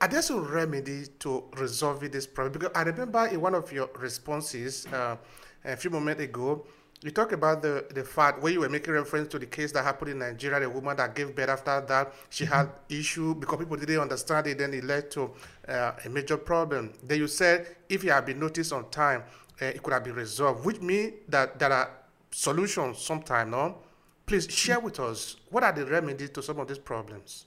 Are 0.00 0.08
there 0.08 0.22
some 0.22 0.44
remedy 0.44 1.06
to 1.20 1.44
resolve 1.56 2.00
this 2.12 2.26
problem? 2.26 2.52
Because 2.52 2.70
I 2.74 2.82
remember 2.82 3.26
in 3.26 3.40
one 3.40 3.54
of 3.54 3.72
your 3.72 3.88
responses 3.98 4.86
uh, 4.92 5.16
a 5.64 5.76
few 5.76 5.90
moments 5.90 6.22
ago, 6.22 6.66
you 7.06 7.12
talk 7.12 7.30
about 7.32 7.62
the, 7.62 7.86
the 7.94 8.02
fact 8.02 8.42
where 8.42 8.52
you 8.52 8.60
were 8.60 8.68
making 8.68 8.92
reference 8.92 9.28
to 9.28 9.38
the 9.38 9.46
case 9.46 9.70
that 9.72 9.84
happened 9.84 10.10
in 10.10 10.18
Nigeria, 10.18 10.58
the 10.58 10.68
woman 10.68 10.96
that 10.96 11.14
gave 11.14 11.34
birth 11.36 11.48
after 11.48 11.80
that, 11.80 12.12
she 12.30 12.44
mm-hmm. 12.44 12.52
had 12.52 12.70
issue 12.88 13.34
because 13.34 13.58
people 13.58 13.76
didn't 13.76 14.00
understand 14.00 14.46
it, 14.48 14.58
then 14.58 14.74
it 14.74 14.82
led 14.82 15.10
to 15.12 15.30
uh, 15.68 15.92
a 16.04 16.08
major 16.08 16.36
problem. 16.36 16.92
Then 17.02 17.18
you 17.18 17.28
said 17.28 17.76
if 17.88 18.02
it 18.04 18.10
had 18.10 18.26
been 18.26 18.40
noticed 18.40 18.72
on 18.72 18.90
time, 18.90 19.22
uh, 19.62 19.66
it 19.66 19.82
could 19.82 19.92
have 19.92 20.02
been 20.02 20.14
resolved, 20.14 20.64
which 20.64 20.80
means 20.80 21.14
that 21.28 21.58
there 21.58 21.72
are 21.72 21.90
solutions 22.30 22.98
sometime, 22.98 23.50
no? 23.50 23.78
Please 24.26 24.50
share 24.50 24.80
with 24.80 24.98
us 24.98 25.36
what 25.50 25.62
are 25.62 25.72
the 25.72 25.86
remedies 25.86 26.30
to 26.30 26.42
some 26.42 26.58
of 26.58 26.66
these 26.66 26.78
problems? 26.78 27.46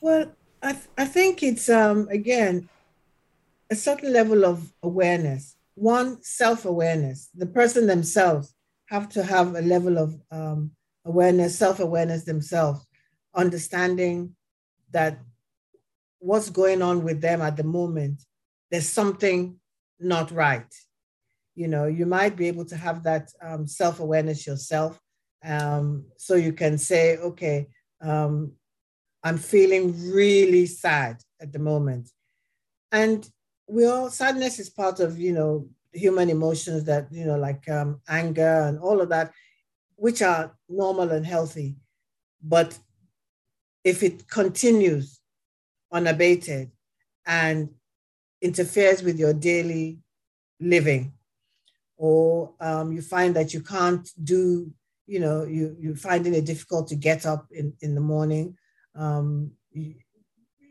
Well, 0.00 0.32
I, 0.60 0.72
th- 0.72 0.84
I 0.98 1.04
think 1.04 1.44
it's, 1.44 1.68
um, 1.68 2.08
again, 2.10 2.68
a 3.70 3.76
certain 3.76 4.12
level 4.12 4.44
of 4.44 4.72
awareness. 4.82 5.56
One, 5.74 6.20
self 6.22 6.64
awareness, 6.64 7.30
the 7.34 7.46
person 7.46 7.86
themselves 7.86 8.52
have 8.92 9.08
to 9.08 9.22
have 9.22 9.54
a 9.56 9.62
level 9.62 9.96
of 9.96 10.20
um, 10.30 10.70
awareness, 11.06 11.58
self 11.58 11.80
awareness 11.80 12.24
themselves, 12.24 12.86
understanding 13.34 14.36
that 14.90 15.18
what's 16.18 16.50
going 16.50 16.82
on 16.82 17.02
with 17.02 17.22
them 17.22 17.40
at 17.40 17.56
the 17.56 17.64
moment, 17.64 18.22
there's 18.70 18.88
something 18.88 19.58
not 19.98 20.30
right. 20.30 20.72
You 21.54 21.68
know, 21.68 21.86
you 21.86 22.04
might 22.04 22.36
be 22.36 22.48
able 22.48 22.66
to 22.66 22.76
have 22.76 23.02
that 23.04 23.30
um, 23.40 23.66
self 23.66 23.98
awareness 23.98 24.46
yourself. 24.46 25.00
Um, 25.42 26.04
so 26.18 26.34
you 26.34 26.52
can 26.52 26.76
say, 26.76 27.16
okay, 27.16 27.68
um, 28.02 28.52
I'm 29.24 29.38
feeling 29.38 30.12
really 30.12 30.66
sad 30.66 31.16
at 31.40 31.50
the 31.50 31.58
moment. 31.58 32.10
And 32.90 33.26
we 33.66 33.86
all, 33.86 34.10
sadness 34.10 34.58
is 34.58 34.68
part 34.68 35.00
of, 35.00 35.18
you 35.18 35.32
know, 35.32 35.68
human 35.92 36.30
emotions 36.30 36.84
that 36.84 37.06
you 37.10 37.24
know 37.24 37.36
like 37.36 37.68
um, 37.68 38.00
anger 38.08 38.62
and 38.66 38.78
all 38.78 39.00
of 39.00 39.08
that 39.10 39.32
which 39.96 40.20
are 40.20 40.56
normal 40.68 41.10
and 41.10 41.24
healthy. 41.24 41.76
But 42.42 42.76
if 43.84 44.02
it 44.02 44.26
continues 44.26 45.20
unabated 45.92 46.72
and 47.24 47.70
interferes 48.40 49.02
with 49.02 49.16
your 49.16 49.32
daily 49.32 49.98
living, 50.58 51.12
or 51.96 52.52
um, 52.58 52.90
you 52.90 53.00
find 53.00 53.36
that 53.36 53.54
you 53.54 53.62
can't 53.62 54.08
do, 54.24 54.72
you 55.06 55.20
know, 55.20 55.44
you, 55.44 55.76
you're 55.78 55.94
finding 55.94 56.34
it 56.34 56.46
difficult 56.46 56.88
to 56.88 56.96
get 56.96 57.24
up 57.24 57.46
in, 57.52 57.72
in 57.80 57.94
the 57.94 58.00
morning, 58.00 58.56
um, 58.96 59.52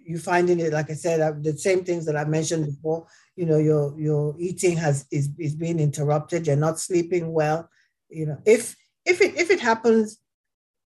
you, 0.05 0.17
finding 0.17 0.59
it, 0.59 0.73
like 0.73 0.89
I 0.89 0.93
said, 0.93 1.21
uh, 1.21 1.33
the 1.39 1.57
same 1.57 1.83
things 1.83 2.05
that 2.05 2.15
I 2.15 2.25
mentioned 2.25 2.65
before, 2.65 3.07
you 3.35 3.45
know, 3.45 3.57
your, 3.57 3.99
your 3.99 4.35
eating 4.39 4.77
has, 4.77 5.05
is, 5.11 5.29
is 5.37 5.55
being 5.55 5.79
interrupted, 5.79 6.47
you're 6.47 6.55
not 6.55 6.79
sleeping 6.79 7.31
well, 7.31 7.69
you 8.09 8.25
know, 8.25 8.37
if, 8.45 8.75
if 9.05 9.21
it, 9.21 9.35
if 9.35 9.49
it 9.49 9.59
happens 9.59 10.19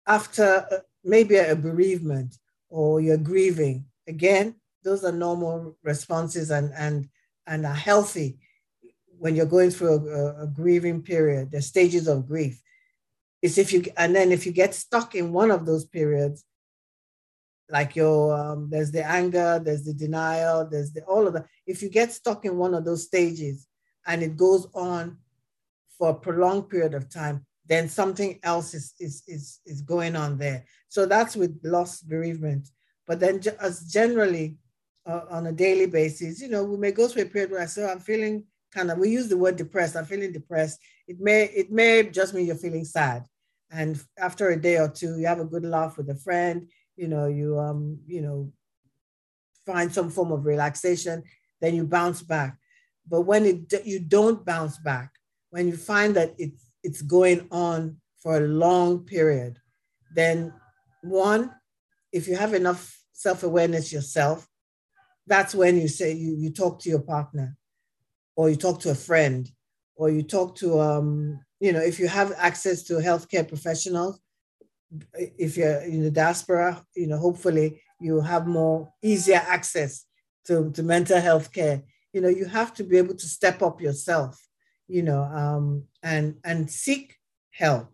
after 0.06 0.66
uh, 0.70 0.78
maybe 1.04 1.36
a 1.36 1.54
bereavement 1.54 2.36
or 2.68 3.00
you're 3.00 3.16
grieving, 3.16 3.84
again, 4.08 4.54
those 4.82 5.04
are 5.04 5.12
normal 5.12 5.76
responses 5.82 6.50
and, 6.50 6.72
and, 6.76 7.08
and 7.46 7.66
are 7.66 7.74
healthy. 7.74 8.38
When 9.18 9.36
you're 9.36 9.46
going 9.46 9.70
through 9.70 10.08
a, 10.08 10.44
a, 10.44 10.46
grieving 10.46 11.02
period, 11.02 11.52
the 11.52 11.61
stages 11.61 12.08
of 12.08 12.26
grief. 12.26 12.61
Is 13.42 13.58
if 13.58 13.72
you, 13.72 13.84
and 13.96 14.14
then 14.14 14.32
if 14.32 14.46
you 14.46 14.52
get 14.52 14.74
stuck 14.74 15.14
in 15.14 15.32
one 15.32 15.50
of 15.50 15.66
those 15.66 15.84
periods, 15.84 16.44
like 17.71 17.95
your, 17.97 18.37
um, 18.37 18.68
there's 18.71 18.91
the 18.91 19.05
anger, 19.05 19.61
there's 19.62 19.85
the 19.85 19.95
denial, 19.95 20.66
there's 20.68 20.93
the, 20.93 21.03
all 21.05 21.27
of 21.27 21.35
that. 21.35 21.47
If 21.66 21.83
you 21.83 21.89
get 21.89 22.12
stuck 22.12 22.45
in 22.45 22.57
one 22.57 22.75
of 22.75 22.85
those 22.85 23.05
stages 23.05 23.66
and 24.07 24.23
it 24.23 24.37
goes 24.37 24.66
on 24.75 25.18
for 25.99 26.11
a 26.11 26.14
prolonged 26.14 26.68
period 26.68 26.95
of 26.95 27.09
time, 27.09 27.47
then 27.66 27.89
something 27.89 28.41
else 28.43 28.75
is, 28.75 28.95
is, 28.99 29.23
is, 29.29 29.61
is 29.64 29.81
going 29.83 30.16
on 30.16 30.39
there. 30.39 30.64
So 30.89 31.07
that's 31.07 31.37
with 31.37 31.61
loss 31.62 32.01
bereavement. 32.01 32.68
But 33.07 33.21
then 33.21 33.41
as 33.61 33.85
generally 33.93 34.57
uh, 35.07 35.23
on 35.31 35.47
a 35.47 35.53
daily 35.53 35.87
basis, 35.87 36.41
you 36.41 36.49
know, 36.49 36.64
we 36.64 36.77
may 36.77 36.91
go 36.91 37.07
through 37.07 37.23
a 37.23 37.27
period 37.27 37.51
where 37.51 37.62
I 37.62 37.66
say, 37.66 37.89
I'm 37.89 38.01
feeling 38.01 38.45
kind 38.73 38.91
of, 38.91 38.99
we 38.99 39.11
use 39.11 39.29
the 39.29 39.37
word 39.37 39.57
depressed, 39.57 39.97
I'm 39.97 40.05
feeling 40.05 40.33
depressed. 40.33 40.81
It 41.07 41.21
may, 41.21 41.45
it 41.45 41.71
may 41.71 42.03
just 42.05 42.35
mean 42.35 42.47
you're 42.47 42.57
feeling 42.57 42.85
sad. 42.85 43.27
And 43.71 44.03
after 44.18 44.51
a 44.51 44.61
day 44.61 44.79
or 44.79 44.89
two, 44.89 45.18
you 45.18 45.27
have 45.27 45.41
a 45.41 45.45
good 45.45 45.64
laugh 45.64 45.97
with 45.97 46.11
a 46.11 46.16
friend, 46.16 46.68
you 47.01 47.09
know, 47.09 47.26
you, 47.26 47.59
um, 47.59 47.98
you 48.07 48.20
know, 48.20 48.53
find 49.64 49.90
some 49.90 50.11
form 50.11 50.32
of 50.32 50.44
relaxation, 50.44 51.22
then 51.61 51.74
you 51.74 51.86
bounce 51.86 52.20
back. 52.22 52.59
But 53.09 53.22
when 53.22 53.46
it, 53.46 53.86
you 53.86 54.01
don't 54.01 54.44
bounce 54.44 54.76
back, 54.76 55.11
when 55.48 55.66
you 55.66 55.76
find 55.76 56.14
that 56.16 56.34
it's 56.36 56.62
it's 56.82 57.03
going 57.03 57.48
on 57.51 57.96
for 58.22 58.36
a 58.36 58.46
long 58.66 59.05
period, 59.05 59.59
then 60.14 60.53
one, 61.03 61.51
if 62.12 62.28
you 62.28 62.36
have 62.36 62.53
enough 62.55 62.82
self-awareness 63.12 63.92
yourself, 63.92 64.46
that's 65.26 65.55
when 65.55 65.80
you 65.80 65.88
say 65.88 66.12
you, 66.12 66.36
you 66.36 66.51
talk 66.51 66.80
to 66.80 66.90
your 66.90 67.01
partner 67.01 67.57
or 68.36 68.51
you 68.51 68.57
talk 68.57 68.80
to 68.80 68.90
a 68.90 68.94
friend 68.94 69.51
or 69.96 70.11
you 70.11 70.22
talk 70.22 70.55
to 70.57 70.80
um, 70.80 71.40
you 71.61 71.72
know, 71.72 71.80
if 71.80 71.98
you 71.98 72.09
have 72.09 72.32
access 72.36 72.82
to 72.84 72.94
healthcare 72.94 73.46
professionals, 73.46 74.20
if 75.14 75.57
you're 75.57 75.80
in 75.82 76.03
the 76.03 76.11
diaspora, 76.11 76.84
you 76.95 77.07
know, 77.07 77.18
hopefully 77.18 77.82
you 78.01 78.20
have 78.20 78.47
more 78.47 78.93
easier 79.03 79.43
access 79.47 80.07
to, 80.47 80.70
to 80.72 80.82
mental 80.82 81.20
health 81.20 81.53
care. 81.53 81.82
You 82.12 82.20
know, 82.20 82.28
you 82.28 82.47
have 82.47 82.74
to 82.74 82.84
be 82.84 82.97
able 82.99 83.14
to 83.14 83.26
step 83.26 83.62
up 83.62 83.80
yourself 83.80 84.41
you 84.91 85.03
know, 85.03 85.22
um, 85.22 85.84
and 86.03 86.34
and 86.45 86.68
seek 86.68 87.16
help, 87.53 87.88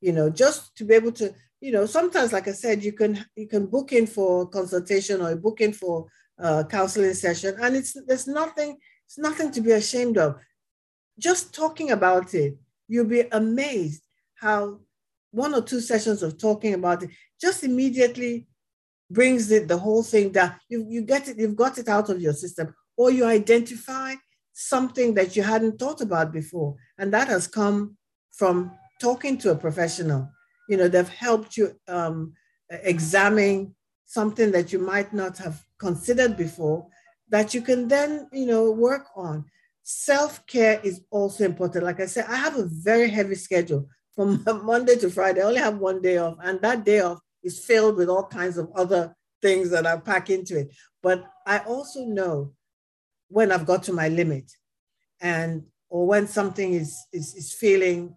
you 0.00 0.12
know, 0.12 0.28
just 0.28 0.76
to 0.76 0.84
be 0.84 0.94
able 0.94 1.12
to, 1.12 1.32
you 1.60 1.70
know, 1.70 1.86
sometimes, 1.86 2.32
like 2.32 2.48
I 2.48 2.52
said, 2.52 2.82
you 2.82 2.92
can 2.92 3.24
you 3.36 3.46
can 3.46 3.66
book 3.66 3.92
in 3.92 4.08
for 4.08 4.48
consultation 4.48 5.22
or 5.22 5.36
book 5.36 5.60
in 5.60 5.72
for 5.72 6.08
a 6.38 6.64
counseling 6.64 7.14
session, 7.14 7.54
and 7.60 7.76
it's 7.76 7.96
there's 8.08 8.26
nothing 8.26 8.76
it's 9.06 9.18
nothing 9.18 9.52
to 9.52 9.60
be 9.60 9.70
ashamed 9.70 10.18
of. 10.18 10.40
Just 11.16 11.54
talking 11.54 11.92
about 11.92 12.34
it, 12.34 12.58
you'll 12.88 13.04
be 13.04 13.22
amazed 13.30 14.02
how 14.34 14.80
one 15.32 15.54
or 15.54 15.62
two 15.62 15.80
sessions 15.80 16.22
of 16.22 16.38
talking 16.38 16.74
about 16.74 17.02
it 17.02 17.10
just 17.40 17.64
immediately 17.64 18.46
brings 19.10 19.50
it 19.50 19.68
the 19.68 19.76
whole 19.76 20.02
thing 20.02 20.30
down. 20.30 20.54
You, 20.68 20.86
you 20.88 21.02
get 21.02 21.28
it, 21.28 21.38
you've 21.38 21.56
got 21.56 21.78
it 21.78 21.88
out 21.88 22.08
of 22.08 22.20
your 22.20 22.32
system, 22.32 22.74
or 22.96 23.10
you 23.10 23.24
identify 23.24 24.14
something 24.52 25.14
that 25.14 25.34
you 25.34 25.42
hadn't 25.42 25.78
thought 25.78 26.00
about 26.00 26.32
before. 26.32 26.76
And 26.98 27.12
that 27.12 27.28
has 27.28 27.46
come 27.46 27.96
from 28.32 28.72
talking 29.00 29.38
to 29.38 29.50
a 29.50 29.56
professional. 29.56 30.30
You 30.68 30.76
know, 30.76 30.88
they've 30.88 31.08
helped 31.08 31.56
you 31.56 31.74
um, 31.88 32.34
examine 32.70 33.74
something 34.06 34.52
that 34.52 34.72
you 34.72 34.78
might 34.78 35.12
not 35.12 35.38
have 35.38 35.62
considered 35.78 36.36
before 36.36 36.86
that 37.28 37.54
you 37.54 37.62
can 37.62 37.88
then, 37.88 38.28
you 38.32 38.46
know, 38.46 38.70
work 38.70 39.06
on. 39.16 39.44
Self 39.82 40.46
care 40.46 40.80
is 40.84 41.00
also 41.10 41.44
important. 41.44 41.84
Like 41.84 41.98
I 41.98 42.06
said, 42.06 42.26
I 42.28 42.36
have 42.36 42.56
a 42.56 42.68
very 42.68 43.10
heavy 43.10 43.34
schedule 43.34 43.88
from 44.14 44.44
Monday 44.64 44.96
to 44.96 45.10
Friday. 45.10 45.40
I 45.40 45.46
only 45.46 45.60
have 45.60 45.78
one 45.78 46.00
day 46.02 46.18
off, 46.18 46.36
and 46.42 46.60
that 46.62 46.84
day 46.84 47.00
off 47.00 47.18
is 47.42 47.64
filled 47.64 47.96
with 47.96 48.08
all 48.08 48.26
kinds 48.26 48.58
of 48.58 48.70
other 48.74 49.14
things 49.40 49.70
that 49.70 49.86
I 49.86 49.96
pack 49.96 50.30
into 50.30 50.58
it. 50.58 50.70
But 51.02 51.24
I 51.46 51.58
also 51.58 52.04
know 52.04 52.52
when 53.28 53.50
I've 53.50 53.66
got 53.66 53.82
to 53.84 53.92
my 53.92 54.08
limit 54.08 54.44
and 55.20 55.64
or 55.88 56.06
when 56.06 56.26
something 56.26 56.74
is 56.74 56.96
is, 57.12 57.34
is 57.34 57.52
feeling, 57.52 58.16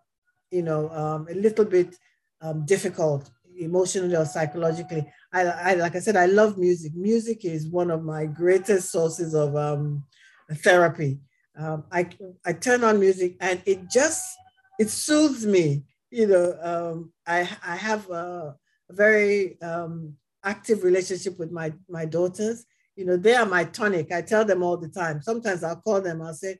you 0.51 0.61
know, 0.61 0.89
um, 0.89 1.27
a 1.29 1.33
little 1.33 1.65
bit 1.65 1.95
um, 2.41 2.65
difficult 2.65 3.29
emotionally 3.57 4.15
or 4.15 4.25
psychologically. 4.25 5.05
I, 5.33 5.41
I, 5.43 5.73
like 5.75 5.95
I 5.95 5.99
said, 5.99 6.17
I 6.17 6.25
love 6.25 6.57
music. 6.57 6.93
Music 6.93 7.45
is 7.45 7.67
one 7.67 7.89
of 7.89 8.03
my 8.03 8.25
greatest 8.25 8.91
sources 8.91 9.33
of 9.33 9.55
um, 9.55 10.03
therapy. 10.51 11.19
Um, 11.57 11.85
I 11.91 12.09
I 12.45 12.53
turn 12.53 12.83
on 12.83 12.99
music 12.99 13.37
and 13.39 13.61
it 13.65 13.89
just 13.89 14.25
it 14.79 14.89
soothes 14.89 15.45
me. 15.45 15.83
You 16.11 16.27
know, 16.27 16.57
um, 16.61 17.13
I 17.27 17.49
I 17.65 17.75
have 17.75 18.09
a, 18.09 18.55
very 18.91 19.59
um, 19.61 20.13
active 20.43 20.83
relationship 20.83 21.39
with 21.39 21.51
my 21.51 21.73
my 21.89 22.05
daughters, 22.05 22.65
you 22.95 23.05
know, 23.05 23.17
they 23.17 23.35
are 23.35 23.45
my 23.45 23.65
tonic. 23.65 24.11
I 24.11 24.21
tell 24.21 24.45
them 24.45 24.63
all 24.63 24.77
the 24.77 24.87
time. 24.87 25.21
Sometimes 25.21 25.63
I'll 25.63 25.75
call 25.75 26.01
them, 26.01 26.21
I'll 26.21 26.33
say, 26.33 26.59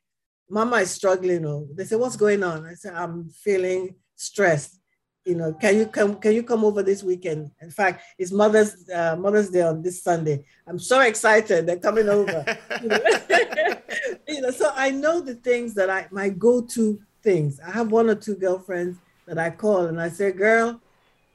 Mama 0.49 0.77
is 0.77 0.91
struggling. 0.91 1.45
Oh. 1.45 1.67
They 1.73 1.85
say, 1.85 1.95
What's 1.95 2.17
going 2.17 2.43
on? 2.43 2.65
I 2.65 2.73
say, 2.73 2.89
I'm 2.89 3.29
feeling 3.29 3.95
stressed. 4.15 4.79
You 5.25 5.35
know, 5.35 5.53
can 5.53 5.75
you 5.75 5.87
come 5.87 6.17
can 6.17 6.33
you 6.33 6.43
come 6.43 6.63
over 6.63 6.83
this 6.83 7.01
weekend? 7.01 7.49
In 7.59 7.71
fact, 7.71 8.03
it's 8.19 8.31
Mother's 8.31 8.87
uh, 8.93 9.15
Mother's 9.15 9.49
Day 9.49 9.61
on 9.61 9.81
this 9.81 10.03
Sunday. 10.03 10.45
I'm 10.67 10.77
so 10.77 11.01
excited. 11.01 11.65
They're 11.65 11.79
coming 11.79 12.09
over. 12.09 12.45
you, 12.83 12.87
know? 12.89 12.99
you 14.27 14.41
know, 14.41 14.51
so 14.51 14.71
I 14.75 14.91
know 14.91 15.21
the 15.21 15.33
things 15.33 15.73
that 15.75 15.89
I 15.89 16.07
my 16.11 16.29
go-to 16.29 16.99
things. 17.25 17.59
I 17.59 17.71
have 17.71 17.91
one 17.91 18.09
or 18.09 18.15
two 18.15 18.35
girlfriends 18.35 18.97
that 19.27 19.37
I 19.37 19.49
call 19.49 19.87
and 19.87 19.99
I 19.99 20.09
say, 20.09 20.31
girl, 20.31 20.79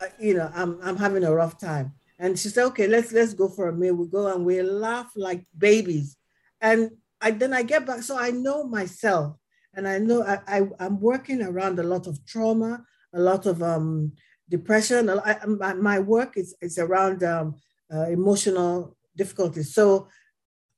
uh, 0.00 0.06
you 0.18 0.34
know, 0.34 0.50
I'm 0.54 0.78
I'm 0.82 0.96
having 0.96 1.24
a 1.24 1.34
rough 1.34 1.58
time 1.58 1.92
and 2.18 2.38
she 2.38 2.48
said, 2.48 2.64
okay, 2.66 2.86
let's 2.86 3.12
let's 3.12 3.34
go 3.34 3.48
for 3.48 3.68
a 3.68 3.76
meal. 3.76 3.94
We 3.94 4.06
go 4.06 4.32
and 4.32 4.46
we 4.46 4.62
laugh 4.62 5.10
like 5.16 5.44
babies. 5.58 6.16
And 6.60 6.92
I 7.20 7.32
then 7.32 7.52
I 7.52 7.62
get 7.62 7.84
back. 7.84 8.02
So 8.02 8.16
I 8.18 8.30
know 8.30 8.64
myself 8.64 9.36
and 9.74 9.86
I 9.86 9.98
know 9.98 10.22
I, 10.22 10.38
I 10.46 10.86
am 10.86 11.00
working 11.00 11.42
around 11.42 11.78
a 11.78 11.82
lot 11.82 12.06
of 12.06 12.24
trauma, 12.24 12.84
a 13.12 13.20
lot 13.20 13.44
of 13.46 13.62
um 13.62 14.12
depression. 14.48 15.10
I, 15.10 15.38
my, 15.46 15.74
my 15.74 15.98
work 15.98 16.36
is, 16.36 16.54
is 16.60 16.78
around 16.78 17.22
um, 17.22 17.56
uh, 17.92 18.06
emotional 18.08 18.96
difficulties. 19.16 19.74
So 19.74 20.08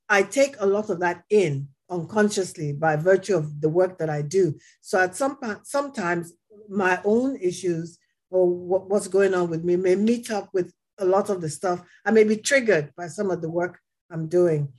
I 0.08 0.22
take 0.22 0.56
a 0.58 0.66
lot 0.66 0.90
of 0.90 1.00
that 1.00 1.24
in 1.30 1.68
unconsciously 1.92 2.72
by 2.72 2.96
virtue 2.96 3.36
of 3.36 3.60
the 3.60 3.68
work 3.68 3.98
that 3.98 4.10
I 4.10 4.22
do. 4.22 4.58
So 4.80 5.00
at 5.00 5.14
some 5.14 5.38
sometimes 5.64 6.32
my 6.68 7.00
own 7.04 7.36
issues 7.36 7.98
or 8.30 8.48
what, 8.48 8.88
what's 8.88 9.08
going 9.08 9.34
on 9.34 9.50
with 9.50 9.62
me 9.64 9.76
may 9.76 9.94
meet 9.94 10.30
up 10.30 10.48
with 10.52 10.72
a 10.98 11.04
lot 11.04 11.30
of 11.30 11.40
the 11.40 11.48
stuff. 11.48 11.82
I 12.04 12.10
may 12.10 12.24
be 12.24 12.36
triggered 12.36 12.92
by 12.96 13.08
some 13.08 13.30
of 13.30 13.42
the 13.42 13.50
work 13.50 13.78
I'm 14.10 14.28
doing. 14.28 14.72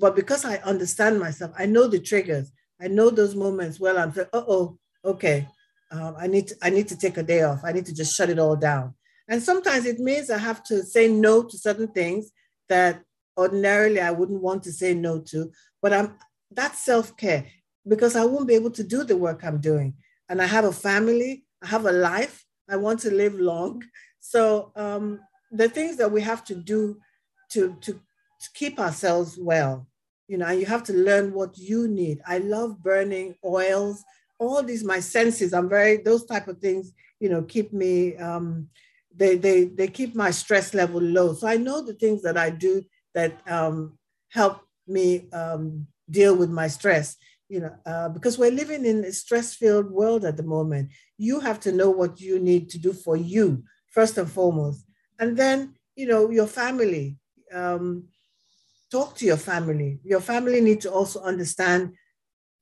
But 0.00 0.14
because 0.14 0.44
I 0.44 0.56
understand 0.58 1.18
myself, 1.18 1.52
I 1.58 1.66
know 1.66 1.88
the 1.88 1.98
triggers. 1.98 2.52
I 2.80 2.88
know 2.88 3.10
those 3.10 3.34
moments 3.34 3.80
where 3.80 3.98
I'm 3.98 4.12
saying, 4.12 4.28
oh, 4.32 4.78
okay, 5.04 5.48
um, 5.90 6.14
I, 6.18 6.26
need 6.26 6.48
to, 6.48 6.56
I 6.62 6.70
need 6.70 6.88
to 6.88 6.96
take 6.96 7.16
a 7.16 7.22
day 7.22 7.42
off. 7.42 7.60
I 7.64 7.72
need 7.72 7.86
to 7.86 7.94
just 7.94 8.14
shut 8.14 8.30
it 8.30 8.38
all 8.38 8.56
down. 8.56 8.94
And 9.28 9.42
sometimes 9.42 9.86
it 9.86 9.98
means 9.98 10.30
I 10.30 10.38
have 10.38 10.62
to 10.64 10.82
say 10.82 11.08
no 11.08 11.42
to 11.42 11.58
certain 11.58 11.88
things 11.88 12.30
that 12.68 13.02
ordinarily 13.36 14.00
I 14.00 14.10
wouldn't 14.10 14.42
want 14.42 14.62
to 14.64 14.72
say 14.72 14.94
no 14.94 15.20
to. 15.20 15.50
But 15.82 15.92
I'm 15.92 16.14
that's 16.50 16.78
self-care 16.78 17.44
because 17.86 18.14
I 18.16 18.24
won't 18.24 18.48
be 18.48 18.54
able 18.54 18.70
to 18.70 18.84
do 18.84 19.04
the 19.04 19.16
work 19.16 19.44
I'm 19.44 19.60
doing. 19.60 19.94
And 20.28 20.40
I 20.40 20.46
have 20.46 20.64
a 20.64 20.72
family, 20.72 21.44
I 21.62 21.66
have 21.66 21.84
a 21.86 21.92
life, 21.92 22.44
I 22.70 22.76
want 22.76 23.00
to 23.00 23.10
live 23.10 23.34
long. 23.34 23.82
So 24.20 24.72
um, 24.76 25.20
the 25.50 25.68
things 25.68 25.96
that 25.96 26.10
we 26.10 26.20
have 26.22 26.44
to 26.44 26.54
do 26.54 26.98
to, 27.50 27.76
to, 27.80 27.92
to 27.92 28.50
keep 28.54 28.78
ourselves 28.78 29.36
well, 29.38 29.86
you 30.28 30.38
know, 30.38 30.46
and 30.46 30.60
you 30.60 30.66
have 30.66 30.84
to 30.84 30.92
learn 30.94 31.34
what 31.34 31.58
you 31.58 31.88
need. 31.88 32.20
I 32.26 32.38
love 32.38 32.82
burning 32.82 33.34
oils, 33.44 34.04
all 34.38 34.62
these, 34.62 34.84
my 34.84 35.00
senses, 35.00 35.52
I'm 35.52 35.68
very, 35.68 35.98
those 35.98 36.24
type 36.24 36.48
of 36.48 36.58
things, 36.58 36.92
you 37.20 37.28
know, 37.28 37.42
keep 37.42 37.72
me, 37.72 38.16
um, 38.16 38.68
they 39.14 39.36
they 39.36 39.64
they 39.64 39.88
keep 39.88 40.14
my 40.14 40.30
stress 40.30 40.72
level 40.72 41.00
low. 41.00 41.34
So 41.34 41.46
I 41.46 41.56
know 41.56 41.82
the 41.82 41.92
things 41.92 42.22
that 42.22 42.38
I 42.38 42.48
do 42.48 42.82
that 43.14 43.40
um, 43.46 43.98
help 44.30 44.62
me 44.92 45.28
um, 45.32 45.86
deal 46.10 46.36
with 46.36 46.50
my 46.50 46.68
stress. 46.68 47.16
You 47.48 47.60
know, 47.60 47.74
uh, 47.84 48.08
because 48.08 48.38
we're 48.38 48.50
living 48.50 48.86
in 48.86 49.04
a 49.04 49.12
stress-filled 49.12 49.90
world 49.90 50.24
at 50.24 50.38
the 50.38 50.42
moment. 50.42 50.90
You 51.18 51.40
have 51.40 51.60
to 51.60 51.72
know 51.72 51.90
what 51.90 52.20
you 52.20 52.38
need 52.38 52.70
to 52.70 52.78
do 52.78 52.92
for 52.92 53.16
you 53.16 53.64
first 53.90 54.16
and 54.16 54.30
foremost, 54.30 54.84
and 55.18 55.36
then 55.36 55.74
you 55.96 56.06
know 56.06 56.30
your 56.30 56.46
family. 56.46 57.18
Um, 57.52 58.08
talk 58.90 59.16
to 59.16 59.26
your 59.26 59.36
family. 59.36 60.00
Your 60.04 60.20
family 60.20 60.60
need 60.60 60.80
to 60.82 60.92
also 60.92 61.20
understand 61.22 61.92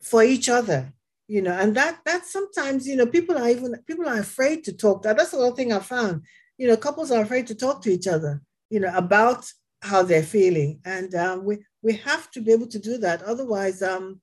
for 0.03 0.23
each 0.23 0.49
other 0.49 0.93
you 1.31 1.41
know 1.41 1.53
and 1.53 1.77
that 1.77 2.01
that 2.05 2.27
sometimes 2.27 2.89
you 2.89 2.97
know 2.97 3.07
people 3.07 3.39
are 3.39 3.49
even 3.49 3.73
people 3.87 4.09
are 4.09 4.19
afraid 4.19 4.65
to 4.65 4.73
talk 4.73 5.03
that 5.03 5.17
that's 5.17 5.31
the 5.31 5.39
other 5.39 5.55
thing 5.55 5.73
i 5.73 5.79
found 5.79 6.23
you 6.59 6.67
know 6.67 6.77
couples 6.77 7.13
are 7.13 7.23
afraid 7.23 7.47
to 7.47 7.55
talk 7.55 7.81
to 7.81 7.91
each 7.91 8.09
other 8.09 8.43
you 8.69 8.81
know 8.81 8.93
about 8.97 9.47
how 9.83 10.03
they're 10.03 10.25
feeling 10.25 10.81
and 10.85 11.15
um, 11.15 11.45
we 11.45 11.59
we 11.83 11.95
have 11.95 12.31
to 12.33 12.41
be 12.41 12.53
able 12.53 12.67
to 12.69 12.79
do 12.79 12.99
that. 12.99 13.23
Otherwise 13.23 13.83
um 13.83 14.21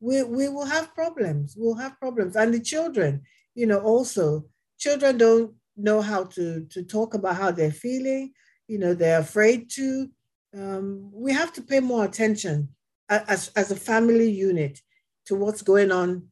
we 0.00 0.22
we 0.22 0.48
will 0.48 0.66
have 0.66 0.94
problems. 0.94 1.54
We'll 1.56 1.74
have 1.74 1.98
problems. 1.98 2.36
And 2.36 2.54
the 2.54 2.60
children 2.60 3.22
you 3.54 3.66
know 3.66 3.80
also 3.80 4.44
children 4.78 5.18
don't 5.18 5.54
know 5.76 6.00
how 6.00 6.24
to 6.24 6.64
to 6.66 6.82
talk 6.82 7.14
about 7.14 7.36
how 7.36 7.50
they're 7.50 7.72
feeling. 7.72 8.32
You 8.68 8.78
know 8.78 8.94
they're 8.94 9.20
afraid 9.20 9.70
to 9.70 10.10
um, 10.56 11.10
we 11.12 11.32
have 11.32 11.52
to 11.54 11.62
pay 11.62 11.80
more 11.80 12.04
attention 12.04 12.70
as, 13.08 13.50
as 13.56 13.70
a 13.70 13.76
family 13.76 14.30
unit 14.30 14.80
to 15.26 15.34
what's 15.34 15.62
going 15.62 15.92
on 15.92 16.28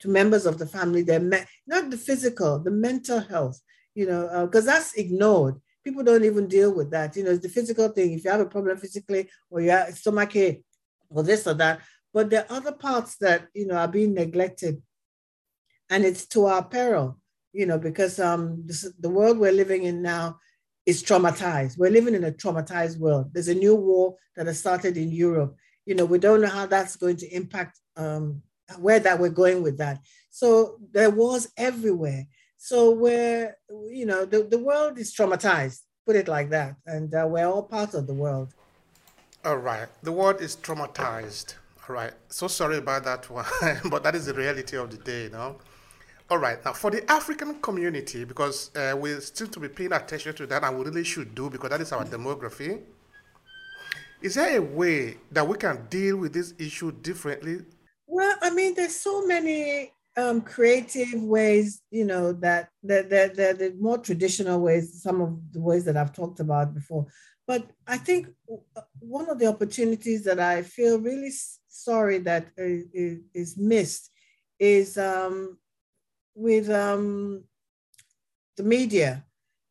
to 0.00 0.08
members 0.08 0.46
of 0.46 0.58
the 0.58 0.66
family, 0.66 1.02
their 1.02 1.20
me- 1.20 1.44
not 1.66 1.90
the 1.90 1.96
physical, 1.96 2.58
the 2.58 2.70
mental 2.70 3.20
health, 3.20 3.60
you 3.94 4.06
know, 4.06 4.46
because 4.46 4.66
uh, 4.66 4.72
that's 4.72 4.94
ignored. 4.94 5.60
People 5.84 6.02
don't 6.02 6.24
even 6.24 6.46
deal 6.46 6.72
with 6.72 6.90
that. 6.90 7.16
You 7.16 7.24
know, 7.24 7.30
it's 7.30 7.42
the 7.42 7.48
physical 7.48 7.88
thing. 7.88 8.12
If 8.12 8.24
you 8.24 8.30
have 8.30 8.40
a 8.40 8.46
problem 8.46 8.76
physically 8.76 9.28
or 9.50 9.60
you 9.60 9.70
have 9.70 9.94
stomach 9.96 10.36
ache 10.36 10.64
or 11.10 11.22
this 11.22 11.46
or 11.46 11.54
that, 11.54 11.80
but 12.14 12.30
there 12.30 12.46
are 12.48 12.56
other 12.56 12.72
parts 12.72 13.16
that, 13.16 13.48
you 13.54 13.66
know, 13.66 13.76
are 13.76 13.88
being 13.88 14.14
neglected. 14.14 14.82
And 15.90 16.04
it's 16.04 16.26
to 16.28 16.46
our 16.46 16.64
peril, 16.64 17.18
you 17.52 17.66
know, 17.66 17.78
because 17.78 18.18
um, 18.20 18.62
this, 18.66 18.90
the 18.98 19.10
world 19.10 19.38
we're 19.38 19.52
living 19.52 19.84
in 19.84 20.02
now 20.02 20.38
is 20.86 21.02
traumatized. 21.02 21.78
We're 21.78 21.90
living 21.90 22.14
in 22.14 22.24
a 22.24 22.32
traumatized 22.32 22.98
world. 22.98 23.30
There's 23.32 23.48
a 23.48 23.54
new 23.54 23.74
war 23.74 24.16
that 24.36 24.46
has 24.46 24.58
started 24.58 24.96
in 24.96 25.10
Europe. 25.10 25.56
You 25.86 25.94
know, 25.94 26.04
we 26.04 26.18
don't 26.18 26.40
know 26.40 26.48
how 26.48 26.66
that's 26.66 26.96
going 26.96 27.16
to 27.16 27.34
impact 27.34 27.78
um, 27.96 28.42
where 28.78 29.00
that 29.00 29.18
we're 29.18 29.28
going 29.28 29.62
with 29.62 29.78
that. 29.78 30.00
So 30.30 30.78
there 30.92 31.10
was 31.10 31.52
everywhere. 31.56 32.26
So 32.64 32.92
we're, 32.92 33.56
you 33.90 34.06
know, 34.06 34.24
the, 34.24 34.44
the 34.44 34.56
world 34.56 34.96
is 34.96 35.12
traumatized, 35.12 35.80
put 36.06 36.14
it 36.14 36.28
like 36.28 36.48
that. 36.50 36.76
And 36.86 37.12
uh, 37.12 37.26
we're 37.28 37.44
all 37.44 37.64
part 37.64 37.92
of 37.94 38.06
the 38.06 38.14
world. 38.14 38.54
All 39.44 39.56
right. 39.56 39.88
The 40.04 40.12
world 40.12 40.40
is 40.40 40.54
traumatized. 40.54 41.54
All 41.88 41.96
right. 41.96 42.12
So 42.28 42.46
sorry 42.46 42.76
about 42.76 43.02
that 43.02 43.28
one, 43.28 43.46
but 43.90 44.04
that 44.04 44.14
is 44.14 44.26
the 44.26 44.34
reality 44.34 44.76
of 44.76 44.92
the 44.92 44.98
day, 44.98 45.24
you 45.24 45.30
know. 45.30 45.56
All 46.30 46.38
right. 46.38 46.64
Now, 46.64 46.72
for 46.72 46.92
the 46.92 47.02
African 47.10 47.60
community, 47.60 48.24
because 48.24 48.70
uh, 48.76 48.96
we 48.96 49.18
still 49.18 49.48
to 49.48 49.58
be 49.58 49.68
paying 49.68 49.92
attention 49.92 50.32
to 50.36 50.46
that, 50.46 50.62
and 50.62 50.78
we 50.78 50.84
really 50.84 51.02
should 51.02 51.34
do 51.34 51.50
because 51.50 51.70
that 51.70 51.80
is 51.80 51.90
our 51.90 52.04
demography. 52.04 52.80
Is 54.22 54.36
there 54.36 54.56
a 54.56 54.62
way 54.62 55.16
that 55.32 55.48
we 55.48 55.58
can 55.58 55.88
deal 55.90 56.16
with 56.16 56.32
this 56.32 56.54
issue 56.60 56.92
differently 56.92 57.62
well, 58.12 58.36
I 58.42 58.50
mean, 58.50 58.74
there's 58.74 58.96
so 58.96 59.26
many 59.26 59.90
um, 60.16 60.40
creative 60.40 61.22
ways, 61.22 61.82
you 61.90 62.04
know, 62.04 62.32
that 62.32 62.68
that 62.82 63.08
that 63.10 63.36
the 63.36 63.74
more 63.78 63.98
traditional 63.98 64.60
ways, 64.60 65.02
some 65.02 65.20
of 65.20 65.52
the 65.52 65.60
ways 65.60 65.84
that 65.84 65.96
I've 65.96 66.12
talked 66.12 66.40
about 66.40 66.74
before. 66.74 67.06
But 67.46 67.70
I 67.86 67.98
think 67.98 68.28
one 69.00 69.28
of 69.28 69.38
the 69.38 69.46
opportunities 69.46 70.24
that 70.24 70.38
I 70.38 70.62
feel 70.62 71.00
really 71.00 71.32
sorry 71.68 72.18
that 72.18 72.48
is, 72.56 73.18
is 73.34 73.56
missed 73.56 74.10
is 74.58 74.96
um, 74.96 75.58
with 76.34 76.70
um, 76.70 77.44
the 78.56 78.62
media. 78.62 79.24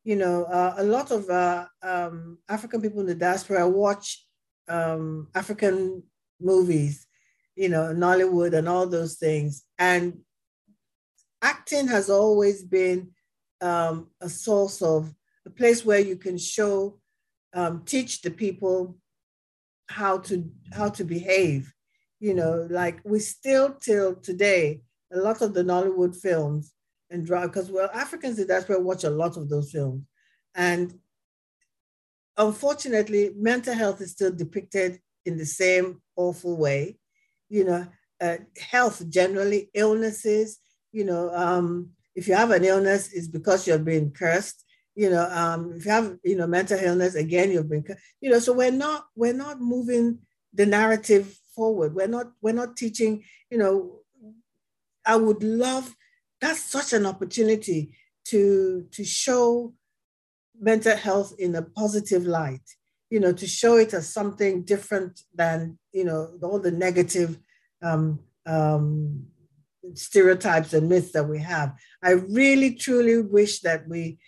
You 0.04 0.16
know, 0.16 0.44
uh, 0.44 0.74
a 0.78 0.84
lot 0.84 1.12
of 1.12 1.30
uh, 1.30 1.66
um, 1.80 2.38
African 2.48 2.82
people 2.82 3.00
in 3.00 3.06
the 3.06 3.14
diaspora 3.14 3.68
watch 3.68 4.26
um, 4.68 5.28
African 5.34 6.02
movies 6.40 7.06
you 7.54 7.68
know, 7.68 7.92
Nollywood 7.94 8.54
and 8.54 8.68
all 8.68 8.86
those 8.86 9.16
things. 9.16 9.64
And 9.78 10.18
acting 11.42 11.88
has 11.88 12.08
always 12.08 12.62
been 12.62 13.10
um, 13.60 14.08
a 14.20 14.28
source 14.28 14.82
of 14.82 15.12
a 15.46 15.50
place 15.50 15.84
where 15.84 15.98
you 15.98 16.16
can 16.16 16.38
show, 16.38 16.98
um, 17.54 17.82
teach 17.84 18.22
the 18.22 18.30
people 18.30 18.96
how 19.88 20.18
to 20.18 20.50
how 20.72 20.88
to 20.88 21.04
behave. 21.04 21.72
You 22.20 22.34
know, 22.34 22.66
like 22.70 23.00
we 23.04 23.18
still 23.18 23.74
till 23.74 24.14
today, 24.14 24.82
a 25.12 25.18
lot 25.18 25.42
of 25.42 25.54
the 25.54 25.64
Nollywood 25.64 26.16
films 26.16 26.72
and 27.10 27.26
drama, 27.26 27.48
because 27.48 27.70
well, 27.70 27.90
Africans 27.92 28.38
in 28.38 28.46
diaspora 28.46 28.80
watch 28.80 29.04
a 29.04 29.10
lot 29.10 29.36
of 29.36 29.48
those 29.48 29.72
films. 29.72 30.04
And 30.54 30.94
unfortunately, 32.36 33.32
mental 33.36 33.74
health 33.74 34.00
is 34.00 34.12
still 34.12 34.32
depicted 34.32 35.00
in 35.26 35.36
the 35.36 35.46
same 35.46 36.00
awful 36.16 36.56
way 36.56 36.98
you 37.52 37.64
know, 37.64 37.86
uh, 38.18 38.38
health 38.58 39.06
generally, 39.10 39.68
illnesses, 39.74 40.58
you 40.92 41.04
know, 41.04 41.34
um, 41.34 41.90
if 42.14 42.28
you 42.28 42.34
have 42.34 42.50
an 42.50 42.64
illness, 42.64 43.12
it's 43.12 43.28
because 43.28 43.66
you're 43.66 43.78
being 43.78 44.12
cursed. 44.12 44.64
You 44.94 45.10
know, 45.10 45.28
um, 45.30 45.72
if 45.74 45.86
you 45.86 45.90
have, 45.90 46.18
you 46.22 46.36
know, 46.36 46.46
mental 46.46 46.78
illness, 46.78 47.14
again, 47.14 47.50
you've 47.50 47.68
been, 47.68 47.84
you 48.20 48.30
know, 48.30 48.38
so 48.38 48.52
we're 48.52 48.70
not, 48.70 49.06
we're 49.16 49.32
not 49.32 49.60
moving 49.60 50.18
the 50.52 50.66
narrative 50.66 51.38
forward. 51.54 51.94
We're 51.94 52.08
not, 52.08 52.32
we're 52.42 52.52
not 52.52 52.76
teaching, 52.76 53.24
you 53.50 53.58
know, 53.58 54.00
I 55.06 55.16
would 55.16 55.42
love, 55.42 55.94
that's 56.40 56.62
such 56.62 56.92
an 56.92 57.06
opportunity 57.06 57.96
to, 58.26 58.86
to 58.92 59.04
show 59.04 59.72
mental 60.60 60.96
health 60.96 61.34
in 61.38 61.54
a 61.54 61.62
positive 61.62 62.26
light 62.26 62.60
you 63.12 63.20
know, 63.20 63.30
to 63.30 63.46
show 63.46 63.76
it 63.76 63.92
as 63.92 64.08
something 64.08 64.62
different 64.62 65.20
than, 65.34 65.78
you 65.92 66.02
know, 66.02 66.30
all 66.42 66.58
the 66.58 66.70
negative 66.70 67.38
um, 67.82 68.18
um, 68.46 69.26
stereotypes 69.94 70.72
and 70.72 70.88
myths 70.88 71.12
that 71.12 71.28
we 71.28 71.38
have. 71.40 71.74
I 72.02 72.12
really, 72.12 72.74
truly 72.74 73.22
wish 73.22 73.60
that 73.60 73.88
we 73.88 74.18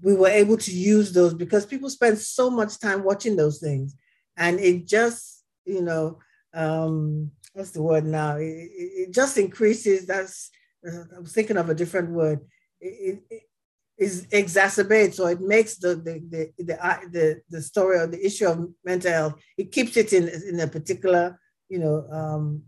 we 0.00 0.14
were 0.14 0.28
able 0.28 0.56
to 0.56 0.70
use 0.72 1.12
those 1.12 1.34
because 1.34 1.66
people 1.66 1.90
spend 1.90 2.18
so 2.18 2.50
much 2.50 2.78
time 2.78 3.02
watching 3.02 3.36
those 3.36 3.58
things, 3.58 3.94
and 4.36 4.60
it 4.60 4.86
just, 4.86 5.44
you 5.64 5.82
know, 5.82 6.18
um, 6.54 7.30
what's 7.52 7.72
the 7.72 7.82
word 7.82 8.04
now? 8.04 8.36
It, 8.36 8.70
it 8.72 9.12
just 9.12 9.36
increases. 9.38 10.06
That's 10.06 10.50
I'm 10.84 11.24
thinking 11.24 11.56
of 11.56 11.68
a 11.68 11.74
different 11.74 12.10
word. 12.10 12.40
It, 12.80 13.22
it, 13.30 13.42
is 13.98 14.26
exacerbates 14.28 15.14
so 15.14 15.26
it 15.26 15.40
makes 15.40 15.76
the 15.78 15.96
the 15.96 16.22
the 16.30 16.52
the, 16.58 16.74
the, 17.10 17.40
the 17.50 17.60
story 17.60 17.98
or 17.98 18.06
the 18.06 18.24
issue 18.24 18.46
of 18.46 18.68
mental 18.84 19.10
health 19.10 19.34
it 19.56 19.72
keeps 19.72 19.96
it 19.96 20.12
in 20.12 20.28
in 20.48 20.60
a 20.60 20.68
particular 20.68 21.38
you 21.68 21.80
know 21.80 22.06
um, 22.12 22.62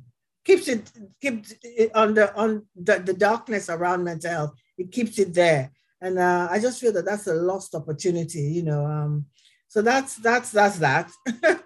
keeps 0.44 0.68
it 0.68 0.90
keeps 1.20 1.54
it 1.62 1.94
on 1.94 2.14
the 2.14 2.34
on 2.34 2.66
the, 2.74 2.98
the 2.98 3.12
darkness 3.12 3.68
around 3.68 4.04
mental 4.04 4.30
health 4.30 4.54
it 4.78 4.90
keeps 4.90 5.18
it 5.18 5.34
there. 5.34 5.70
And 6.00 6.18
uh, 6.18 6.48
i 6.50 6.58
just 6.58 6.80
feel 6.80 6.92
that 6.94 7.04
that's 7.04 7.26
a 7.26 7.34
lost 7.34 7.74
opportunity 7.74 8.40
you 8.40 8.62
know 8.62 8.86
um, 8.86 9.26
so 9.68 9.82
that's 9.82 10.16
that's 10.16 10.50
that's 10.50 10.78
that. 10.78 11.10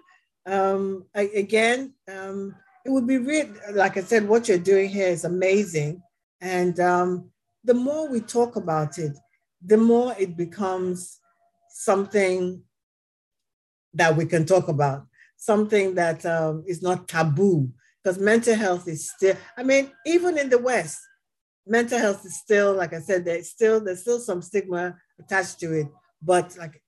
Um, 0.47 1.07
I, 1.15 1.21
again 1.35 1.95
um, 2.07 2.53
it 2.85 2.91
would 2.91 3.07
be 3.07 3.17
really 3.17 3.51
like 3.73 3.97
i 3.97 4.01
said 4.01 4.27
what 4.27 4.47
you're 4.47 4.59
doing 4.59 4.89
here 4.89 5.07
is 5.07 5.25
amazing. 5.25 6.03
And 6.39 6.79
um, 6.79 7.31
the 7.63 7.73
more 7.73 8.07
we 8.07 8.21
talk 8.21 8.55
about 8.55 8.99
it 8.99 9.17
the 9.65 9.77
more 9.77 10.15
it 10.19 10.37
becomes 10.37 11.19
something 11.69 12.61
that 13.93 14.15
we 14.15 14.25
can 14.25 14.45
talk 14.45 14.67
about, 14.67 15.07
something 15.37 15.95
that 15.95 16.25
um, 16.25 16.63
is 16.67 16.81
not 16.81 17.07
taboo, 17.07 17.69
because 18.05 18.19
mental 18.19 18.53
health 18.53 18.87
is 18.87 19.09
still, 19.09 19.35
I 19.57 19.63
mean, 19.63 19.91
even 20.05 20.37
in 20.37 20.47
the 20.47 20.59
West, 20.59 20.99
mental 21.65 21.97
health 21.97 22.23
is 22.23 22.37
still, 22.37 22.75
like 22.75 22.93
I 22.93 22.99
said, 22.99 23.25
there's 23.25 23.49
still, 23.49 23.83
there's 23.83 24.01
still 24.01 24.19
some 24.19 24.43
stigma 24.43 24.95
attached 25.19 25.59
to 25.61 25.73
it, 25.73 25.87
but 26.21 26.55
like 26.55 26.83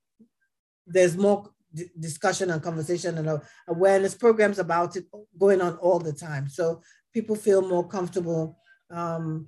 there's 0.85 1.17
more 1.17 1.49
d- 1.73 1.89
discussion 1.99 2.51
and 2.51 2.61
conversation 2.61 3.17
and 3.17 3.41
awareness 3.67 4.13
programs 4.13 4.59
about 4.59 4.95
it 4.95 5.05
going 5.39 5.59
on 5.59 5.77
all 5.77 5.97
the 5.97 6.13
time. 6.13 6.47
So 6.47 6.83
people 7.11 7.35
feel 7.35 7.67
more 7.67 7.87
comfortable 7.87 8.59
um, 8.91 9.47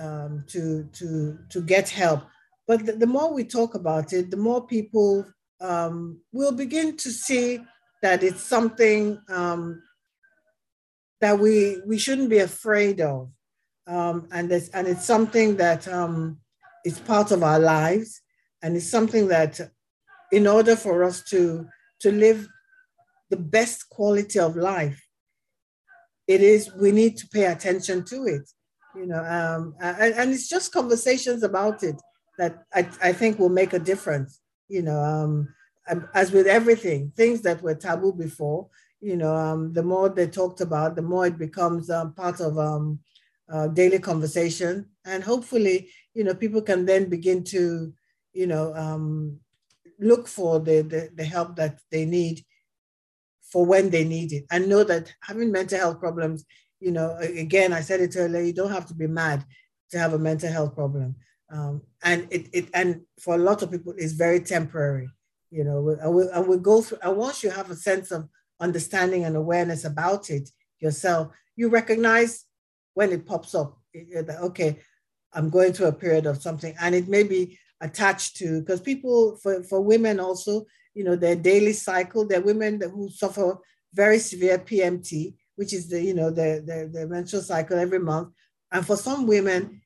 um, 0.00 0.44
to, 0.48 0.88
to, 0.94 1.38
to 1.50 1.62
get 1.62 1.88
help. 1.88 2.22
But 2.66 2.84
the, 2.84 2.92
the, 2.94 3.06
more 3.06 3.32
we 3.32 3.44
talk 3.44 3.76
about 3.76 4.12
it, 4.12 4.32
the 4.32 4.36
more 4.36 4.66
people 4.66 5.24
um, 5.60 6.20
will 6.32 6.52
begin 6.52 6.96
to 6.96 7.10
see 7.12 7.60
that 8.02 8.24
it's 8.24 8.42
something 8.42 9.20
um, 9.28 9.82
that 11.20 11.38
we, 11.38 11.80
we 11.86 11.98
shouldn't 11.98 12.30
be 12.30 12.38
afraid 12.38 13.00
of. 13.00 13.30
Um, 13.86 14.28
and, 14.32 14.50
it's, 14.52 14.68
and 14.70 14.86
it's 14.86 15.04
something 15.04 15.56
that 15.56 15.86
um, 15.88 16.38
is 16.84 16.98
part 16.98 17.30
of 17.32 17.42
our 17.42 17.58
lives. 17.58 18.22
and 18.62 18.76
it's 18.76 18.88
something 18.88 19.28
that, 19.28 19.60
in 20.32 20.46
order 20.46 20.76
for 20.76 21.04
us 21.04 21.22
to 21.24 21.66
to 22.00 22.12
live 22.12 22.48
the 23.28 23.36
best 23.36 23.88
quality 23.90 24.38
of 24.38 24.56
life, 24.56 25.06
it 26.26 26.40
is 26.40 26.72
we 26.74 26.92
need 26.92 27.16
to 27.18 27.28
pay 27.28 27.46
attention 27.46 28.04
to 28.04 28.26
it. 28.26 28.48
You 28.94 29.06
know, 29.06 29.24
um, 29.24 29.74
and, 29.80 30.14
and 30.14 30.32
it's 30.32 30.48
just 30.48 30.72
conversations 30.72 31.42
about 31.42 31.82
it 31.82 32.00
that 32.38 32.64
I, 32.74 32.88
I 33.02 33.12
think 33.12 33.38
will 33.38 33.50
make 33.50 33.72
a 33.72 33.78
difference. 33.78 34.40
You 34.68 34.82
know, 34.82 35.00
um, 35.00 35.48
as 36.14 36.32
with 36.32 36.46
everything, 36.46 37.12
things 37.16 37.42
that 37.42 37.62
were 37.62 37.74
taboo 37.74 38.12
before, 38.12 38.68
you 39.00 39.16
know, 39.16 39.34
um, 39.34 39.72
the 39.72 39.82
more 39.82 40.08
they 40.08 40.26
talked 40.26 40.60
about, 40.60 40.94
the 40.94 41.02
more 41.02 41.26
it 41.26 41.38
becomes 41.38 41.90
um, 41.90 42.12
part 42.12 42.40
of 42.40 42.58
um, 42.58 43.00
uh, 43.50 43.68
daily 43.68 43.98
conversation. 43.98 44.86
And 45.04 45.24
hopefully, 45.24 45.88
you 46.14 46.24
know, 46.24 46.34
people 46.34 46.62
can 46.62 46.84
then 46.84 47.08
begin 47.08 47.42
to, 47.44 47.92
you 48.32 48.46
know, 48.46 48.74
um, 48.74 49.40
look 49.98 50.28
for 50.28 50.60
the, 50.60 50.82
the, 50.82 51.10
the 51.14 51.24
help 51.24 51.56
that 51.56 51.80
they 51.90 52.04
need 52.04 52.44
for 53.42 53.66
when 53.66 53.90
they 53.90 54.04
need 54.04 54.32
it 54.32 54.44
and 54.50 54.68
know 54.68 54.84
that 54.84 55.12
having 55.22 55.50
mental 55.50 55.78
health 55.78 55.98
problems, 55.98 56.44
you 56.78 56.92
know, 56.92 57.16
again, 57.16 57.72
I 57.72 57.80
said 57.80 58.00
it 58.00 58.14
earlier, 58.16 58.42
you 58.42 58.52
don't 58.52 58.70
have 58.70 58.86
to 58.86 58.94
be 58.94 59.06
mad 59.06 59.44
to 59.90 59.98
have 59.98 60.12
a 60.12 60.18
mental 60.18 60.50
health 60.50 60.74
problem. 60.74 61.16
Um, 61.50 61.82
and 62.04 62.28
it, 62.30 62.48
it 62.52 62.68
and 62.74 63.00
for 63.18 63.34
a 63.34 63.38
lot 63.38 63.62
of 63.62 63.70
people, 63.70 63.94
it's 63.96 64.12
very 64.12 64.40
temporary. 64.40 65.10
You 65.50 65.64
know, 65.64 65.88
and 65.88 66.14
we, 66.14 66.28
and 66.28 66.46
we 66.46 66.58
go 66.58 66.80
through, 66.80 66.98
and 67.02 67.16
once 67.16 67.42
you 67.42 67.50
have 67.50 67.72
a 67.72 67.74
sense 67.74 68.12
of 68.12 68.28
understanding 68.60 69.24
and 69.24 69.36
awareness 69.36 69.84
about 69.84 70.30
it 70.30 70.50
yourself, 70.78 71.32
you 71.56 71.68
recognize 71.68 72.44
when 72.94 73.12
it 73.12 73.26
pops 73.26 73.54
up. 73.54 73.78
Okay, 73.94 74.78
I'm 75.32 75.50
going 75.50 75.72
through 75.72 75.86
a 75.86 75.92
period 75.92 76.26
of 76.26 76.42
something, 76.42 76.74
and 76.80 76.94
it 76.94 77.08
may 77.08 77.22
be 77.22 77.58
attached 77.80 78.36
to 78.36 78.60
because 78.60 78.80
people 78.80 79.36
for, 79.42 79.62
for 79.62 79.80
women 79.80 80.20
also, 80.20 80.66
you 80.94 81.04
know, 81.04 81.16
their 81.16 81.36
daily 81.36 81.72
cycle. 81.72 82.26
There 82.26 82.40
are 82.40 82.44
women 82.44 82.80
who 82.80 83.10
suffer 83.10 83.58
very 83.94 84.18
severe 84.18 84.58
PMT, 84.58 85.34
which 85.56 85.72
is 85.72 85.88
the 85.88 86.02
you 86.02 86.14
know 86.14 86.30
the, 86.30 86.62
the 86.64 86.90
the 86.92 87.06
menstrual 87.06 87.42
cycle 87.42 87.78
every 87.78 87.98
month, 87.98 88.28
and 88.70 88.86
for 88.86 88.96
some 88.96 89.26
women, 89.26 89.80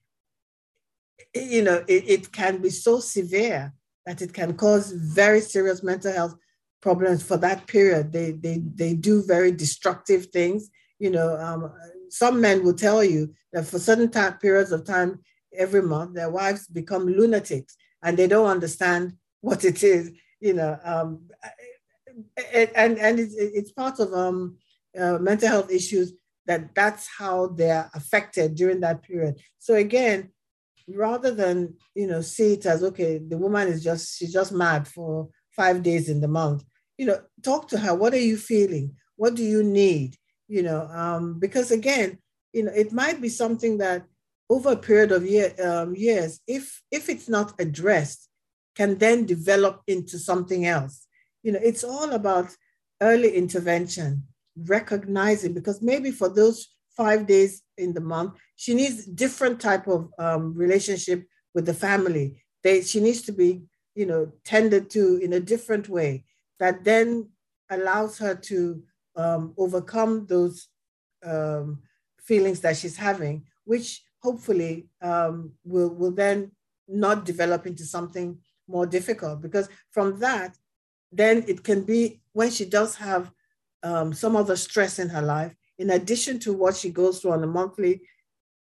you 1.34 1.62
know, 1.62 1.84
it, 1.88 2.04
it 2.08 2.32
can 2.32 2.60
be 2.60 2.70
so 2.70 3.00
severe 3.00 3.72
that 4.06 4.20
it 4.22 4.32
can 4.32 4.54
cause 4.56 4.92
very 4.92 5.40
serious 5.40 5.82
mental 5.82 6.12
health 6.12 6.36
problems 6.84 7.22
for 7.22 7.38
that 7.38 7.66
period. 7.66 8.12
They 8.12 8.28
they 8.44 8.56
they 8.82 8.92
do 9.08 9.14
very 9.34 9.52
destructive 9.64 10.22
things. 10.26 10.60
You 11.04 11.10
know, 11.16 11.30
um, 11.46 11.60
some 12.10 12.36
men 12.46 12.62
will 12.62 12.78
tell 12.86 13.02
you 13.02 13.22
that 13.52 13.66
for 13.66 13.78
certain 13.78 14.10
time, 14.10 14.34
periods 14.34 14.70
of 14.70 14.84
time 14.84 15.10
every 15.64 15.82
month, 15.94 16.10
their 16.14 16.30
wives 16.38 16.68
become 16.80 17.06
lunatics 17.06 17.72
and 18.02 18.12
they 18.16 18.28
don't 18.28 18.54
understand 18.56 19.14
what 19.40 19.64
it 19.64 19.82
is. 19.82 20.12
You 20.46 20.54
know, 20.58 20.72
um, 20.84 21.08
and 22.52 22.92
and 23.06 23.14
it's, 23.18 23.34
it's 23.58 23.72
part 23.72 23.98
of 23.98 24.12
um, 24.12 24.58
uh, 25.02 25.16
mental 25.28 25.48
health 25.48 25.70
issues 25.70 26.12
that 26.44 26.74
that's 26.74 27.08
how 27.18 27.36
they're 27.58 27.90
affected 27.94 28.54
during 28.60 28.80
that 28.80 29.02
period. 29.02 29.34
So 29.58 29.72
again, 29.86 30.18
rather 30.86 31.32
than 31.40 31.56
you 31.94 32.06
know 32.10 32.20
see 32.20 32.52
it 32.56 32.66
as 32.66 32.84
okay, 32.90 33.12
the 33.32 33.38
woman 33.38 33.68
is 33.68 33.82
just 33.82 34.18
she's 34.18 34.34
just 34.34 34.52
mad 34.52 34.86
for 34.86 35.30
five 35.60 35.82
days 35.82 36.10
in 36.10 36.20
the 36.20 36.34
month 36.42 36.62
you 36.96 37.06
know, 37.06 37.20
talk 37.42 37.68
to 37.68 37.78
her. 37.78 37.94
What 37.94 38.14
are 38.14 38.18
you 38.18 38.36
feeling? 38.36 38.96
What 39.16 39.34
do 39.34 39.42
you 39.42 39.62
need? 39.62 40.16
You 40.48 40.62
know, 40.62 40.86
um, 40.88 41.38
because 41.38 41.70
again, 41.70 42.18
you 42.52 42.64
know, 42.64 42.72
it 42.74 42.92
might 42.92 43.20
be 43.20 43.28
something 43.28 43.78
that 43.78 44.04
over 44.50 44.72
a 44.72 44.76
period 44.76 45.10
of 45.10 45.26
year, 45.26 45.54
um, 45.62 45.94
years, 45.94 46.40
if 46.46 46.82
if 46.90 47.08
it's 47.08 47.28
not 47.28 47.54
addressed, 47.58 48.28
can 48.76 48.98
then 48.98 49.24
develop 49.24 49.82
into 49.86 50.18
something 50.18 50.66
else. 50.66 51.06
You 51.42 51.52
know, 51.52 51.60
it's 51.62 51.84
all 51.84 52.12
about 52.12 52.54
early 53.00 53.34
intervention, 53.34 54.24
recognizing 54.56 55.54
because 55.54 55.82
maybe 55.82 56.10
for 56.10 56.28
those 56.28 56.74
five 56.96 57.26
days 57.26 57.62
in 57.76 57.92
the 57.92 58.00
month, 58.00 58.34
she 58.56 58.74
needs 58.74 59.06
different 59.06 59.60
type 59.60 59.86
of 59.88 60.10
um, 60.18 60.54
relationship 60.54 61.24
with 61.54 61.66
the 61.66 61.74
family. 61.74 62.42
They, 62.62 62.82
she 62.82 63.00
needs 63.00 63.22
to 63.22 63.32
be, 63.32 63.62
you 63.94 64.06
know, 64.06 64.32
tended 64.44 64.90
to 64.90 65.16
in 65.16 65.32
a 65.32 65.40
different 65.40 65.88
way 65.88 66.24
that 66.64 66.82
then 66.82 67.28
allows 67.68 68.16
her 68.16 68.34
to 68.34 68.82
um, 69.16 69.52
overcome 69.58 70.24
those 70.26 70.68
um, 71.22 71.82
feelings 72.18 72.60
that 72.60 72.74
she's 72.74 72.96
having, 72.96 73.44
which 73.64 74.02
hopefully 74.22 74.86
um, 75.02 75.52
will, 75.62 75.90
will 75.90 76.10
then 76.10 76.50
not 76.88 77.26
develop 77.26 77.66
into 77.66 77.84
something 77.84 78.38
more 78.66 78.86
difficult. 78.86 79.42
Because 79.42 79.68
from 79.90 80.18
that, 80.20 80.56
then 81.12 81.44
it 81.46 81.62
can 81.62 81.82
be 81.82 82.22
when 82.32 82.50
she 82.50 82.64
does 82.64 82.96
have 82.96 83.30
um, 83.82 84.14
some 84.14 84.34
other 84.34 84.56
stress 84.56 84.98
in 84.98 85.10
her 85.10 85.20
life, 85.20 85.54
in 85.76 85.90
addition 85.90 86.38
to 86.38 86.54
what 86.54 86.74
she 86.74 86.88
goes 86.88 87.20
through 87.20 87.32
on 87.32 87.44
a 87.44 87.54
monthly 87.58 88.00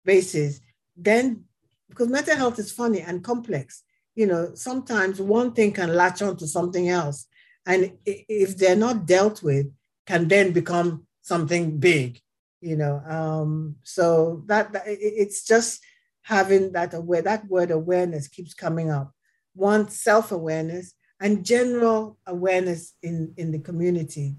basis, 0.03 0.61
then 0.97 1.43
because 1.89 2.07
mental 2.07 2.37
health 2.37 2.57
is 2.57 2.71
funny 2.71 3.01
and 3.01 3.23
complex, 3.23 3.83
you 4.15 4.25
know, 4.25 4.55
sometimes 4.55 5.21
one 5.21 5.53
thing 5.53 5.71
can 5.71 5.93
latch 5.93 6.23
on 6.23 6.35
to 6.37 6.47
something 6.47 6.89
else 6.89 7.27
and 7.65 7.93
if 8.05 8.57
they're 8.57 8.75
not 8.75 9.05
dealt 9.05 9.41
with 9.43 9.67
can 10.05 10.27
then 10.27 10.51
become 10.51 11.05
something 11.21 11.77
big 11.77 12.19
you 12.61 12.75
know 12.75 13.01
um, 13.07 13.75
so 13.83 14.43
that, 14.47 14.71
that 14.73 14.83
it's 14.85 15.45
just 15.45 15.81
having 16.23 16.71
that 16.71 16.93
aware 16.93 17.21
that 17.21 17.47
word 17.47 17.69
awareness 17.69 18.27
keeps 18.27 18.53
coming 18.53 18.89
up. 18.89 19.13
One 19.53 19.89
self-awareness 19.89 20.95
and 21.19 21.45
general 21.45 22.17
awareness 22.25 22.93
in 23.03 23.33
in 23.37 23.51
the 23.51 23.59
community. 23.59 24.35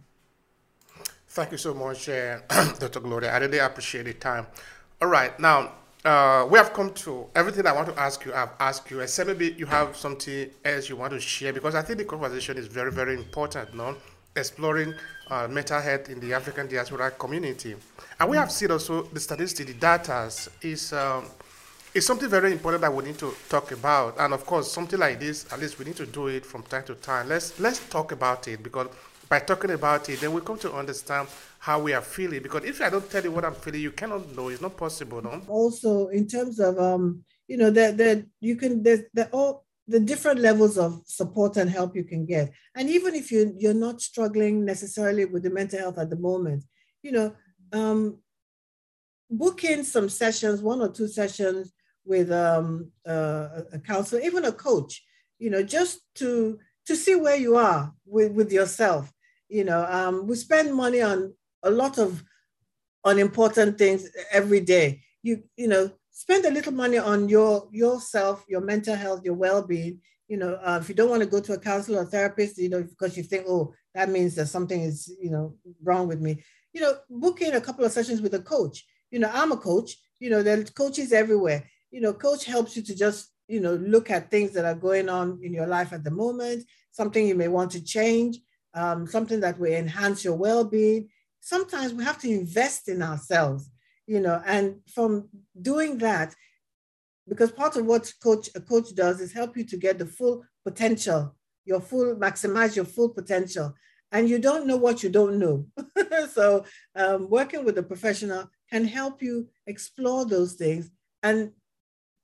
Thank 1.29 1.53
you 1.53 1.59
so 1.59 1.75
much 1.75 2.09
uh, 2.09 2.41
dr 2.79 3.01
gloria. 3.01 3.33
I 3.33 3.39
really 3.39 3.59
appreciate 3.59 4.05
the 4.05 4.15
time. 4.15 4.47
All 5.01 5.09
right 5.09 5.39
now 5.39 5.73
uh, 6.05 6.47
we 6.51 6.59
have 6.59 6.73
come 6.73 6.93
to 6.93 7.27
everything 7.35 7.67
I 7.67 7.73
want 7.73 7.89
to 7.89 7.99
ask 7.99 8.25
you. 8.25 8.35
I've 8.35 8.51
asked 8.61 8.91
you, 8.91 9.01
except 9.01 9.29
maybe 9.29 9.55
you 9.57 9.67
have 9.67 9.97
something 9.97 10.51
else 10.65 10.89
you 10.89 10.97
want 10.97 11.13
to 11.13 11.21
share 11.21 11.53
because 11.53 11.75
I 11.75 11.83
think 11.83 11.99
the 11.99 12.05
conversation 12.05 12.59
is 12.59 12.67
very, 12.67 12.93
very 12.93 13.15
important. 13.15 13.75
No, 13.75 13.97
exploring 14.37 14.95
uh, 15.31 15.49
mental 15.49 15.81
health 15.81 16.11
in 16.11 16.21
the 16.21 16.35
African 16.35 16.69
diaspora 16.69 17.11
community, 17.13 17.75
and 18.21 18.31
we 18.31 18.37
have 18.37 18.53
seen 18.53 18.71
also 18.71 19.03
the 19.05 19.21
statistics, 19.21 19.71
the 19.71 19.79
data 19.79 20.31
is. 20.63 20.93
Um, 20.93 21.27
is 21.95 22.05
something 22.05 22.29
very 22.29 22.51
important 22.51 22.81
that 22.81 22.93
we 22.93 23.05
need 23.05 23.17
to 23.17 23.33
talk 23.49 23.71
about, 23.71 24.17
and 24.19 24.35
of 24.35 24.45
course, 24.45 24.69
something 24.71 24.99
like 24.99 25.21
this, 25.21 25.47
at 25.53 25.61
least 25.61 25.79
we 25.79 25.85
need 25.85 25.95
to 25.95 26.05
do 26.05 26.27
it 26.27 26.45
from 26.45 26.65
time 26.65 26.83
to 26.83 26.95
time. 26.97 27.29
Let's 27.29 27.59
let's 27.61 27.89
talk 27.89 28.11
about 28.11 28.49
it 28.49 28.65
because 28.65 28.89
by 29.35 29.41
talking 29.41 29.73
about 29.73 30.09
it, 30.09 30.21
then 30.21 30.33
we 30.33 30.41
come 30.41 30.57
to 30.57 30.73
understand 30.73 31.27
how 31.59 31.81
we 31.81 31.93
are 31.93 32.01
feeling. 32.01 32.41
Because 32.41 32.65
if 32.65 32.81
I 32.81 32.89
don't 32.89 33.11
tell 33.11 33.25
you 33.25 33.33
what 33.33 33.45
I'm 33.45 33.55
feeling, 33.55 33.81
you 33.81 33.91
cannot 33.91 34.37
know. 34.37 34.49
It's 34.49 34.63
not 34.63 34.77
possible, 34.77 35.21
no. 35.21 35.43
Also, 35.49 36.07
in 36.09 36.29
terms 36.29 36.61
of 36.61 36.79
um, 36.79 37.25
you 37.49 37.57
know, 37.57 37.71
that 37.71 37.97
that 37.97 38.25
you 38.41 38.55
can 38.55 38.85
there's 38.85 39.01
the 39.13 39.29
all 39.31 39.65
the 39.89 39.99
different 39.99 40.39
levels 40.39 40.79
of 40.79 41.03
support 41.05 41.57
and 41.57 41.69
help 41.69 41.97
you 41.97 42.05
can 42.05 42.25
get. 42.25 42.53
And 42.77 42.89
even 42.89 43.17
if 43.17 43.33
you 43.33 43.53
you're 43.59 43.83
not 43.89 44.01
struggling 44.01 44.65
necessarily 44.65 45.25
with 45.25 45.43
the 45.43 45.51
mental 45.51 45.81
health 45.81 45.99
at 45.99 46.11
the 46.11 46.21
moment, 46.31 46.63
you 47.03 47.11
know, 47.11 47.35
um, 47.73 48.19
book 49.29 49.65
in 49.65 49.83
some 49.83 50.09
sessions, 50.09 50.63
one 50.63 50.81
or 50.81 50.91
two 50.91 51.09
sessions 51.09 51.73
with 52.05 52.31
um, 52.31 52.93
uh, 53.05 53.63
a 53.73 53.81
counselor, 53.81 54.21
even 54.21 54.45
a 54.45 54.53
coach, 54.53 55.03
you 55.41 55.51
know, 55.51 55.65
just 55.65 56.03
to 56.21 56.61
to 56.87 56.97
see 56.97 57.15
where 57.15 57.37
you 57.37 57.57
are 57.57 57.93
with, 58.07 58.33
with 58.33 58.53
yourself. 58.53 59.11
You 59.49 59.65
know, 59.65 59.85
um, 59.89 60.27
we 60.27 60.37
spend 60.37 60.75
money 60.75 61.01
on 61.03 61.35
a 61.63 61.71
lot 61.71 61.99
of 61.99 62.23
unimportant 63.05 63.79
things 63.79 64.09
every 64.31 64.61
day. 64.61 65.03
You, 65.23 65.43
you 65.57 65.69
know, 65.69 65.91
spend 66.11 66.45
a 66.45 66.51
little 66.51 66.73
money 66.73 66.99
on 66.99 67.29
your 67.29 67.69
yourself, 67.73 68.45
your 68.49 68.61
mental 68.61 68.95
health, 68.95 69.23
your 69.25 69.35
well-being. 69.35 70.01
You 70.29 70.39
know, 70.39 70.55
uh, 70.63 70.79
if 70.81 70.89
you 70.89 70.95
don't 70.95 71.11
want 71.11 71.23
to 71.23 71.29
go 71.29 71.41
to 71.41 71.53
a 71.53 71.59
counselor 71.59 72.01
or 72.01 72.07
therapist, 72.07 72.59
you 72.59 72.71
know, 72.71 72.83
because 72.83 73.17
you 73.17 73.23
think, 73.23 73.45
oh, 73.49 73.75
that 73.95 74.09
means 74.09 74.35
that 74.37 74.47
something 74.47 74.81
is, 74.81 75.15
you 75.21 75.31
know, 75.31 75.55
wrong 75.83 76.09
with 76.09 76.21
me. 76.21 76.43
You 76.73 76.81
know, 76.81 76.95
book 77.11 77.41
in 77.43 77.55
a 77.55 77.61
couple 77.61 77.85
of 77.85 77.93
sessions 77.93 78.21
with 78.21 78.35
a 78.35 78.41
coach. 78.41 78.85
You 79.11 79.19
know, 79.19 79.31
I'm 79.33 79.53
a 79.53 79.57
coach. 79.57 79.97
You 80.19 80.31
know, 80.31 80.43
there's 80.43 80.71
coaches 80.71 81.13
everywhere. 81.13 81.65
You 81.91 82.01
know, 82.01 82.13
coach 82.13 82.47
helps 82.47 82.77
you 82.77 82.83
to 82.83 82.95
just, 82.97 83.31
you 83.47 83.61
know, 83.61 83.75
look 83.75 84.11
at 84.11 84.31
things 84.31 84.53
that 84.53 84.65
are 84.65 84.75
going 84.75 85.09
on 85.09 85.39
in 85.43 85.53
your 85.53 85.67
life 85.67 85.93
at 85.93 86.03
the 86.03 86.11
moment, 86.11 86.65
something 86.91 87.27
you 87.27 87.35
may 87.35 87.49
want 87.49 87.71
to 87.73 87.85
change, 87.85 88.39
um, 88.75 89.07
something 89.07 89.41
that 89.41 89.59
will 89.59 89.73
enhance 89.73 90.25
your 90.25 90.35
well-being 90.35 91.09
sometimes 91.45 91.93
we 91.93 92.03
have 92.03 92.19
to 92.19 92.31
invest 92.31 92.89
in 92.89 93.03
ourselves, 93.03 93.71
you 94.07 94.19
know, 94.19 94.43
and 94.47 94.81
from 94.89 95.29
doing 95.61 95.99
that, 95.99 96.35
because 97.29 97.53
part 97.53 97.77
of 97.77 97.85
what 97.85 98.11
coach 98.23 98.49
a 98.55 98.61
coach 98.61 98.95
does 98.95 99.21
is 99.21 99.33
help 99.33 99.57
you 99.57 99.65
to 99.65 99.77
get 99.77 99.99
the 99.99 100.07
full 100.07 100.43
potential, 100.65 101.37
your 101.67 101.81
full 101.81 102.17
maximize 102.17 102.75
your 102.75 102.87
full 102.87 103.11
potential. 103.11 103.75
And 104.11 104.29
you 104.29 104.39
don't 104.39 104.67
know 104.67 104.77
what 104.77 105.03
you 105.03 105.11
don't 105.11 105.39
know. 105.39 105.67
so 106.33 106.65
um, 106.95 107.29
working 107.29 107.65
with 107.65 107.77
a 107.79 107.83
professional 107.83 108.49
can 108.71 108.87
help 108.87 109.23
you 109.23 109.49
explore 109.67 110.25
those 110.25 110.55
things. 110.55 110.91
And 111.23 111.51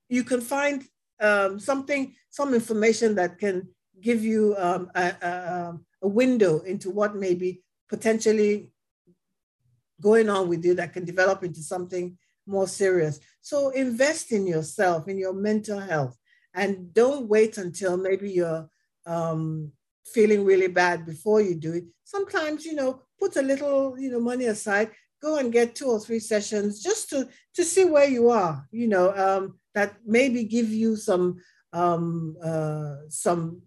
you 0.07 0.23
can 0.23 0.41
find 0.41 0.85
um, 1.19 1.59
something, 1.59 2.15
some 2.29 2.53
information 2.53 3.15
that 3.15 3.39
can 3.39 3.67
give 4.01 4.23
you 4.23 4.55
um, 4.57 4.91
a, 4.95 5.05
a, 5.21 5.79
a 6.01 6.07
window 6.07 6.59
into 6.59 6.89
what 6.89 7.15
may 7.15 7.33
be 7.33 7.61
potentially 7.89 8.71
going 10.01 10.29
on 10.29 10.49
with 10.49 10.65
you 10.65 10.73
that 10.75 10.93
can 10.93 11.05
develop 11.05 11.43
into 11.43 11.61
something 11.61 12.17
more 12.47 12.67
serious. 12.67 13.19
So 13.41 13.69
invest 13.69 14.31
in 14.31 14.47
yourself, 14.47 15.07
in 15.07 15.17
your 15.17 15.33
mental 15.33 15.79
health, 15.79 16.17
and 16.53 16.93
don't 16.93 17.27
wait 17.27 17.57
until 17.57 17.97
maybe 17.97 18.31
you're 18.31 18.67
um, 19.05 19.71
feeling 20.05 20.43
really 20.43 20.67
bad 20.67 21.05
before 21.05 21.41
you 21.41 21.55
do 21.55 21.73
it. 21.73 21.85
Sometimes, 22.03 22.65
you 22.65 22.73
know, 22.73 23.01
put 23.19 23.35
a 23.37 23.41
little, 23.41 23.97
you 23.97 24.11
know, 24.11 24.19
money 24.19 24.45
aside, 24.45 24.91
go 25.21 25.37
and 25.37 25.53
get 25.53 25.75
two 25.75 25.87
or 25.87 25.99
three 25.99 26.19
sessions 26.19 26.81
just 26.81 27.09
to 27.09 27.27
to 27.53 27.63
see 27.63 27.85
where 27.85 28.07
you 28.09 28.29
are. 28.29 28.67
You 28.71 28.87
know, 28.87 29.15
um, 29.15 29.59
that 29.75 29.95
maybe 30.05 30.43
give 30.43 30.69
you 30.69 30.95
some 30.95 31.39
um, 31.73 32.35
uh, 32.43 32.95
some 33.07 33.61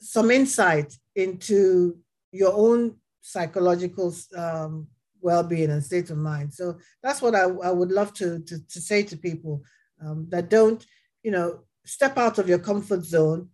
some 0.00 0.30
insight 0.30 0.96
into 1.14 1.98
your 2.32 2.52
own 2.52 2.96
psychological 3.20 4.14
um, 4.36 4.86
well-being 5.20 5.70
and 5.70 5.84
state 5.84 6.10
of 6.10 6.18
mind. 6.18 6.52
So 6.52 6.78
that's 7.02 7.20
what 7.20 7.34
I, 7.34 7.44
I 7.44 7.70
would 7.70 7.90
love 7.90 8.12
to, 8.14 8.40
to, 8.40 8.66
to 8.68 8.80
say 8.80 9.02
to 9.04 9.16
people 9.16 9.62
um, 10.00 10.26
that 10.30 10.50
don't, 10.50 10.84
you 11.22 11.30
know, 11.30 11.60
step 11.84 12.18
out 12.18 12.38
of 12.38 12.48
your 12.48 12.58
comfort 12.58 13.04
zone, 13.04 13.48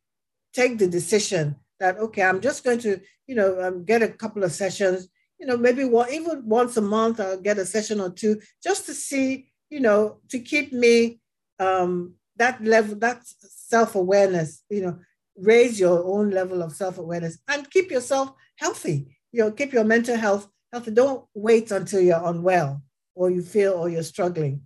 take 0.53 0.79
the 0.79 0.87
decision 0.87 1.57
that, 1.81 1.99
okay, 1.99 2.23
I'm 2.23 2.41
just 2.41 2.65
going 2.65 2.79
to, 2.81 3.01
you 3.27 3.35
know, 3.35 3.61
um, 3.63 3.85
get 3.85 4.03
a 4.03 4.09
couple 4.09 4.45
of 4.45 4.53
sessions, 4.53 5.09
you 5.39 5.47
know, 5.47 5.57
maybe 5.57 5.85
one, 5.85 6.13
even 6.13 6.47
once 6.47 6.77
a 6.77 6.81
month, 6.81 7.21
I'll 7.21 7.41
get 7.41 7.59
a 7.59 7.67
session 7.67 8.01
or 8.01 8.11
two 8.11 8.41
just 8.63 8.87
to 8.87 8.95
see, 8.95 9.49
you 9.71 9.81
know, 9.81 10.19
to 10.29 10.39
keep 10.39 10.73
me 10.73 11.21
um, 11.59 12.15
that 12.37 12.63
level, 12.63 12.97
that 12.97 13.23
self-awareness, 13.25 14.65
you 14.69 14.83
know, 14.83 14.99
raise 15.37 15.81
your 15.81 16.05
own 16.05 16.31
level 16.31 16.63
of 16.63 16.73
self-awareness 16.73 17.39
and 17.49 17.71
keep 17.71 17.91
yourself 17.91 18.33
healthy. 18.57 19.17
You 19.33 19.45
know, 19.45 19.51
keep 19.51 19.73
your 19.73 19.85
mental 19.85 20.17
health 20.17 20.49
healthy. 20.73 20.91
Don't 20.91 21.25
wait 21.35 21.71
until 21.71 22.01
you're 22.01 22.25
unwell 22.25 22.83
or 23.15 23.31
you 23.31 23.43
feel 23.43 23.75
or 23.75 23.89
you're 23.89 24.03
struggling. 24.03 24.63